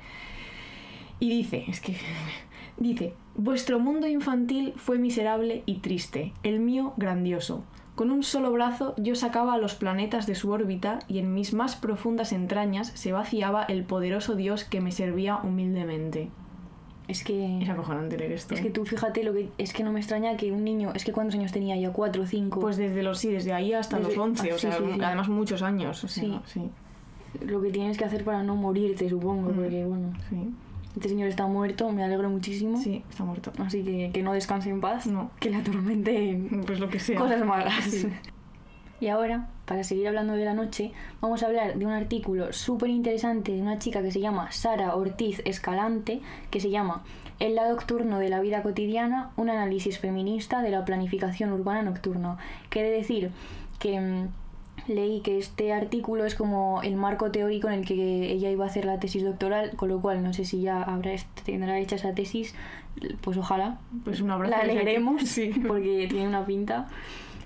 Y 1.21 1.31
dice, 1.31 1.65
es 1.69 1.81
que 1.81 1.97
dice, 2.77 3.15
Vuestro 3.39 3.79
mundo 3.79 4.07
infantil 4.07 4.73
fue 4.77 4.99
miserable 4.99 5.63
y 5.67 5.81
triste, 5.81 6.33
el 6.43 6.59
mío 6.59 6.95
grandioso. 6.97 7.65
Con 7.95 8.11
un 8.11 8.23
solo 8.23 8.51
brazo 8.51 8.95
yo 8.97 9.15
sacaba 9.15 9.53
a 9.53 9.59
los 9.59 9.75
planetas 9.75 10.27
de 10.27 10.35
su 10.35 10.51
órbita 10.51 11.01
y 11.07 11.19
en 11.19 11.35
mis 11.35 11.53
más 11.53 11.77
profundas 11.77 12.33
entrañas 12.33 12.93
se 12.95 13.13
vaciaba 13.13 13.63
el 13.65 13.85
poderoso 13.85 14.37
Dios 14.37 14.65
que 14.65 14.81
me 14.81 14.91
servía 14.91 15.37
humildemente. 15.37 16.31
Es 17.09 17.23
que... 17.23 17.63
Es 17.63 17.69
acojonante 17.69 18.17
leer 18.19 18.33
esto. 18.33 18.55
Es 18.55 18.61
que 18.61 18.71
tú 18.71 18.85
fíjate, 18.85 19.23
lo 19.23 19.33
que 19.33 19.49
es 19.59 19.73
que 19.73 19.85
no 19.85 19.93
me 19.93 20.01
extraña 20.01 20.37
que 20.37 20.51
un 20.51 20.65
niño, 20.65 20.93
es 20.95 21.05
que 21.05 21.13
cuántos 21.13 21.37
años 21.37 21.53
tenía 21.53 21.77
ya, 21.77 21.93
cuatro 21.93 22.23
o 22.23 22.27
cinco. 22.27 22.59
Pues 22.61 22.77
desde 22.77 23.03
los 23.03 23.19
sí, 23.19 23.29
desde 23.31 23.53
ahí 23.53 23.73
hasta 23.73 23.99
Desde- 23.99 24.09
los 24.17 24.19
11, 24.19 24.51
ah, 24.51 24.55
o 24.55 24.59
sí, 24.59 24.67
sea, 24.67 24.79
sí, 24.79 24.85
además 25.03 25.29
muchos 25.29 25.63
años. 25.63 26.03
o 26.03 26.09
sea, 26.09 26.25
Sí. 26.25 26.61
sí, 27.41 27.41
lo 27.47 27.61
que 27.63 27.71
tienes 27.71 27.97
que 27.97 28.05
hacer 28.05 28.25
para 28.25 28.43
no 28.43 28.57
morirte, 28.57 29.09
supongo, 29.09 29.51
Mm. 29.51 29.55
porque 29.55 29.85
bueno, 29.85 30.13
sí, 30.31 30.51
este 30.97 31.09
señor 31.11 31.29
está 31.29 31.47
muerto, 31.47 31.93
me 31.93 32.03
alegro 32.03 32.29
muchísimo. 32.31 32.77
sí, 32.83 33.05
está 33.09 33.23
muerto. 33.25 33.53
Así 33.59 33.85
que 33.85 34.11
que 34.13 34.23
no 34.23 34.33
descanse 34.33 34.71
en 34.71 34.81
paz, 34.81 35.07
No. 35.07 35.31
que 35.39 35.51
le 35.51 35.57
atormenten 35.59 36.63
Pues 36.67 36.81
lo 36.81 36.89
que 36.89 36.99
sea. 36.99 37.19
cosas 37.19 37.45
malas. 37.47 38.07
Y 39.01 39.09
ahora, 39.09 39.49
para 39.67 39.85
seguir 39.85 40.09
hablando 40.09 40.35
de 40.35 40.45
la 40.45 40.55
noche, 40.55 40.93
vamos 41.21 41.43
a 41.43 41.47
hablar 41.47 41.77
de 41.77 41.85
un 41.85 41.93
artículo 41.93 42.53
súper 42.53 42.89
interesante 42.91 43.53
de 43.53 43.61
una 43.63 43.79
chica 43.79 44.01
que 44.03 44.11
se 44.11 44.21
llama 44.21 44.51
Sara 44.53 44.95
Ortiz 44.95 45.43
Escalante, 45.45 46.21
que 46.51 46.61
se 46.61 46.71
llama 46.71 47.03
El 47.39 47.57
lado 47.57 47.75
nocturno 47.75 48.19
de 48.19 48.31
la 48.31 48.41
vida 48.41 48.63
cotidiana, 48.63 49.31
un 49.37 49.51
análisis 49.51 49.99
feminista 49.99 50.63
de 50.63 50.71
la 50.71 50.85
planificación 50.87 51.53
urbana 51.53 51.83
nocturna. 51.83 52.39
Quiere 52.71 52.91
decir 52.91 53.33
que 53.79 54.01
mm, 54.01 54.29
leí 54.89 55.21
que 55.21 55.37
este 55.39 55.75
artículo 55.75 56.25
es 56.25 56.35
como 56.35 56.81
el 56.83 56.97
marco 56.97 57.31
teórico 57.31 57.69
en 57.69 57.81
el 57.81 57.85
que 57.87 58.33
ella 58.33 58.51
iba 58.51 58.65
a 58.65 58.69
hacer 58.69 58.87
la 58.87 58.99
tesis 58.99 59.23
doctoral, 59.25 59.73
con 59.77 59.91
lo 59.91 60.01
cual 60.01 60.23
no 60.23 60.33
sé 60.33 60.47
si 60.47 60.63
ya 60.63 60.83
habrá 60.83 61.11
tendrá 61.45 61.79
hecha 61.79 61.97
esa 61.97 62.15
tesis, 62.15 62.55
pues 63.21 63.37
ojalá, 63.37 63.79
Pues 64.05 64.23
un 64.23 64.31
abrazo. 64.31 64.57
la 64.57 64.65
leeremos 64.65 65.23
Sí. 65.29 65.51
porque 65.69 66.07
tiene 66.09 66.27
una 66.29 66.47
pinta. 66.47 66.89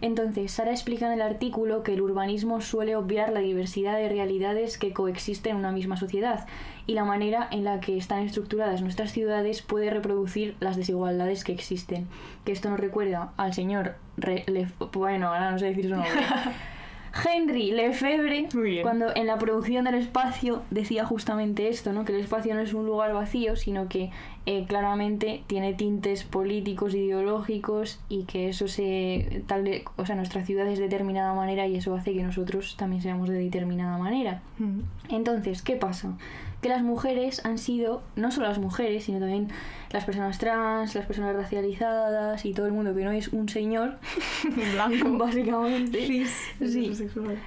Entonces, 0.02 0.52
Sara 0.52 0.70
explica 0.70 1.06
en 1.06 1.12
el 1.12 1.22
artículo 1.22 1.82
que 1.82 1.92
el 1.94 2.00
urbanismo 2.00 2.60
suele 2.60 2.96
obviar 2.96 3.32
la 3.32 3.40
diversidad 3.40 3.96
de 3.96 4.08
realidades 4.08 4.78
que 4.78 4.92
coexisten 4.92 5.52
en 5.52 5.58
una 5.58 5.72
misma 5.72 5.96
sociedad 5.96 6.46
y 6.86 6.94
la 6.94 7.04
manera 7.04 7.46
en 7.50 7.64
la 7.64 7.80
que 7.80 7.96
están 7.98 8.22
estructuradas 8.22 8.80
nuestras 8.82 9.12
ciudades 9.12 9.60
puede 9.62 9.90
reproducir 9.90 10.56
las 10.60 10.76
desigualdades 10.76 11.44
que 11.44 11.52
existen. 11.52 12.06
Que 12.44 12.52
esto 12.52 12.70
nos 12.70 12.80
recuerda 12.80 13.32
al 13.36 13.52
señor 13.52 13.96
Re- 14.16 14.44
bueno, 14.92 15.28
ahora 15.28 15.50
no 15.50 15.58
sé 15.58 15.66
decir 15.66 15.84
su 15.84 15.90
nombre. 15.96 16.10
Henry 17.24 17.72
Lefebvre, 17.72 18.48
cuando 18.82 19.14
en 19.14 19.26
la 19.26 19.38
producción 19.38 19.84
del 19.84 19.96
espacio 19.96 20.62
decía 20.70 21.04
justamente 21.04 21.68
esto, 21.68 21.92
¿no? 21.92 22.04
que 22.04 22.12
el 22.14 22.20
espacio 22.20 22.54
no 22.54 22.60
es 22.60 22.72
un 22.74 22.86
lugar 22.86 23.12
vacío, 23.12 23.56
sino 23.56 23.88
que 23.88 24.10
eh, 24.46 24.64
claramente 24.66 25.42
tiene 25.46 25.74
tintes 25.74 26.24
políticos, 26.24 26.94
ideológicos 26.94 28.00
y 28.08 28.24
que 28.24 28.48
eso 28.48 28.68
se, 28.68 29.42
tal, 29.46 29.64
de- 29.64 29.84
o 29.96 30.06
sea, 30.06 30.16
nuestra 30.16 30.44
ciudad 30.44 30.66
es 30.68 30.78
de 30.78 30.84
determinada 30.84 31.34
manera 31.34 31.66
y 31.66 31.76
eso 31.76 31.94
hace 31.94 32.12
que 32.14 32.22
nosotros 32.22 32.76
también 32.76 33.02
seamos 33.02 33.28
de 33.28 33.38
determinada 33.38 33.98
manera. 33.98 34.42
Mm. 34.58 34.80
Entonces, 35.10 35.62
¿qué 35.62 35.76
pasa? 35.76 36.12
Que 36.60 36.68
las 36.68 36.82
mujeres 36.82 37.44
han 37.44 37.56
sido, 37.58 38.02
no 38.16 38.30
solo 38.30 38.48
las 38.48 38.58
mujeres, 38.58 39.04
sino 39.04 39.18
también 39.18 39.48
las 39.92 40.04
personas 40.04 40.38
trans, 40.38 40.94
las 40.94 41.06
personas 41.06 41.34
racializadas 41.34 42.44
y 42.44 42.52
todo 42.52 42.66
el 42.66 42.72
mundo 42.72 42.94
que 42.94 43.04
no 43.04 43.10
es 43.10 43.28
un 43.28 43.48
señor, 43.48 43.98
Blanco. 44.72 45.18
básicamente. 45.18 46.06
Cis. 46.06 46.36
Sí. 46.60 46.92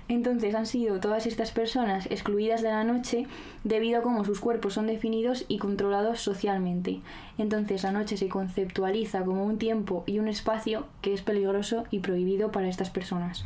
Entonces 0.08 0.56
han 0.56 0.66
sido 0.66 1.00
todas 1.00 1.26
estas 1.26 1.52
personas 1.52 2.08
excluidas 2.08 2.62
de 2.62 2.70
la 2.70 2.84
noche 2.84 3.28
debido 3.64 4.00
a 4.00 4.02
cómo 4.02 4.26
sus 4.26 4.40
cuerpos 4.40 4.74
son 4.74 4.88
definidos 4.88 5.46
y 5.48 5.58
controlados 5.58 6.20
socialmente. 6.20 7.02
Entonces 7.38 7.84
la 7.84 7.92
noche 7.92 8.18
se 8.18 8.30
conceptualiza 8.30 9.24
como 9.24 9.46
un 9.46 9.58
tiempo 9.58 10.04
y 10.06 10.20
un 10.20 10.28
espacio 10.28 10.86
que 11.02 11.14
es 11.14 11.22
peligroso 11.22 11.86
y 11.92 12.00
prohibido 12.00 12.52
para 12.52 12.68
estas 12.68 12.90
personas. 12.90 13.46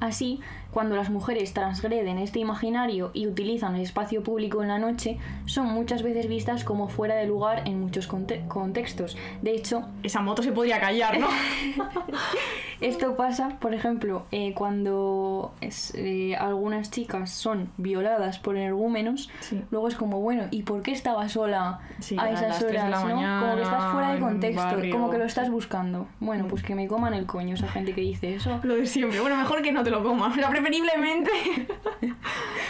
Así, 0.00 0.40
cuando 0.74 0.96
las 0.96 1.08
mujeres 1.08 1.54
transgreden 1.54 2.18
este 2.18 2.40
imaginario 2.40 3.10
y 3.14 3.26
utilizan 3.28 3.76
el 3.76 3.82
espacio 3.82 4.22
público 4.24 4.60
en 4.62 4.68
la 4.68 4.78
noche, 4.78 5.18
son 5.46 5.68
muchas 5.68 6.02
veces 6.02 6.28
vistas 6.28 6.64
como 6.64 6.88
fuera 6.88 7.14
de 7.14 7.26
lugar 7.26 7.62
en 7.66 7.80
muchos 7.80 8.08
conte- 8.08 8.46
contextos. 8.48 9.16
De 9.40 9.52
hecho, 9.54 9.86
Esa 10.02 10.20
moto 10.20 10.42
se 10.42 10.52
podría 10.52 10.80
callar, 10.80 11.18
¿no? 11.18 11.28
esto 12.80 13.16
pasa, 13.16 13.50
por 13.60 13.72
ejemplo, 13.72 14.24
eh, 14.32 14.52
cuando 14.54 15.54
es- 15.60 15.92
eh, 15.94 16.34
algunas 16.36 16.90
chicas 16.90 17.30
son 17.30 17.70
violadas 17.76 18.38
por 18.38 18.56
energúmenos, 18.56 19.30
Sí. 19.40 19.62
luego 19.70 19.88
es 19.88 19.94
como, 19.94 20.20
bueno, 20.20 20.44
¿y 20.50 20.62
por 20.64 20.82
qué 20.82 20.90
estaba 20.92 21.28
sola 21.28 21.80
Sí, 22.00 22.16
a 22.18 22.24
a 22.24 22.30
esas 22.30 22.60
de 22.60 22.66
horas? 22.66 23.04
¿no? 23.04 23.10
como 23.40 23.54
que 23.56 23.62
estás 23.62 23.92
fuera 23.92 24.08
de 24.08 24.14
mañana, 24.14 24.26
contexto, 24.28 24.62
barrio. 24.62 24.92
como 24.92 25.10
que 25.10 25.18
lo 25.18 25.24
estás 25.24 25.50
buscando. 25.50 26.06
Bueno, 26.20 26.46
pues 26.48 26.62
que 26.62 26.74
me 26.74 26.86
coman 26.88 27.14
el 27.14 27.26
coño 27.26 27.54
esa 27.54 27.68
gente 27.68 27.94
que 27.94 28.00
dice 28.00 28.34
eso. 28.34 28.60
Lo 28.64 28.74
de 28.76 28.86
siempre. 28.86 29.20
Bueno, 29.20 29.36
mejor 29.36 29.62
que 29.62 29.72
no 29.72 29.82
te 29.82 29.90
lo 29.90 30.02
comas. 30.02 30.34
Preferiblemente. 30.64 31.30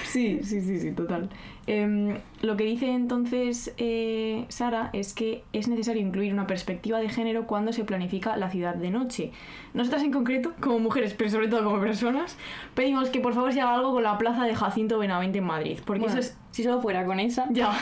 sí, 0.05 0.41
sí, 0.43 0.61
sí, 0.61 0.81
sí, 0.81 0.93
total. 0.93 1.31
Em, 1.69 2.19
lo 2.45 2.57
que 2.57 2.65
dice 2.65 2.91
entonces 2.91 3.73
eh, 3.77 4.45
Sara 4.49 4.91
es 4.93 5.15
que 5.15 5.45
es 5.53 5.69
necesario 5.69 6.03
incluir 6.03 6.33
una 6.33 6.47
perspectiva 6.47 6.99
de 6.99 7.09
género 7.09 7.47
cuando 7.47 7.73
se 7.73 7.85
planifica 7.85 8.37
la 8.37 8.51
ciudad 8.51 8.75
de 8.75 8.91
noche. 8.91 9.33
Nosotras 9.73 10.03
en 10.03 10.13
concreto, 10.13 10.53
como 10.61 10.79
mujeres, 10.79 11.15
pero 11.15 11.31
sobre 11.31 11.49
todo 11.49 11.65
como 11.65 11.81
personas, 11.81 12.37
pedimos 12.75 13.11
que 13.11 13.21
por 13.21 13.35
favor 13.35 13.53
se 13.53 13.61
haga 13.61 13.75
algo 13.75 13.93
con 13.93 14.03
la 14.03 14.19
plaza 14.19 14.45
de 14.45 14.55
Jacinto 14.55 14.99
Benavente 14.99 15.39
en 15.39 15.45
Madrid. 15.45 15.79
Porque 15.85 16.01
Bueno, 16.03 16.19
eso 16.19 16.21
es 16.21 16.39
si 16.55 16.63
solo 16.63 16.81
fuera 16.81 17.05
con 17.05 17.19
esa. 17.19 17.47
Ya. 17.51 17.73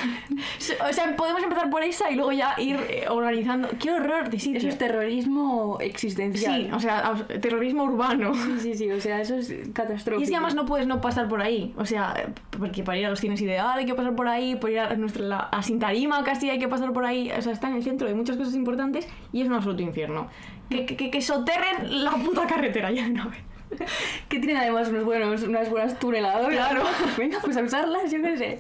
O 0.89 0.93
sea, 0.93 1.15
podemos 1.17 1.43
empezar 1.43 1.69
por 1.71 1.83
esa 1.83 2.11
y 2.11 2.15
luego 2.15 2.33
ya 2.33 2.55
ir 2.59 2.77
eh, 2.89 3.05
organizando. 3.09 3.69
¡Qué 3.79 3.91
horror 3.91 4.31
de 4.31 4.39
sitio! 4.39 4.59
Eso 4.59 4.69
es 4.69 4.79
terrorismo 4.79 5.79
existencial. 5.81 6.63
Sí, 6.63 6.71
o 6.73 6.81
sea, 6.81 7.15
terrorismo 7.41 7.85
urbano. 7.85 8.33
Sí, 8.35 8.59
sí, 8.61 8.75
sí, 8.75 8.91
o 8.91 9.01
sea, 9.01 9.21
eso 9.21 9.35
es 9.35 9.53
catastrófico. 9.73 10.21
Y 10.21 10.25
es 10.25 10.31
que 10.31 10.37
además 10.37 10.55
no 10.55 10.65
puedes 10.65 10.87
no 10.87 11.01
pasar 11.01 11.29
por 11.29 11.43
ahí. 11.43 11.75
O 11.77 11.85
sea, 11.85 12.33
porque 12.59 12.83
para 12.83 12.99
ir 12.99 13.07
a 13.07 13.11
los 13.11 13.21
cines 13.21 13.41
ideal 13.43 13.79
hay 13.79 13.85
que 13.85 13.95
pasar 13.95 14.15
por 14.15 14.29
ahí, 14.29 14.52
por 14.57 14.71
ir 14.71 14.79
a, 14.81 14.95
nuestra, 14.97 15.23
la- 15.25 15.39
a 15.39 15.63
Sintarima 15.63 16.23
casi 16.25 16.51
hay 16.51 16.59
que 16.59 16.69
pasar 16.69 16.93
por 16.93 17.05
ahí. 17.05 17.31
O 17.37 17.43
sea, 17.43 17.53
está 17.53 17.69
en 17.69 17.77
el 17.77 17.83
centro 17.83 18.07
de 18.09 18.15
muchas 18.15 18.37
cosas 18.37 18.55
importantes 18.55 19.09
y 19.33 19.41
es 19.43 19.49
un 19.49 19.55
absoluto 19.55 19.83
infierno. 19.83 20.29
Que, 20.71 20.87
que, 20.87 21.11
que- 21.11 21.21
soterren 21.23 22.05
la 22.05 22.13
puta 22.13 22.47
carretera 22.47 22.91
ya 22.91 23.05
de 23.05 23.11
una 23.13 23.27
vez. 23.27 23.39
Que 24.29 24.39
tienen 24.39 24.59
además 24.59 24.89
unos 24.91 25.05
buenos, 25.05 25.43
unas 25.45 25.71
buenas 25.71 25.99
tuneladoras. 25.99 26.51
Claro. 26.55 26.83
Venga, 27.19 27.39
pues 27.43 27.57
a 27.57 27.63
usarlas, 27.63 28.11
yo 28.13 28.21
qué 28.23 28.37
sé. 28.37 28.59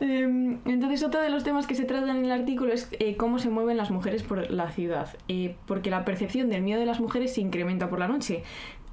Em, 0.00 0.58
entonces, 0.64 1.02
otro 1.02 1.20
de 1.20 1.28
los 1.28 1.44
temas 1.44 1.66
que 1.66 1.74
se 1.74 1.84
tratan 1.84 2.16
en 2.18 2.24
el 2.24 2.32
artículo 2.32 2.72
es 2.72 2.88
eh, 2.98 3.16
cómo 3.16 3.38
se 3.38 3.50
mueven 3.50 3.76
las 3.76 3.90
mujeres 3.90 4.22
por 4.22 4.50
la 4.50 4.70
ciudad. 4.70 5.08
Eh, 5.28 5.56
porque 5.66 5.90
la 5.90 6.04
percepción 6.04 6.48
del 6.48 6.62
miedo 6.62 6.80
de 6.80 6.86
las 6.86 7.00
mujeres 7.00 7.34
se 7.34 7.40
incrementa 7.40 7.88
por 7.90 7.98
la 7.98 8.08
noche. 8.08 8.42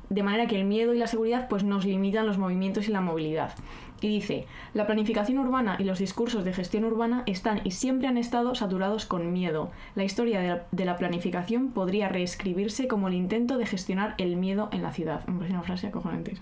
De 0.10 0.24
manera 0.24 0.45
que 0.48 0.56
el 0.56 0.65
miedo 0.65 0.93
y 0.93 0.98
la 1.00 1.08
seguridad 1.08 1.48
pues, 1.48 1.63
nos 1.63 1.86
limitan 1.86 2.26
los 2.28 2.38
movimientos 2.38 2.88
y 2.88 2.91
la 2.91 3.02
movilidad. 3.02 3.54
Y 4.01 4.10
dice, 4.10 4.45
la 4.73 4.86
planificación 4.86 5.38
urbana 5.38 5.77
y 5.79 5.84
los 5.84 5.99
discursos 5.99 6.43
de 6.43 6.53
gestión 6.53 6.84
urbana 6.84 7.23
están 7.25 7.62
y 7.63 7.71
siempre 7.71 8.08
han 8.08 8.17
estado 8.17 8.53
saturados 8.55 9.05
con 9.05 9.31
miedo. 9.31 9.71
La 9.95 10.03
historia 10.03 10.63
de 10.71 10.86
la, 10.86 10.97
planificación 10.97 11.71
podría 11.71 12.10
reescribirse 12.10 12.88
como 12.88 13.08
el 13.08 13.13
intento 13.13 13.58
de 13.58 13.65
gestionar 13.65 14.15
el 14.17 14.36
miedo 14.36 14.69
en 14.71 14.81
la 14.81 14.91
ciudad. 14.91 15.25
Me 15.27 15.36
parece 15.36 15.53
una 15.53 15.63
frase 15.63 15.88
acojonante. 15.88 16.34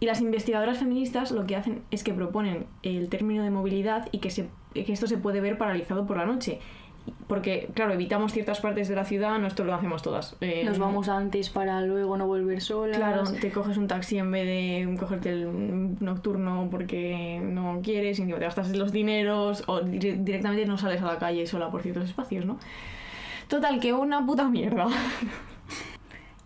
Y 0.00 0.06
las 0.06 0.20
investigadoras 0.20 0.78
feministas 0.78 1.30
lo 1.30 1.46
que 1.46 1.54
hacen 1.54 1.82
es 1.92 2.02
que 2.02 2.12
proponen 2.12 2.66
el 2.82 3.08
término 3.08 3.44
de 3.44 3.50
movilidad 3.50 4.08
y 4.10 4.18
que, 4.18 4.30
se, 4.30 4.48
que 4.74 4.92
esto 4.92 5.06
se 5.06 5.16
puede 5.16 5.40
ver 5.40 5.58
paralizado 5.58 6.06
por 6.06 6.16
la 6.16 6.26
noche. 6.26 6.58
Porque, 7.26 7.70
claro, 7.74 7.94
evitamos 7.94 8.32
ciertas 8.32 8.60
partes 8.60 8.88
de 8.88 8.94
la 8.94 9.04
ciudad, 9.06 9.38
no 9.38 9.46
esto 9.46 9.64
lo 9.64 9.74
hacemos 9.74 10.02
todas. 10.02 10.36
Eh, 10.42 10.64
Nos 10.66 10.78
vamos 10.78 11.08
antes 11.08 11.48
para 11.48 11.80
luego 11.80 12.18
no 12.18 12.26
volver 12.26 12.60
solas. 12.60 12.98
Claro, 12.98 13.22
te 13.40 13.50
coges 13.50 13.78
un 13.78 13.88
taxi 13.88 14.18
en 14.18 14.30
vez 14.30 14.44
de 14.44 14.96
cogerte 15.00 15.30
el 15.30 15.96
nocturno 16.00 16.68
porque 16.70 17.40
no 17.42 17.80
quieres 17.82 18.18
y 18.18 18.26
te 18.26 18.38
gastas 18.38 18.76
los 18.76 18.92
dineros 18.92 19.64
o 19.66 19.80
dire- 19.80 20.18
directamente 20.22 20.66
no 20.66 20.76
sales 20.76 21.00
a 21.00 21.06
la 21.06 21.18
calle 21.18 21.46
sola 21.46 21.70
por 21.70 21.80
ciertos 21.82 22.04
espacios, 22.04 22.44
¿no? 22.44 22.58
Total, 23.48 23.80
que 23.80 23.94
una 23.94 24.24
puta 24.26 24.48
mierda. 24.48 24.86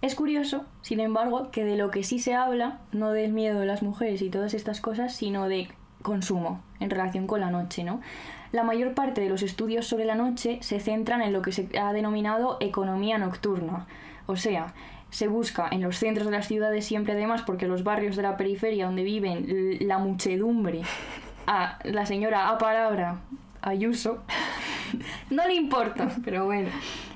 Es 0.02 0.14
curioso, 0.14 0.64
sin 0.82 1.00
embargo, 1.00 1.50
que 1.50 1.64
de 1.64 1.76
lo 1.76 1.90
que 1.90 2.04
sí 2.04 2.18
se 2.18 2.34
habla, 2.34 2.78
no 2.92 3.10
del 3.10 3.32
miedo 3.32 3.58
de 3.58 3.66
las 3.66 3.82
mujeres 3.82 4.22
y 4.22 4.30
todas 4.30 4.54
estas 4.54 4.80
cosas, 4.80 5.16
sino 5.16 5.48
de 5.48 5.68
consumo 6.02 6.62
en 6.80 6.90
relación 6.90 7.26
con 7.26 7.40
la 7.40 7.50
noche, 7.50 7.82
¿no? 7.82 8.00
La 8.52 8.62
mayor 8.62 8.94
parte 8.94 9.20
de 9.20 9.28
los 9.28 9.42
estudios 9.42 9.86
sobre 9.86 10.04
la 10.04 10.14
noche 10.14 10.58
se 10.62 10.80
centran 10.80 11.22
en 11.22 11.32
lo 11.32 11.42
que 11.42 11.52
se 11.52 11.68
ha 11.78 11.92
denominado 11.92 12.56
economía 12.60 13.18
nocturna. 13.18 13.86
O 14.26 14.36
sea, 14.36 14.74
se 15.10 15.28
busca 15.28 15.68
en 15.70 15.82
los 15.82 15.96
centros 15.96 16.26
de 16.26 16.32
las 16.32 16.46
ciudades 16.46 16.84
siempre 16.84 17.14
además 17.14 17.42
porque 17.42 17.68
los 17.68 17.84
barrios 17.84 18.16
de 18.16 18.22
la 18.22 18.36
periferia 18.36 18.86
donde 18.86 19.02
viven 19.02 19.78
la 19.80 19.98
muchedumbre, 19.98 20.82
a 21.46 21.78
la 21.84 22.06
señora 22.06 22.48
a 22.48 22.58
palabra 22.58 23.20
Ayuso, 23.62 24.22
no 25.30 25.46
le 25.46 25.54
importa, 25.54 26.10
pero 26.24 26.44
bueno. 26.44 26.70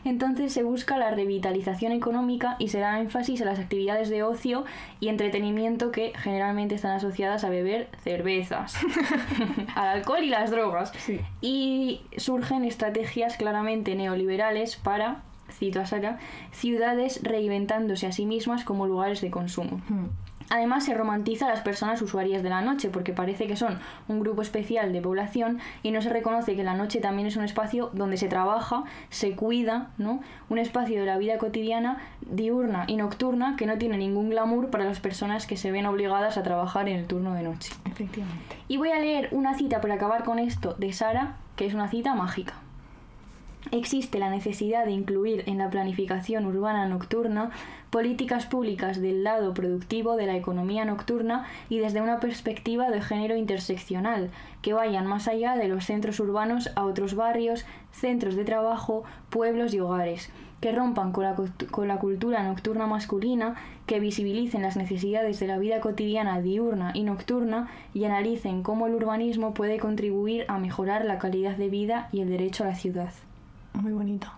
Entonces 0.05 0.53
se 0.53 0.63
busca 0.63 0.97
la 0.97 1.11
revitalización 1.11 1.93
económica 1.93 2.57
y 2.59 2.69
se 2.69 2.79
da 2.79 3.01
énfasis 3.01 3.43
a 3.43 3.45
las 3.45 3.59
actividades 3.59 4.09
de 4.09 4.23
ocio 4.23 4.65
y 4.99 5.09
entretenimiento 5.09 5.91
que 5.93 6.13
generalmente 6.17 6.75
están 6.75 6.93
asociadas 6.93 7.45
a 7.45 7.51
beber 7.51 7.89
cervezas, 8.03 8.77
al 9.75 9.89
alcohol 9.89 10.23
y 10.23 10.31
las 10.31 10.51
drogas. 10.51 10.93
Sí. 10.99 11.21
Y 11.41 12.01
surgen 12.17 12.65
estrategias 12.65 13.37
claramente 13.37 13.95
neoliberales 13.95 14.77
para, 14.77 15.23
cito 15.51 15.81
a 15.81 15.87
Sara, 15.87 16.19
ciudades 16.53 17.21
reinventándose 17.23 18.07
a 18.07 18.13
sí 18.13 18.27
mismas 18.27 18.65
como 18.65 18.87
lugares 18.87 19.21
de 19.21 19.31
consumo. 19.31 19.81
Hmm. 19.89 20.07
Además, 20.51 20.85
se 20.85 20.95
romantiza 20.95 21.47
a 21.47 21.49
las 21.49 21.61
personas 21.61 22.03
usuarias 22.03 22.43
de 22.43 22.51
la 22.51 22.61
noche 22.61 22.91
porque 22.91 23.13
parece 23.13 23.47
que 23.47 23.57
son 23.57 23.79
un 24.09 24.21
grupo 24.21 24.43
especial 24.43 24.93
de 24.93 25.01
población 25.01 25.61
y 25.85 25.93
no 25.93 26.03
se 26.03 26.11
reconoce 26.11 26.57
que 26.57 26.65
la 26.65 26.75
noche 26.75 27.01
también 27.01 27.29
es 27.29 27.37
un 27.37 27.45
espacio 27.45 27.91
donde 27.93 28.17
se 28.17 28.27
trabaja, 28.29 28.83
se 29.11 29.37
cuida, 29.37 29.91
¿no? 29.97 30.21
Un 30.49 30.59
espacio 30.59 30.99
de 30.99 31.07
la 31.07 31.19
vida 31.19 31.39
cotidiana 31.39 31.99
diurna 32.23 32.85
y 32.89 32.97
nocturna 32.97 33.55
que 33.57 33.67
no 33.67 33.79
tiene 33.79 33.97
ningún 33.97 34.29
glamour 34.29 34.71
para 34.71 34.85
las 34.85 34.99
personas 34.99 35.47
que 35.47 35.57
se 35.57 35.71
ven 35.71 35.87
obligadas 35.87 36.37
a 36.37 36.43
trabajar 36.43 36.89
en 36.89 36.97
el 36.97 37.07
turno 37.07 37.35
de 37.35 37.45
noche. 37.45 37.73
Efectivamente. 37.85 38.57
Y 38.67 38.77
voy 38.77 38.91
a 38.91 38.99
leer 38.99 39.29
una 39.31 39.55
cita 39.55 39.81
para 39.81 39.95
acabar 39.95 40.25
con 40.25 40.41
esto 40.41 40.75
de 40.75 40.93
Sara, 40.93 41.37
que 41.55 41.67
es 41.67 41.75
una 41.75 41.89
cita 41.89 42.15
mágica. 42.15 42.55
Existe 43.73 44.19
la 44.19 44.31
necesidad 44.31 44.85
de 44.85 44.91
incluir 44.91 45.45
en 45.47 45.59
la 45.59 45.71
planificación 45.71 46.45
urbana 46.45 46.89
nocturna 46.89 47.51
políticas 47.91 48.47
públicas 48.47 49.01
del 49.01 49.23
lado 49.23 49.55
productivo 49.55 50.17
de 50.17 50.27
la 50.27 50.37
economía 50.37 50.85
nocturna 50.85 51.47
y 51.69 51.79
desde 51.79 52.01
una 52.01 52.19
perspectiva 52.19 52.91
de 52.91 53.01
género 53.01 53.37
interseccional, 53.37 54.31
que 54.61 54.73
vayan 54.73 55.07
más 55.07 55.29
allá 55.29 55.55
de 55.55 55.69
los 55.69 55.85
centros 55.85 56.19
urbanos 56.19 56.71
a 56.75 56.85
otros 56.85 57.15
barrios, 57.15 57.65
centros 57.93 58.35
de 58.35 58.45
trabajo, 58.45 59.05
pueblos 59.31 59.73
y 59.73 59.79
hogares, 59.79 60.31
que 60.61 60.73
rompan 60.73 61.13
con 61.13 61.23
la, 61.23 61.37
con 61.71 61.87
la 61.87 61.99
cultura 61.99 62.43
nocturna 62.43 62.89
masculina, 62.89 63.55
que 63.87 64.01
visibilicen 64.01 64.63
las 64.63 64.77
necesidades 64.77 65.39
de 65.39 65.47
la 65.47 65.59
vida 65.59 65.81
cotidiana 65.81 66.41
diurna 66.41 66.91
y 66.93 67.05
nocturna 67.05 67.71
y 67.95 68.05
analicen 68.05 68.65
cómo 68.65 68.89
el 68.89 68.95
urbanismo 68.97 69.55
puede 69.55 69.79
contribuir 69.79 70.45
a 70.49 70.59
mejorar 70.59 71.05
la 71.05 71.19
calidad 71.19 71.57
de 71.57 71.69
vida 71.69 72.09
y 72.11 72.21
el 72.21 72.31
derecho 72.31 72.65
a 72.65 72.69
la 72.69 72.75
ciudad. 72.75 73.13
Muy 73.75 73.93
bonito. 73.93 74.29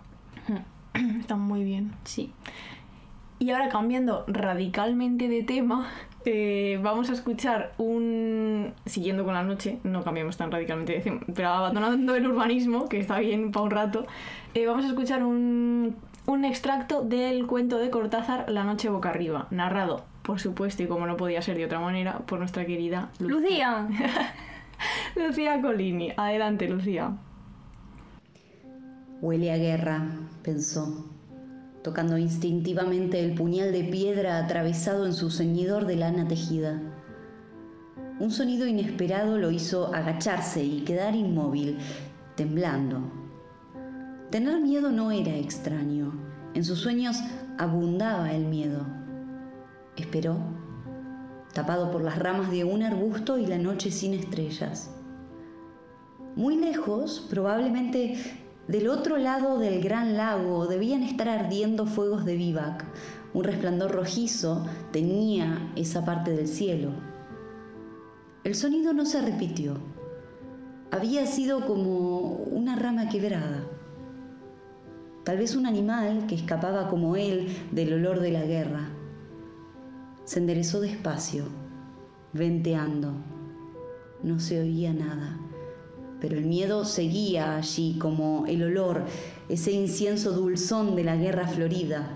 Está 1.19 1.35
muy 1.35 1.63
bien. 1.63 1.93
Sí. 2.03 2.31
Y 3.39 3.49
ahora 3.51 3.67
cambiando 3.69 4.23
radicalmente 4.27 5.27
de 5.27 5.43
tema, 5.43 5.89
eh, 6.23 6.79
vamos 6.81 7.09
a 7.09 7.13
escuchar 7.13 7.73
un... 7.77 8.73
Siguiendo 8.85 9.25
con 9.25 9.33
la 9.33 9.43
noche, 9.43 9.79
no 9.83 10.03
cambiamos 10.03 10.37
tan 10.37 10.49
radicalmente 10.51 10.93
de 10.93 10.99
tema, 11.01 11.19
pero 11.35 11.49
abandonando 11.49 12.15
el 12.15 12.25
urbanismo, 12.27 12.87
que 12.87 12.99
está 12.99 13.19
bien 13.19 13.51
para 13.51 13.63
un 13.65 13.71
rato, 13.71 14.05
eh, 14.53 14.65
vamos 14.65 14.85
a 14.85 14.87
escuchar 14.87 15.23
un, 15.25 15.95
un 16.25 16.45
extracto 16.45 17.01
del 17.01 17.45
cuento 17.47 17.79
de 17.79 17.89
Cortázar 17.89 18.49
La 18.49 18.63
noche 18.63 18.87
boca 18.89 19.09
arriba, 19.09 19.47
narrado, 19.49 20.05
por 20.21 20.39
supuesto, 20.39 20.83
y 20.83 20.87
como 20.87 21.05
no 21.05 21.17
podía 21.17 21.41
ser 21.41 21.57
de 21.57 21.65
otra 21.65 21.81
manera, 21.81 22.19
por 22.19 22.39
nuestra 22.39 22.65
querida 22.65 23.09
Lu- 23.19 23.27
Lucía. 23.41 23.89
Lucía 25.15 25.61
Colini. 25.61 26.13
Adelante, 26.15 26.69
Lucía. 26.69 27.11
Huele 29.23 29.53
a 29.53 29.57
guerra, 29.57 30.03
pensó, 30.41 31.05
tocando 31.81 32.17
instintivamente 32.17 33.23
el 33.23 33.35
puñal 33.35 33.71
de 33.71 33.85
piedra 33.85 34.37
atravesado 34.37 35.05
en 35.05 35.13
su 35.13 35.31
ceñidor 35.31 35.85
de 35.85 35.95
lana 35.95 36.27
tejida. 36.27 36.81
Un 38.19 38.31
sonido 38.31 38.67
inesperado 38.67 39.37
lo 39.37 39.49
hizo 39.49 39.95
agacharse 39.95 40.65
y 40.65 40.81
quedar 40.81 41.15
inmóvil, 41.15 41.77
temblando. 42.35 42.99
Tener 44.29 44.59
miedo 44.59 44.91
no 44.91 45.09
era 45.09 45.33
extraño. 45.37 46.11
En 46.53 46.65
sus 46.65 46.79
sueños 46.79 47.15
abundaba 47.57 48.33
el 48.33 48.43
miedo. 48.43 48.85
Esperó, 49.95 50.35
tapado 51.53 51.91
por 51.91 52.03
las 52.03 52.19
ramas 52.19 52.51
de 52.51 52.65
un 52.65 52.83
arbusto 52.83 53.37
y 53.37 53.45
la 53.45 53.57
noche 53.57 53.89
sin 53.89 54.15
estrellas. 54.15 54.93
Muy 56.35 56.57
lejos, 56.57 57.25
probablemente 57.29 58.42
del 58.67 58.87
otro 58.87 59.17
lado 59.17 59.59
del 59.59 59.81
gran 59.81 60.15
lago, 60.15 60.67
debían 60.67 61.03
estar 61.03 61.27
ardiendo 61.27 61.85
fuegos 61.85 62.23
de 62.23 62.37
vivac. 62.37 62.85
Un 63.33 63.43
resplandor 63.43 63.91
rojizo 63.91 64.65
tenía 64.91 65.71
esa 65.75 66.05
parte 66.05 66.31
del 66.31 66.47
cielo. 66.47 66.91
El 68.45 68.55
sonido 68.55 68.93
no 68.93 69.05
se 69.05 69.21
repitió. 69.21 69.75
Había 70.91 71.25
sido 71.25 71.65
como 71.65 72.29
una 72.29 72.77
rama 72.77 73.09
quebrada. 73.09 73.63
Tal 75.25 75.37
vez 75.37 75.55
un 75.55 75.65
animal 75.65 76.25
que 76.27 76.35
escapaba 76.35 76.87
como 76.89 77.15
él 77.17 77.47
del 77.71 77.93
olor 77.93 78.21
de 78.21 78.31
la 78.31 78.43
guerra. 78.45 78.89
Se 80.23 80.39
enderezó 80.39 80.79
despacio, 80.79 81.45
venteando. 82.31 83.13
No 84.21 84.39
se 84.39 84.61
oía 84.61 84.93
nada 84.93 85.37
pero 86.23 86.37
el 86.37 86.45
miedo 86.45 86.85
seguía 86.85 87.57
allí 87.57 87.97
como 87.99 88.45
el 88.47 88.63
olor, 88.63 89.03
ese 89.49 89.73
incienso 89.73 90.31
dulzón 90.31 90.95
de 90.95 91.03
la 91.03 91.17
guerra 91.17 91.49
florida. 91.49 92.07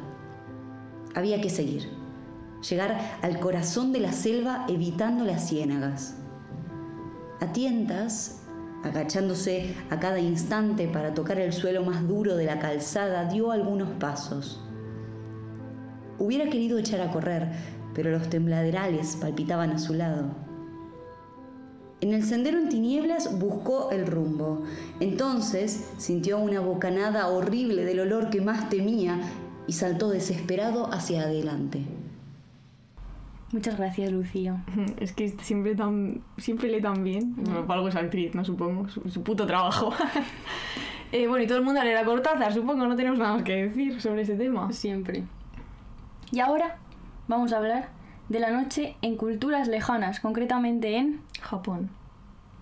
Había 1.14 1.42
que 1.42 1.50
seguir, 1.50 1.90
llegar 2.70 3.20
al 3.22 3.38
corazón 3.42 3.92
de 3.92 4.00
la 4.00 4.14
selva 4.14 4.66
evitando 4.70 5.26
las 5.26 5.50
ciénagas. 5.50 6.16
A 7.42 7.52
tientas, 7.52 8.44
agachándose 8.86 9.76
a 9.90 10.00
cada 10.00 10.22
instante 10.22 10.88
para 10.88 11.14
tocar 11.14 11.38
el 11.42 11.52
suelo 11.52 11.84
más 11.84 12.08
duro 12.08 12.38
de 12.38 12.46
la 12.46 12.60
calzada, 12.60 13.26
dio 13.26 13.52
algunos 13.52 13.90
pasos. 14.00 14.64
Hubiera 16.18 16.50
querido 16.50 16.78
echar 16.78 17.02
a 17.02 17.12
correr, 17.12 17.52
pero 17.94 18.10
los 18.10 18.30
tembladerales 18.30 19.18
palpitaban 19.18 19.72
a 19.72 19.80
su 19.80 19.96
lado. 19.96 20.47
En 22.00 22.14
el 22.14 22.24
sendero 22.24 22.60
en 22.60 22.70
tinieblas 22.70 23.40
buscó 23.40 23.90
el 23.92 24.06
rumbo. 24.06 24.64
Entonces 25.00 25.90
sintió 25.98 26.38
una 26.38 26.60
bocanada 26.60 27.28
horrible 27.28 27.86
del 27.86 28.02
olor 28.02 28.30
que 28.30 28.40
más 28.40 28.70
temía 28.70 29.20
y 29.66 29.74
saltó 29.74 30.10
desesperado 30.10 30.94
hacia 30.94 31.24
adelante. 31.24 31.82
Muchas 33.52 33.78
gracias, 33.78 34.12
Lucía. 34.12 34.64
Es 35.00 35.14
que 35.14 35.30
siempre 35.42 35.76
tan 35.76 36.22
siempre 36.38 36.70
lee 36.70 36.82
tan 36.82 37.04
bien. 37.04 37.34
Bueno, 37.36 37.66
para 37.66 37.80
algo 37.80 37.90
es 37.90 37.96
actriz, 37.96 38.36
¿no? 38.36 38.46
Supongo. 38.46 38.88
Su, 38.90 39.10
su 39.10 39.24
puto 39.24 39.46
trabajo. 39.46 39.92
Eh, 41.14 41.26
bueno, 41.26 41.46
y 41.46 41.48
todo 41.48 41.60
el 41.60 41.64
mundo 41.64 41.82
leerá 41.82 42.04
Cortázar, 42.04 42.54
supongo. 42.54 42.86
No 42.86 42.94
tenemos 42.98 43.18
nada 43.18 43.36
más 43.36 43.44
que 43.44 43.68
decir 43.68 44.02
sobre 44.02 44.24
este 44.24 44.36
tema. 44.36 44.74
Siempre. 44.74 45.24
Y 46.34 46.42
ahora 46.42 46.80
vamos 47.30 47.54
a 47.54 47.58
hablar 47.60 47.97
de 48.30 48.40
la 48.40 48.52
noche 48.52 48.96
en 49.02 49.16
culturas 49.18 49.68
lejanas, 49.68 50.20
concretamente 50.20 50.96
en... 50.98 51.22
Japón. 51.42 51.90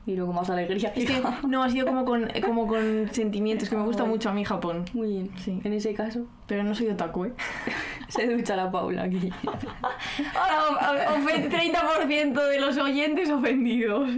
Y 0.08 0.15
luego 0.15 0.34
más 0.34 0.47
alegría. 0.51 0.93
Es 0.95 1.06
que 1.08 1.19
no, 1.47 1.63
ha 1.63 1.69
sido 1.71 1.88
como 1.88 2.06
con, 2.06 2.28
como 2.45 2.67
con 2.67 3.10
sentimientos, 3.12 3.71
que 3.71 3.75
me 3.75 3.82
gusta 3.84 4.04
mucho 4.06 4.30
a 4.30 4.34
mí 4.34 4.45
Japón. 4.45 4.86
Muy 4.93 5.08
bien. 5.10 5.32
Sí. 5.38 5.60
En 5.63 5.73
ese 5.73 5.95
caso, 5.95 6.28
Pero 6.45 6.63
no 6.63 6.75
soy 6.75 6.89
otaku, 6.89 7.25
¿eh? 7.25 7.34
se 8.10 8.28
ducha 8.32 8.56
la 8.56 8.69
Paula 8.69 9.01
aquí. 9.01 9.32
Ahora, 10.36 11.12
o- 11.13 11.17
ofen- 11.17 11.49
30% 11.49 12.49
de 12.49 12.60
los 12.60 12.78
oyentes 12.78 13.32
ofendidos. 13.32 14.10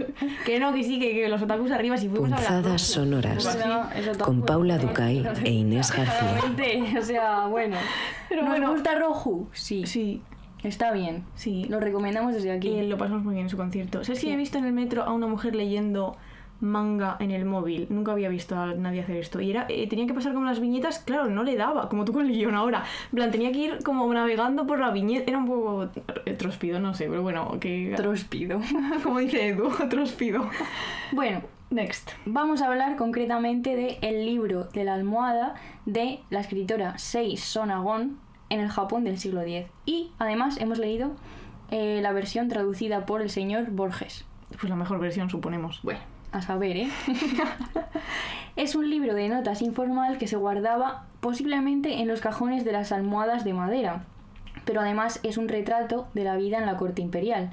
Que 0.44 0.60
no, 0.60 0.74
que 0.74 0.84
sí, 0.84 0.98
que, 1.00 1.12
que 1.14 1.28
los 1.28 1.40
otakus 1.40 1.70
arriba, 1.70 1.96
si 1.96 2.08
fuimos 2.10 2.32
a. 2.32 2.36
Punzadas 2.36 2.82
sonoras 2.82 3.36
Eso 3.46 3.58
tampoco- 4.12 4.24
con 4.24 4.42
Paula 4.42 4.76
Ducay 4.76 5.26
e 5.42 5.50
Inés 5.50 5.90
García. 5.90 6.18
Claramente, 6.38 6.98
o 6.98 7.02
sea, 7.02 7.46
bueno. 7.46 7.76
Pero 8.28 8.42
¿Nos 8.42 8.50
bueno. 8.50 8.72
gusta 8.72 8.94
Roju? 8.98 9.48
Sí. 9.52 9.86
Sí, 9.86 10.22
Está 10.62 10.92
bien. 10.92 11.24
sí. 11.34 11.64
Lo 11.68 11.80
recomendamos 11.80 12.34
desde 12.34 12.50
aquí. 12.50 12.68
Y 12.68 12.86
lo 12.86 12.98
pasamos 12.98 13.22
muy 13.24 13.34
bien 13.34 13.46
en 13.46 13.50
su 13.50 13.56
concierto. 13.56 14.04
¿Sabes 14.04 14.20
que 14.20 14.32
he 14.32 14.36
visto 14.36 14.58
en 14.58 14.64
el 14.64 14.72
metro 14.72 15.02
a 15.04 15.12
una 15.12 15.26
mujer 15.26 15.54
leyendo 15.54 16.16
manga 16.60 17.16
en 17.20 17.30
el 17.30 17.44
móvil? 17.44 17.86
Nunca 17.90 18.12
había 18.12 18.28
visto 18.28 18.56
a 18.56 18.74
nadie 18.74 19.02
hacer 19.02 19.16
esto. 19.16 19.40
Y 19.40 19.50
era, 19.50 19.66
eh, 19.68 19.86
tenía 19.88 20.06
que 20.06 20.14
pasar 20.14 20.32
como 20.32 20.46
las 20.46 20.60
viñetas, 20.60 20.98
claro, 20.98 21.28
no 21.28 21.44
le 21.44 21.56
daba, 21.56 21.88
como 21.88 22.04
tú 22.04 22.12
con 22.12 22.26
el 22.26 22.32
guion 22.32 22.54
ahora. 22.54 22.84
En 23.12 23.16
plan, 23.16 23.30
tenía 23.30 23.52
que 23.52 23.58
ir 23.58 23.78
como 23.84 24.12
navegando 24.12 24.66
por 24.66 24.80
la 24.80 24.90
viñeta. 24.90 25.30
Era 25.30 25.38
un 25.38 25.46
poco 25.46 25.88
trospido, 26.36 26.80
no 26.80 26.94
sé, 26.94 27.08
pero 27.08 27.22
bueno, 27.22 27.58
que... 27.60 27.94
Trospido. 27.96 28.60
como 29.02 29.20
dice 29.20 29.48
Edu, 29.48 29.70
trospido. 29.88 30.50
Bueno, 31.12 31.42
Next. 31.70 32.12
vamos 32.24 32.62
a 32.62 32.66
hablar 32.66 32.96
concretamente 32.96 33.76
de 33.76 33.98
El 34.00 34.24
libro 34.24 34.64
de 34.64 34.84
la 34.84 34.94
almohada 34.94 35.54
de 35.84 36.20
la 36.30 36.40
escritora 36.40 36.96
Sei 36.98 37.36
Sonagon 37.36 38.18
en 38.50 38.60
el 38.60 38.68
Japón 38.68 39.04
del 39.04 39.18
siglo 39.18 39.42
X. 39.42 39.66
Y 39.86 40.12
además 40.18 40.58
hemos 40.60 40.78
leído 40.78 41.12
eh, 41.70 42.00
la 42.02 42.12
versión 42.12 42.48
traducida 42.48 43.06
por 43.06 43.22
el 43.22 43.30
señor 43.30 43.70
Borges. 43.70 44.24
Pues 44.50 44.70
la 44.70 44.76
mejor 44.76 44.98
versión, 44.98 45.28
suponemos. 45.28 45.80
Bueno, 45.82 46.00
a 46.32 46.42
saber, 46.42 46.76
¿eh? 46.76 46.88
es 48.56 48.74
un 48.74 48.88
libro 48.88 49.14
de 49.14 49.28
notas 49.28 49.62
informal 49.62 50.18
que 50.18 50.26
se 50.26 50.36
guardaba 50.36 51.06
posiblemente 51.20 52.00
en 52.00 52.08
los 52.08 52.20
cajones 52.20 52.64
de 52.64 52.72
las 52.72 52.92
almohadas 52.92 53.44
de 53.44 53.54
madera, 53.54 54.04
pero 54.64 54.80
además 54.80 55.20
es 55.22 55.36
un 55.38 55.48
retrato 55.48 56.08
de 56.14 56.24
la 56.24 56.36
vida 56.36 56.58
en 56.58 56.66
la 56.66 56.76
corte 56.76 57.02
imperial. 57.02 57.52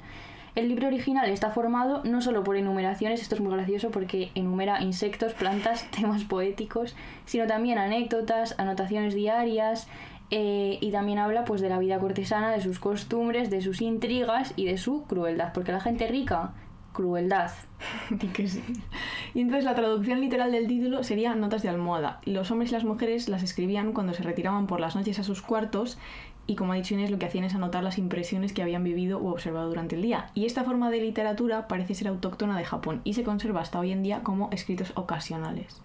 El 0.54 0.68
libro 0.68 0.86
original 0.86 1.28
está 1.28 1.50
formado 1.50 2.02
no 2.04 2.22
solo 2.22 2.42
por 2.42 2.56
enumeraciones, 2.56 3.20
esto 3.20 3.34
es 3.34 3.42
muy 3.42 3.52
gracioso 3.52 3.90
porque 3.90 4.30
enumera 4.34 4.82
insectos, 4.82 5.34
plantas, 5.34 5.90
temas 5.90 6.24
poéticos, 6.24 6.96
sino 7.26 7.46
también 7.46 7.76
anécdotas, 7.76 8.58
anotaciones 8.58 9.14
diarias, 9.14 9.86
eh, 10.30 10.78
y 10.80 10.90
también 10.90 11.18
habla 11.18 11.44
pues 11.44 11.60
de 11.60 11.68
la 11.68 11.78
vida 11.78 11.98
cortesana, 11.98 12.50
de 12.50 12.60
sus 12.60 12.78
costumbres, 12.78 13.50
de 13.50 13.60
sus 13.60 13.80
intrigas 13.80 14.52
y 14.56 14.64
de 14.66 14.78
su 14.78 15.04
crueldad, 15.04 15.52
porque 15.52 15.72
la 15.72 15.80
gente 15.80 16.06
rica, 16.08 16.52
crueldad. 16.92 17.50
Y 19.34 19.40
entonces 19.40 19.64
la 19.64 19.74
traducción 19.74 20.22
literal 20.22 20.50
del 20.50 20.66
título 20.66 21.02
sería 21.02 21.34
Notas 21.34 21.62
de 21.62 21.68
almohada. 21.68 22.22
Los 22.24 22.50
hombres 22.50 22.70
y 22.70 22.72
las 22.72 22.84
mujeres 22.84 23.28
las 23.28 23.42
escribían 23.42 23.92
cuando 23.92 24.14
se 24.14 24.22
retiraban 24.22 24.66
por 24.66 24.80
las 24.80 24.96
noches 24.96 25.18
a 25.18 25.24
sus 25.24 25.42
cuartos 25.42 25.98
y 26.46 26.54
como 26.54 26.72
ha 26.72 26.76
dicho 26.76 26.94
Inés, 26.94 27.10
lo 27.10 27.18
que 27.18 27.26
hacían 27.26 27.44
es 27.44 27.54
anotar 27.54 27.82
las 27.82 27.98
impresiones 27.98 28.52
que 28.52 28.62
habían 28.62 28.84
vivido 28.84 29.18
o 29.18 29.30
observado 29.30 29.68
durante 29.68 29.96
el 29.96 30.02
día. 30.02 30.30
Y 30.34 30.46
esta 30.46 30.62
forma 30.64 30.90
de 30.90 31.00
literatura 31.00 31.66
parece 31.66 31.94
ser 31.94 32.08
autóctona 32.08 32.56
de 32.56 32.64
Japón 32.64 33.00
y 33.04 33.14
se 33.14 33.24
conserva 33.24 33.60
hasta 33.60 33.80
hoy 33.80 33.90
en 33.90 34.02
día 34.02 34.20
como 34.22 34.48
escritos 34.52 34.92
ocasionales. 34.94 35.80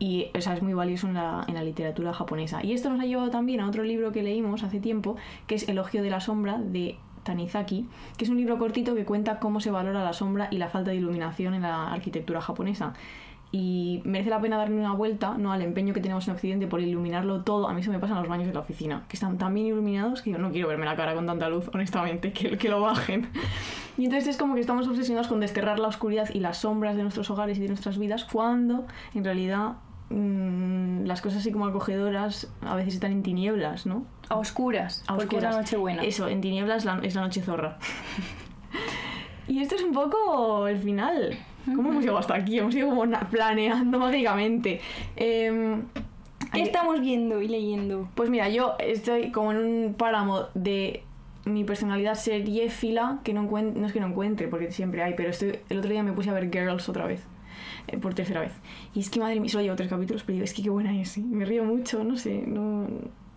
Y 0.00 0.30
o 0.34 0.38
es 0.38 0.62
muy 0.62 0.72
valioso 0.72 1.06
en 1.06 1.14
la, 1.14 1.44
en 1.46 1.54
la 1.54 1.62
literatura 1.62 2.12
japonesa. 2.12 2.64
Y 2.64 2.72
esto 2.72 2.90
nos 2.90 3.00
ha 3.00 3.04
llevado 3.04 3.30
también 3.30 3.60
a 3.60 3.68
otro 3.68 3.84
libro 3.84 4.10
que 4.10 4.22
leímos 4.22 4.64
hace 4.64 4.80
tiempo, 4.80 5.16
que 5.46 5.54
es 5.54 5.68
Elogio 5.68 6.02
de 6.02 6.10
la 6.10 6.20
Sombra 6.20 6.58
de 6.58 6.96
Tanizaki, 7.22 7.86
que 8.16 8.24
es 8.24 8.30
un 8.30 8.36
libro 8.36 8.58
cortito 8.58 8.94
que 8.94 9.04
cuenta 9.04 9.38
cómo 9.38 9.60
se 9.60 9.70
valora 9.70 10.02
la 10.02 10.12
sombra 10.12 10.48
y 10.50 10.58
la 10.58 10.68
falta 10.68 10.90
de 10.90 10.96
iluminación 10.96 11.54
en 11.54 11.62
la 11.62 11.92
arquitectura 11.92 12.40
japonesa. 12.40 12.94
Y 13.52 14.00
merece 14.04 14.30
la 14.30 14.40
pena 14.40 14.56
darle 14.56 14.76
una 14.76 14.92
vuelta 14.92 15.36
¿no? 15.36 15.52
al 15.52 15.60
empeño 15.62 15.92
que 15.92 16.00
tenemos 16.00 16.26
en 16.28 16.34
Occidente 16.34 16.68
por 16.68 16.80
iluminarlo 16.80 17.42
todo. 17.42 17.68
A 17.68 17.74
mí 17.74 17.82
se 17.82 17.90
me 17.90 17.98
pasa 17.98 18.14
en 18.14 18.20
los 18.20 18.28
baños 18.28 18.46
de 18.46 18.54
la 18.54 18.60
oficina, 18.60 19.04
que 19.08 19.16
están 19.16 19.38
tan 19.38 19.52
bien 19.52 19.66
iluminados 19.66 20.22
que 20.22 20.30
yo 20.30 20.38
no 20.38 20.52
quiero 20.52 20.68
verme 20.68 20.86
la 20.86 20.94
cara 20.94 21.14
con 21.14 21.26
tanta 21.26 21.48
luz, 21.48 21.68
honestamente, 21.74 22.32
que, 22.32 22.56
que 22.56 22.68
lo 22.68 22.80
bajen. 22.80 23.28
Y 23.98 24.04
entonces 24.04 24.28
es 24.28 24.36
como 24.38 24.54
que 24.54 24.62
estamos 24.62 24.88
obsesionados 24.88 25.28
con 25.28 25.40
desterrar 25.40 25.78
la 25.78 25.88
oscuridad 25.88 26.30
y 26.32 26.40
las 26.40 26.58
sombras 26.58 26.96
de 26.96 27.02
nuestros 27.02 27.28
hogares 27.28 27.58
y 27.58 27.60
de 27.60 27.68
nuestras 27.68 27.98
vidas, 27.98 28.24
cuando 28.24 28.86
en 29.14 29.24
realidad 29.24 29.74
mm, 30.10 31.04
las 31.06 31.20
cosas 31.22 31.40
así 31.40 31.50
como 31.52 31.66
acogedoras 31.66 32.48
a 32.62 32.74
veces 32.76 32.94
están 32.94 33.12
en 33.12 33.22
tinieblas, 33.22 33.86
¿no? 33.86 34.04
A 34.28 34.36
oscuras, 34.36 35.02
A 35.08 35.16
porque 35.16 35.36
es 35.36 35.42
la 35.42 35.48
oscuras. 35.50 35.64
noche 35.66 35.76
buena. 35.76 36.02
Eso, 36.02 36.28
en 36.28 36.40
tinieblas 36.40 36.84
la- 36.84 37.00
es 37.02 37.14
la 37.14 37.22
noche 37.22 37.40
zorra. 37.42 37.78
y 39.48 39.60
esto 39.60 39.74
es 39.76 39.82
un 39.82 39.92
poco 39.92 40.68
el 40.68 40.78
final. 40.78 41.36
¿Cómo 41.74 41.90
hemos 41.90 42.00
llegado 42.02 42.18
hasta 42.18 42.34
aquí? 42.34 42.58
Hemos 42.58 42.74
ido 42.74 42.88
como 42.88 43.04
planeando 43.30 43.98
mágicamente. 43.98 44.80
Em, 45.16 45.82
¿Qué 46.52 46.62
estamos 46.62 47.00
viendo 47.00 47.40
y 47.42 47.48
leyendo? 47.48 48.08
Pues 48.14 48.30
mira, 48.30 48.48
yo 48.48 48.74
estoy 48.78 49.30
como 49.30 49.52
en 49.52 49.58
un 49.58 49.94
páramo 49.94 50.44
de 50.54 51.04
mi 51.44 51.64
personalidad 51.64 52.14
seriéfila 52.14 53.18
que 53.24 53.32
no, 53.34 53.42
encuent- 53.48 53.74
no 53.74 53.86
es 53.86 53.92
que 53.92 54.00
no 54.00 54.06
encuentre, 54.08 54.48
porque 54.48 54.72
siempre 54.72 55.02
hay, 55.02 55.14
pero 55.16 55.30
estoy, 55.30 55.58
el 55.68 55.78
otro 55.78 55.90
día 55.90 56.02
me 56.02 56.12
puse 56.12 56.30
a 56.30 56.32
ver 56.32 56.50
Girls 56.50 56.88
otra 56.88 57.06
vez. 57.06 57.22
Eh, 57.88 57.96
por 57.98 58.14
tercera 58.14 58.40
vez. 58.40 58.52
Y 58.94 59.00
es 59.00 59.10
que 59.10 59.20
madre 59.20 59.40
mía, 59.40 59.50
solo 59.50 59.64
llevo 59.64 59.76
tres 59.76 59.88
capítulos, 59.88 60.22
pero 60.22 60.34
digo, 60.34 60.44
es 60.44 60.54
que 60.54 60.62
qué 60.62 60.70
buena 60.70 60.98
es. 61.00 61.18
Me 61.18 61.44
río 61.44 61.64
mucho, 61.64 62.04
no 62.04 62.16
sé, 62.16 62.44
no... 62.46 62.86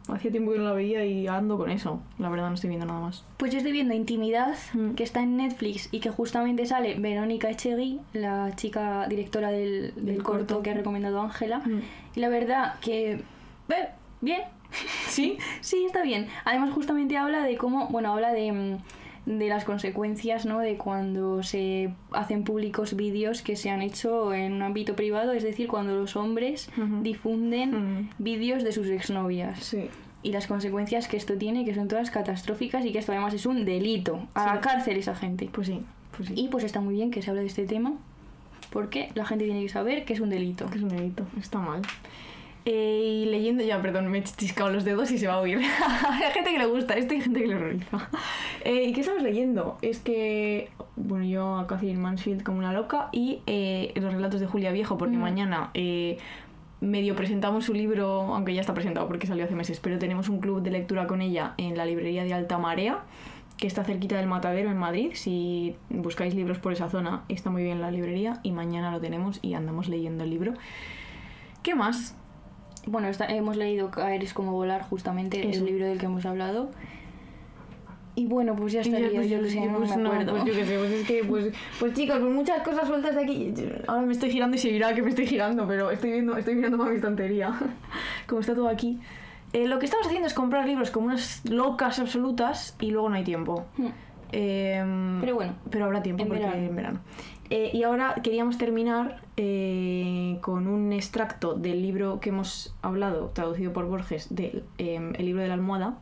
Hacía 0.10 0.32
tiempo 0.32 0.52
que 0.52 0.58
no 0.58 0.66
la 0.66 0.74
veía 0.74 1.06
y 1.06 1.28
ando 1.28 1.58
con 1.58 1.70
eso. 1.72 2.02
La 2.20 2.28
verdad 2.30 2.50
no 2.50 2.56
estoy 2.56 2.68
viendo 2.68 2.86
nada 2.86 3.00
más. 3.00 3.24
Pues 3.38 3.54
yo 3.54 3.60
estoy 3.60 3.72
viendo 3.72 3.94
Intimidad, 3.94 4.54
Mm. 4.74 4.96
que 4.96 5.04
está 5.04 5.24
en 5.24 5.38
Netflix 5.38 5.88
y 5.94 6.02
que 6.02 6.10
justamente 6.10 6.66
sale 6.66 6.96
Verónica 7.00 7.50
Echegui, 7.50 8.02
la 8.12 8.54
chica 8.58 9.08
directora 9.08 9.50
del, 9.52 9.94
del 9.96 10.06
Del 10.06 10.24
corto 10.24 10.40
corto. 10.56 10.62
que 10.62 10.72
ha 10.72 10.74
recomendado 10.74 11.22
Ángela. 11.22 11.60
Mm. 11.60 11.82
Y 12.16 12.20
la 12.20 12.28
verdad 12.28 12.76
que... 12.82 13.12
eh, 13.70 13.90
bien, 14.20 14.42
¿Sí? 15.08 15.38
sí, 15.62 15.86
está 15.86 16.04
bien. 16.04 16.28
Además 16.44 16.72
justamente 16.74 17.16
habla 17.16 17.44
de 17.44 17.56
cómo... 17.56 17.88
Bueno, 17.88 18.12
habla 18.12 18.34
de, 18.34 18.52
mm, 18.52 18.78
de 19.26 19.48
las 19.48 19.64
consecuencias, 19.64 20.46
¿no? 20.46 20.60
De 20.60 20.76
cuando 20.78 21.44
se 21.44 21.94
hacen 22.12 22.44
públicos 22.44 22.96
vídeos 22.96 23.42
que 23.42 23.56
se 23.56 23.70
han 23.70 23.82
hecho 23.82 24.34
en 24.34 24.52
un 24.54 24.62
ámbito 24.62 24.96
privado, 24.96 25.32
es 25.32 25.44
decir, 25.44 25.68
cuando 25.68 25.96
los 25.96 26.16
hombres 26.18 26.70
difunden 27.02 28.10
vídeos 28.18 28.64
de 28.64 28.72
sus 28.72 28.88
exnovias 28.88 29.64
Sí. 29.64 29.90
y 30.24 30.32
las 30.32 30.48
consecuencias 30.48 31.08
que 31.08 31.18
esto 31.18 31.36
tiene, 31.38 31.64
que 31.66 31.74
son 31.76 31.88
todas 31.88 32.12
catastróficas 32.12 32.86
y 32.86 32.92
que 32.92 33.00
esto 33.00 33.12
además 33.12 33.34
es 33.34 33.46
un 33.46 33.66
delito. 33.66 34.28
A 34.34 34.44
Sí. 34.44 34.50
la 34.56 34.62
cárcel 34.62 34.98
esa 34.98 35.16
gente. 35.16 35.50
Pues 35.52 35.68
sí, 35.68 35.82
pues 36.16 36.30
sí. 36.30 36.34
Y 36.38 36.48
pues 36.50 36.64
está 36.64 36.82
muy 36.82 36.96
bien 36.96 37.12
que 37.12 37.22
se 37.22 37.30
hable 37.30 37.42
de 37.42 37.48
este 37.48 37.66
tema, 37.66 37.94
porque 38.72 39.10
la 39.16 39.26
gente 39.26 39.46
tiene 39.46 39.62
que 39.62 39.70
saber 39.70 40.04
que 40.06 40.14
es 40.14 40.20
un 40.20 40.30
delito. 40.30 40.66
Que 40.70 40.78
es 40.78 40.84
un 40.84 40.90
dedito, 40.90 41.26
está 41.40 41.60
mal. 41.60 41.82
Eh, 42.66 43.24
y 43.24 43.26
leyendo, 43.26 43.64
ya, 43.64 43.82
perdón, 43.82 44.08
me 44.08 44.20
he 44.20 44.24
chiscado 44.24 44.70
los 44.70 44.86
dedos 44.86 45.12
y 45.12 45.18
se 45.18 45.28
va 45.28 45.34
a 45.34 45.40
oír. 45.40 45.60
hay 46.10 46.32
gente 46.32 46.52
que 46.52 46.58
le 46.58 46.66
gusta 46.66 46.94
esto 46.94 47.14
y 47.14 47.22
gente 47.22 47.42
que 47.42 47.48
le 47.48 47.56
horroriza. 47.56 48.10
Eh, 48.64 48.86
¿Y 48.86 48.94
qué 48.94 49.02
estamos 49.02 49.22
leyendo? 49.22 49.78
Es 49.82 50.00
que, 50.00 50.70
bueno, 50.96 51.26
yo 51.26 51.58
a 51.58 51.68
Catherine 51.68 52.00
Mansfield 52.00 52.44
como 52.44 52.60
una 52.60 52.72
loca 52.72 53.10
y 53.12 53.42
eh, 53.48 53.92
los 53.96 54.14
relatos 54.14 54.40
de 54.40 54.48
Julia 54.48 54.72
Viejo, 54.72 54.98
porque 54.98 55.18
Mm. 55.18 55.22
mañana 55.22 55.72
medio 56.80 57.16
presentamos 57.16 57.66
su 57.66 57.74
libro, 57.74 58.34
aunque 58.36 58.54
ya 58.54 58.62
está 58.62 58.74
presentado 58.74 59.08
porque 59.08 59.26
salió 59.28 59.46
hace 59.46 59.56
meses, 59.56 59.80
pero 59.80 59.98
tenemos 60.00 60.28
un 60.30 60.40
club 60.40 60.62
de 60.62 60.72
lectura 60.72 61.08
con 61.08 61.22
ella 61.22 61.54
en 61.58 61.78
la 61.78 61.86
librería 61.86 62.24
de 62.26 62.34
Alta 62.34 62.58
Marea 62.58 63.00
que 63.58 63.68
está 63.68 63.84
cerquita 63.84 64.18
del 64.18 64.28
Matadero 64.28 64.70
en 64.70 64.78
Madrid. 64.78 65.12
Si 65.14 65.76
buscáis 65.90 66.34
libros 66.36 66.60
por 66.60 66.74
esa 66.74 66.90
zona, 66.90 67.24
está 67.30 67.50
muy 67.50 67.64
bien 67.64 67.80
la 67.82 67.92
librería 67.92 68.40
y 68.44 68.52
mañana 68.52 68.92
lo 68.92 69.00
tenemos 69.00 69.40
y 69.42 69.54
andamos 69.54 69.88
leyendo 69.88 70.24
el 70.24 70.32
libro. 70.32 70.54
¿Qué 71.62 71.76
más? 71.76 72.18
Bueno, 72.86 73.08
esta- 73.08 73.26
hemos 73.28 73.56
leído 73.58 73.90
Caer 73.92 74.24
es 74.24 74.34
como 74.34 74.52
volar, 74.52 74.84
justamente 74.84 75.50
Eso. 75.50 75.60
el 75.60 75.66
libro 75.66 75.86
del 75.86 75.98
que 76.00 76.06
hemos 76.06 76.26
hablado. 76.26 76.70
Y 78.16 78.28
bueno, 78.28 78.56
pues 78.56 78.74
ya 78.74 78.82
estaría, 78.82 79.10
pues, 79.12 79.28
yo, 79.28 79.42
lo 79.42 79.50
sé, 79.50 79.60
no 79.66 79.80
pues 79.80 79.96
me 79.98 80.08
acuerdo. 80.08 80.34
pues 80.34 80.46
yo 80.46 80.54
qué 80.54 80.66
sé, 80.66 80.78
pues 80.78 80.92
es 80.92 81.08
que, 81.08 81.24
pues, 81.24 81.52
pues 81.80 81.94
chicos, 81.94 82.18
pues 82.20 82.32
muchas 82.32 82.62
cosas 82.62 82.88
sueltas 82.88 83.16
de 83.16 83.24
aquí. 83.24 83.54
Ahora 83.88 84.04
me 84.04 84.12
estoy 84.14 84.30
girando 84.30 84.56
y 84.56 84.60
se 84.60 84.70
dirá 84.70 84.94
que 84.94 85.02
me 85.02 85.10
estoy 85.10 85.26
girando, 85.26 85.66
pero 85.68 85.90
estoy 85.90 86.12
viendo, 86.12 86.38
estoy 86.38 86.54
mirando 86.56 86.78
para 86.78 86.92
mi 86.92 86.98
estantería. 86.98 87.52
Como 88.28 88.42
está 88.42 88.54
todo 88.54 88.68
aquí. 88.70 89.00
Eh, 89.54 89.68
lo 89.68 89.80
que 89.80 89.86
estamos 89.86 90.06
haciendo 90.06 90.28
es 90.28 90.34
comprar 90.36 90.68
libros 90.68 90.90
como 90.92 91.08
unas 91.08 91.44
locas 91.48 92.00
absolutas 92.00 92.76
y 92.80 92.90
luego 92.92 93.10
no 93.10 93.16
hay 93.16 93.24
tiempo. 93.24 93.66
Hmm. 93.78 93.88
Em, 94.32 95.22
Pero 95.22 95.36
bueno, 95.36 95.54
pero 95.70 95.86
habrá 95.86 96.02
tiempo 96.02 96.24
en 96.24 96.28
porque 96.30 96.44
verano. 96.44 96.64
en 96.68 96.76
verano. 96.76 97.00
Eh, 97.50 97.72
y 97.74 97.84
ahora 97.84 98.16
queríamos 98.24 98.58
terminar 98.58 99.22
eh, 99.38 100.38
con 100.42 100.68
un 100.68 100.94
extracto 100.94 101.54
del 101.54 101.82
libro 101.82 102.20
que 102.20 102.30
hemos 102.30 102.76
hablado, 102.82 103.32
traducido 103.34 103.74
por 103.74 103.86
Borges, 103.86 104.34
del 104.34 104.64
em, 104.78 105.14
El 105.16 105.26
libro 105.26 105.42
de 105.42 105.50
la 105.50 105.54
almohada, 105.56 105.96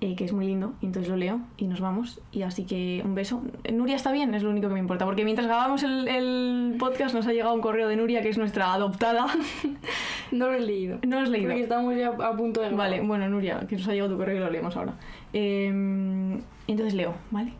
eh, 0.00 0.14
que 0.14 0.24
es 0.24 0.32
muy 0.32 0.46
lindo, 0.46 0.74
y 0.80 0.86
entonces 0.86 1.10
lo 1.10 1.16
leo 1.16 1.40
y 1.56 1.66
nos 1.66 1.80
vamos. 1.80 2.20
Y 2.30 2.42
así 2.42 2.64
que 2.64 3.02
un 3.04 3.14
beso. 3.14 3.42
Nuria 3.72 3.96
está 3.96 4.12
bien, 4.12 4.34
es 4.34 4.42
lo 4.42 4.50
único 4.50 4.68
que 4.68 4.74
me 4.74 4.80
importa, 4.80 5.04
porque 5.04 5.24
mientras 5.24 5.46
grabamos 5.48 5.82
el, 5.82 6.06
el 6.06 6.76
podcast 6.78 7.14
nos 7.14 7.26
ha 7.26 7.32
llegado 7.32 7.54
un 7.54 7.60
correo 7.60 7.88
de 7.88 7.96
Nuria, 7.96 8.22
que 8.22 8.28
es 8.28 8.38
nuestra 8.38 8.72
adoptada. 8.72 9.26
no 10.32 10.46
lo 10.46 10.54
he 10.54 10.60
leído. 10.60 10.98
no 11.06 11.16
lo 11.16 11.22
has 11.22 11.28
leído. 11.28 11.48
Porque 11.48 11.62
estamos 11.62 11.96
ya 11.96 12.08
a 12.08 12.36
punto 12.36 12.60
de 12.60 12.68
grabar. 12.68 12.90
Vale, 12.90 13.02
bueno, 13.02 13.28
Nuria, 13.28 13.60
que 13.68 13.76
nos 13.76 13.88
ha 13.88 13.92
llegado 13.92 14.12
tu 14.12 14.16
correo 14.16 14.36
y 14.36 14.40
lo 14.40 14.50
leemos 14.50 14.76
ahora. 14.76 14.94
Eh, 15.32 15.66
entonces 16.68 16.94
leo, 16.94 17.14
¿vale? 17.30 17.52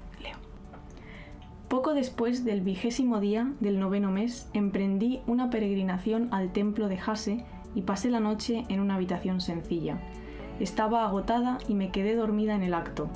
Poco 1.68 1.94
después 1.94 2.44
del 2.44 2.60
vigésimo 2.60 3.18
día 3.18 3.52
del 3.58 3.80
noveno 3.80 4.12
mes, 4.12 4.48
emprendí 4.52 5.20
una 5.26 5.50
peregrinación 5.50 6.28
al 6.30 6.52
templo 6.52 6.86
de 6.88 6.96
Hase 7.04 7.44
y 7.74 7.82
pasé 7.82 8.08
la 8.08 8.20
noche 8.20 8.64
en 8.68 8.78
una 8.78 8.94
habitación 8.94 9.40
sencilla. 9.40 9.98
Estaba 10.60 11.04
agotada 11.04 11.58
y 11.66 11.74
me 11.74 11.90
quedé 11.90 12.14
dormida 12.14 12.54
en 12.54 12.62
el 12.62 12.72
acto. 12.72 13.08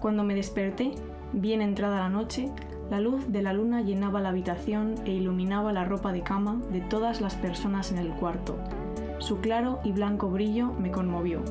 Cuando 0.00 0.22
me 0.22 0.36
desperté, 0.36 0.92
bien 1.32 1.60
entrada 1.60 1.98
la 1.98 2.08
noche, 2.08 2.50
la 2.88 3.00
luz 3.00 3.32
de 3.32 3.42
la 3.42 3.52
luna 3.52 3.82
llenaba 3.82 4.20
la 4.20 4.28
habitación 4.28 4.94
e 5.04 5.10
iluminaba 5.10 5.72
la 5.72 5.84
ropa 5.84 6.12
de 6.12 6.22
cama 6.22 6.62
de 6.70 6.80
todas 6.80 7.20
las 7.20 7.34
personas 7.34 7.90
en 7.90 7.98
el 7.98 8.10
cuarto. 8.10 8.56
Su 9.18 9.40
claro 9.40 9.80
y 9.82 9.90
blanco 9.90 10.30
brillo 10.30 10.72
me 10.78 10.92
conmovió. 10.92 11.42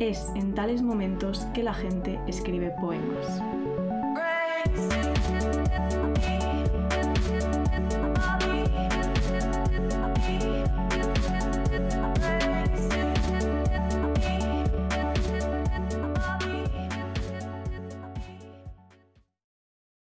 Es 0.00 0.32
en 0.34 0.54
tales 0.54 0.80
momentos 0.80 1.44
que 1.52 1.62
la 1.62 1.74
gente 1.74 2.18
escribe 2.26 2.72
poemas. 2.80 3.42